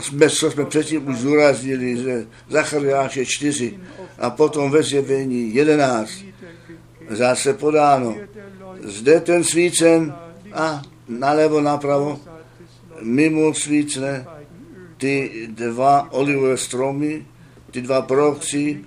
jsme, 0.00 0.30
co 0.30 0.50
jsme 0.50 0.64
předtím 0.64 1.08
už 1.08 1.16
zúraznili, 1.16 1.96
že 1.96 2.26
Zachariáše 2.48 3.26
4 3.26 3.78
a 4.18 4.30
potom 4.30 4.70
ve 4.70 4.82
zjevení 4.82 5.54
11 5.54 6.10
zase 7.10 7.54
podáno. 7.54 8.16
Zde 8.84 9.20
ten 9.20 9.44
svícen 9.44 10.14
a 10.52 10.82
nalevo 11.08 11.60
napravo 11.60 12.20
mimo 13.02 13.54
svícne 13.54 14.26
ty 14.96 15.46
dva 15.50 16.12
olivové 16.12 16.56
stromy, 16.56 17.26
ty 17.70 17.82
dva 17.82 18.02
prochci, 18.02 18.84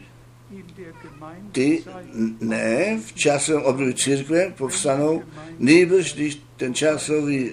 ty 1.52 1.84
ne 2.42 3.00
v 3.06 3.14
časovém 3.14 3.64
období 3.64 3.94
církve 3.94 4.54
povstanou, 4.58 5.22
nejbrž 5.60 6.14
když 6.14 6.42
ten 6.58 6.74
časový, 6.74 7.52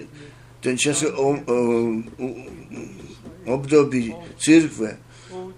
ten 0.59 0.77
časový 0.77 1.13
období 3.45 4.15
církve 4.39 4.97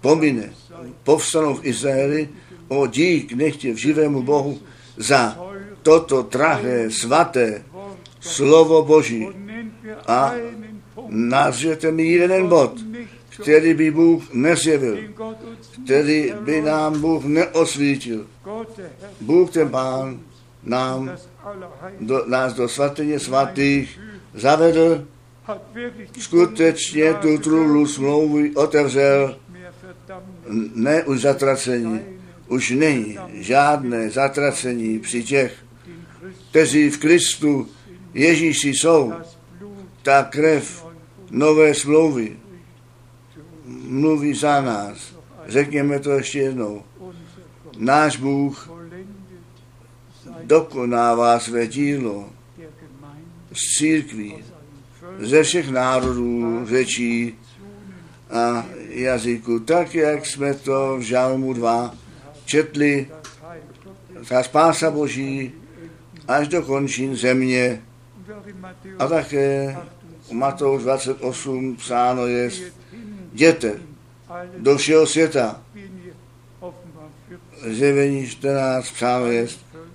pomine, 0.00 0.52
povstanou 1.04 1.54
v 1.54 1.64
Izraeli, 1.64 2.28
o 2.68 2.86
dík 2.86 3.32
nechtě 3.32 3.72
v 3.72 3.76
živému 3.76 4.22
Bohu 4.22 4.58
za 4.96 5.38
toto 5.82 6.22
drahé, 6.22 6.90
svaté 6.90 7.64
slovo 8.20 8.82
Boží. 8.82 9.28
A 10.06 10.32
nazvěte 11.08 11.90
mi 11.92 12.06
jeden 12.06 12.48
bod, 12.48 12.89
který 13.42 13.74
by 13.74 13.90
Bůh 13.90 14.34
nezjevil, 14.34 14.98
který 15.84 16.34
by 16.40 16.62
nám 16.62 17.00
Bůh 17.00 17.24
neosvítil. 17.24 18.26
Bůh 19.20 19.50
ten 19.50 19.68
Pán 19.68 20.20
nám 20.64 21.10
do, 22.00 22.24
nás 22.26 22.54
do 22.54 22.68
svatyně 22.68 23.18
svatých 23.18 24.00
zavedl, 24.34 25.06
skutečně 26.18 27.14
tu 27.14 27.38
trůlu 27.38 27.86
smlouvy 27.86 28.54
otevřel, 28.54 29.36
ne 30.74 31.04
už 31.04 31.20
zatracení, 31.20 32.00
už 32.48 32.70
není 32.70 33.18
žádné 33.32 34.10
zatracení 34.10 34.98
při 34.98 35.24
těch, 35.24 35.54
kteří 36.50 36.90
v 36.90 36.98
Kristu 36.98 37.68
Ježíši 38.14 38.68
jsou. 38.68 39.12
Ta 40.02 40.22
krev 40.22 40.86
nové 41.30 41.74
smlouvy 41.74 42.36
mluví 43.90 44.34
za 44.34 44.60
nás. 44.60 45.14
Řekněme 45.46 45.98
to 45.98 46.10
ještě 46.10 46.38
jednou. 46.38 46.82
Náš 47.78 48.16
Bůh 48.16 48.70
dokonává 50.44 51.38
své 51.38 51.66
dílo 51.66 52.30
z 53.52 53.78
církví, 53.78 54.44
ze 55.18 55.42
všech 55.42 55.70
národů, 55.70 56.66
řečí 56.66 57.34
a 58.30 58.66
jazyku, 58.88 59.60
tak 59.60 59.94
jak 59.94 60.26
jsme 60.26 60.54
to 60.54 60.96
v 60.96 61.00
Žalmu 61.00 61.52
2 61.52 61.94
četli, 62.44 63.08
ta 64.28 64.42
spása 64.42 64.90
Boží 64.90 65.52
až 66.28 66.48
do 66.48 66.62
končin 66.62 67.16
země 67.16 67.82
a 68.98 69.06
také 69.06 69.76
u 70.28 70.34
Matouš 70.34 70.82
28 70.82 71.76
psáno 71.76 72.26
je, 72.26 72.50
jděte 73.40 73.80
do 74.58 74.76
všeho 74.76 75.06
světa. 75.06 75.62
Zjevení 77.66 78.28
14 78.28 78.90
psáno 78.90 79.26
je, 79.26 79.46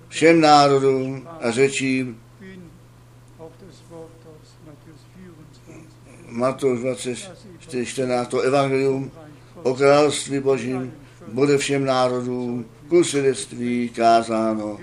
všem 0.08 0.40
národům 0.40 1.28
a 1.40 1.50
řečím, 1.50 2.20
Matouš 6.28 6.80
24, 6.80 7.86
14, 7.86 8.28
to 8.28 8.40
evangelium 8.40 9.10
o 9.62 9.74
království 9.74 10.40
božím 10.40 10.92
bude 11.28 11.58
všem 11.58 11.84
národům 11.84 12.66
ku 12.88 13.04
svědectví 13.04 13.88
kázáno. 13.88 14.78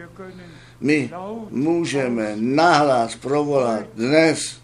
My 0.82 1.12
můžeme 1.50 2.34
nahlas 2.36 3.16
provolat 3.16 3.86
dnes, 3.96 4.58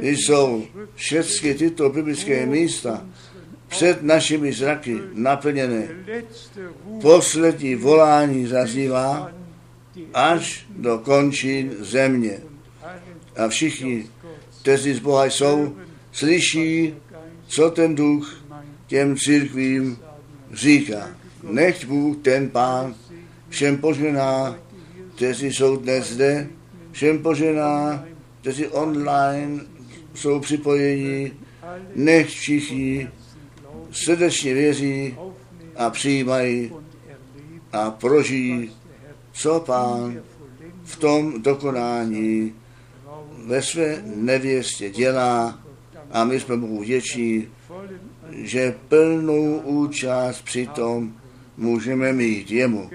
jsou 0.00 0.64
všechny 0.94 1.54
tyto 1.54 1.90
biblické 1.90 2.46
místa 2.46 3.06
před 3.68 4.02
našimi 4.02 4.52
zraky 4.52 4.98
naplněné. 5.12 5.88
Poslední 7.00 7.74
volání 7.74 8.46
zaznívá 8.46 9.32
až 10.14 10.66
do 10.76 10.98
končin 10.98 11.76
země. 11.78 12.38
A 13.36 13.48
všichni, 13.48 14.06
kteří 14.62 14.94
z 14.94 14.98
Boha 14.98 15.24
jsou, 15.24 15.76
slyší, 16.12 16.94
co 17.46 17.70
ten 17.70 17.94
duch 17.94 18.44
těm 18.86 19.16
církvím 19.16 19.98
říká. 20.52 21.10
Nechť 21.42 21.84
Bůh, 21.84 22.16
ten 22.22 22.48
pán, 22.48 22.94
všem 23.48 23.78
požená, 23.78 24.58
kteří 25.14 25.52
jsou 25.52 25.76
dnes 25.76 26.12
zde, 26.12 26.48
všem 26.92 27.22
požená, 27.22 28.04
kteří 28.40 28.66
online 28.66 29.60
jsou 30.14 30.40
připojeni, 30.40 31.32
nech 31.94 32.28
všichni 32.28 33.08
srdečně 33.90 34.54
věří 34.54 35.16
a 35.76 35.90
přijímají 35.90 36.72
a 37.72 37.90
prožijí, 37.90 38.70
co 39.32 39.60
pán 39.60 40.22
v 40.84 40.96
tom 40.96 41.42
dokonání 41.42 42.54
ve 43.46 43.62
své 43.62 44.02
nevěstě 44.04 44.90
dělá 44.90 45.58
a 46.10 46.24
my 46.24 46.40
jsme 46.40 46.56
mu 46.56 46.80
vděční, 46.80 47.48
že 48.32 48.74
plnou 48.88 49.58
účast 49.58 50.42
při 50.42 50.66
tom 50.66 51.14
můžeme 51.56 52.12
mít 52.12 52.50
jemu. 52.50 52.90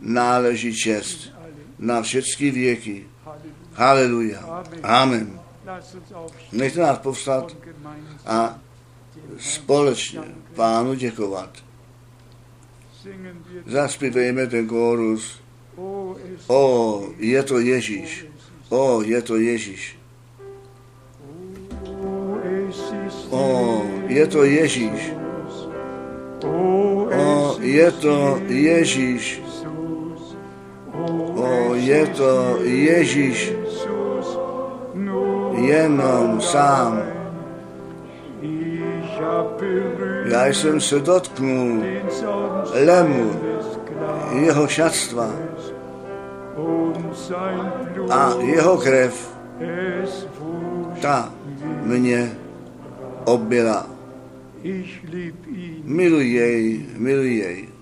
Náleží 0.00 0.76
čest 0.76 1.32
na 1.78 2.02
všechny 2.02 2.50
věky. 2.50 3.04
Haleluja. 3.74 4.64
Amen. 4.82 5.40
Nechte 6.52 6.80
nás 6.80 6.98
povstat 6.98 7.56
a 8.26 8.58
společně 9.38 10.20
Pánu 10.54 10.94
děkovat. 10.94 11.50
Zaspívejme 13.66 14.46
ten 14.46 14.66
kórus. 14.66 15.40
O, 16.46 17.02
je 17.18 17.42
to 17.42 17.58
Ježíš. 17.58 18.26
O, 18.68 19.02
je 19.02 19.22
to 19.22 19.36
Ježíš. 19.36 19.98
O, 23.30 23.82
je 24.06 24.26
to 24.26 24.44
Ježíš. 24.44 25.12
O, 26.44 27.58
je 27.60 27.90
to 27.92 28.40
Ježíš. 28.48 29.43
O, 30.94 31.74
je 31.74 32.06
to 32.06 32.58
Ježíš. 32.62 33.52
Jenom 35.54 36.40
sám. 36.40 37.02
Já 40.26 40.46
jsem 40.46 40.80
se 40.80 41.00
dotknul 41.00 41.82
lemu 42.72 43.30
jeho 44.32 44.68
šatstva 44.68 45.30
a 48.10 48.32
jeho 48.40 48.76
krev 48.76 49.38
ta 51.00 51.32
mě 51.82 52.32
obila. 53.24 53.86
Miluj 55.84 56.30
jej, 56.32 56.86
miluj 56.96 57.34
jej. 57.36 57.73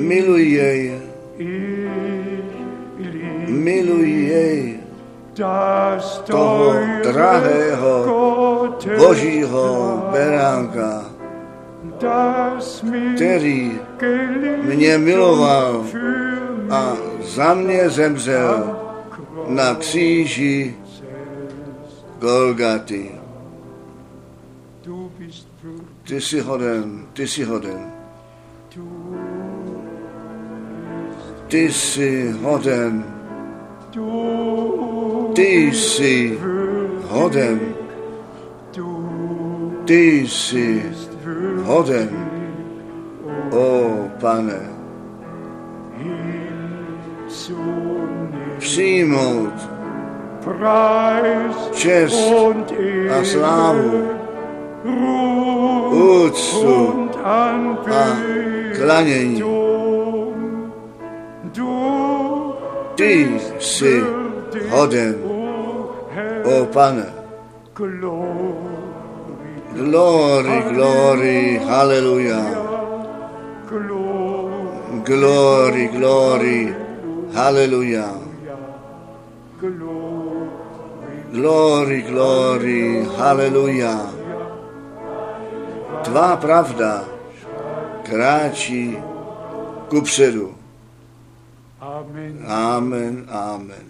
Miluj 0.00 0.44
jej. 0.52 0.98
Miluj 3.48 4.10
jej. 4.10 4.80
Toho 6.26 6.74
drahého 7.02 7.94
Božího 8.98 10.02
beránka. 10.12 11.04
který 13.14 13.78
mě 14.62 14.98
miloval 14.98 15.84
a 16.70 16.96
za 17.22 17.54
mě 17.54 17.88
zemřel 17.88 18.76
na 19.46 19.74
kříži 19.74 20.74
Golgaty. 22.18 23.10
Ty 26.04 26.20
jsi 26.20 26.40
hoden, 26.40 27.06
ty 27.12 27.28
jsi 27.28 27.44
hoden. 27.44 27.99
Ty 31.50 31.72
jsi 31.72 32.34
hoden. 32.42 33.04
Ty 35.34 35.72
jsi 35.72 36.38
hoden. 37.08 37.60
Ty 39.84 40.28
jsi 40.28 40.82
hoden. 41.62 42.08
O 43.50 43.90
pane, 44.20 44.60
přijmout 48.58 49.70
čest 51.72 52.32
a 53.20 53.24
slávu, 53.24 54.08
úctu 55.90 57.10
a 57.24 57.54
klanění. 58.76 59.69
ty 63.00 63.26
przychodem, 63.58 65.14
o 66.44 66.66
Pana. 66.66 67.06
Glory, 69.74 70.62
glory, 70.72 71.60
halleluja. 71.68 72.40
Glory, 75.04 75.88
glory, 75.88 76.74
halleluja. 77.34 78.08
Glory, 81.32 82.02
glory, 82.02 83.06
halleluja. 83.18 83.96
Twa 86.04 86.36
prawda 86.36 87.04
kraci 88.04 88.98
ku. 89.88 90.59
Kupředu. 92.04 92.38
Amen, 92.46 93.26
amen. 93.28 93.89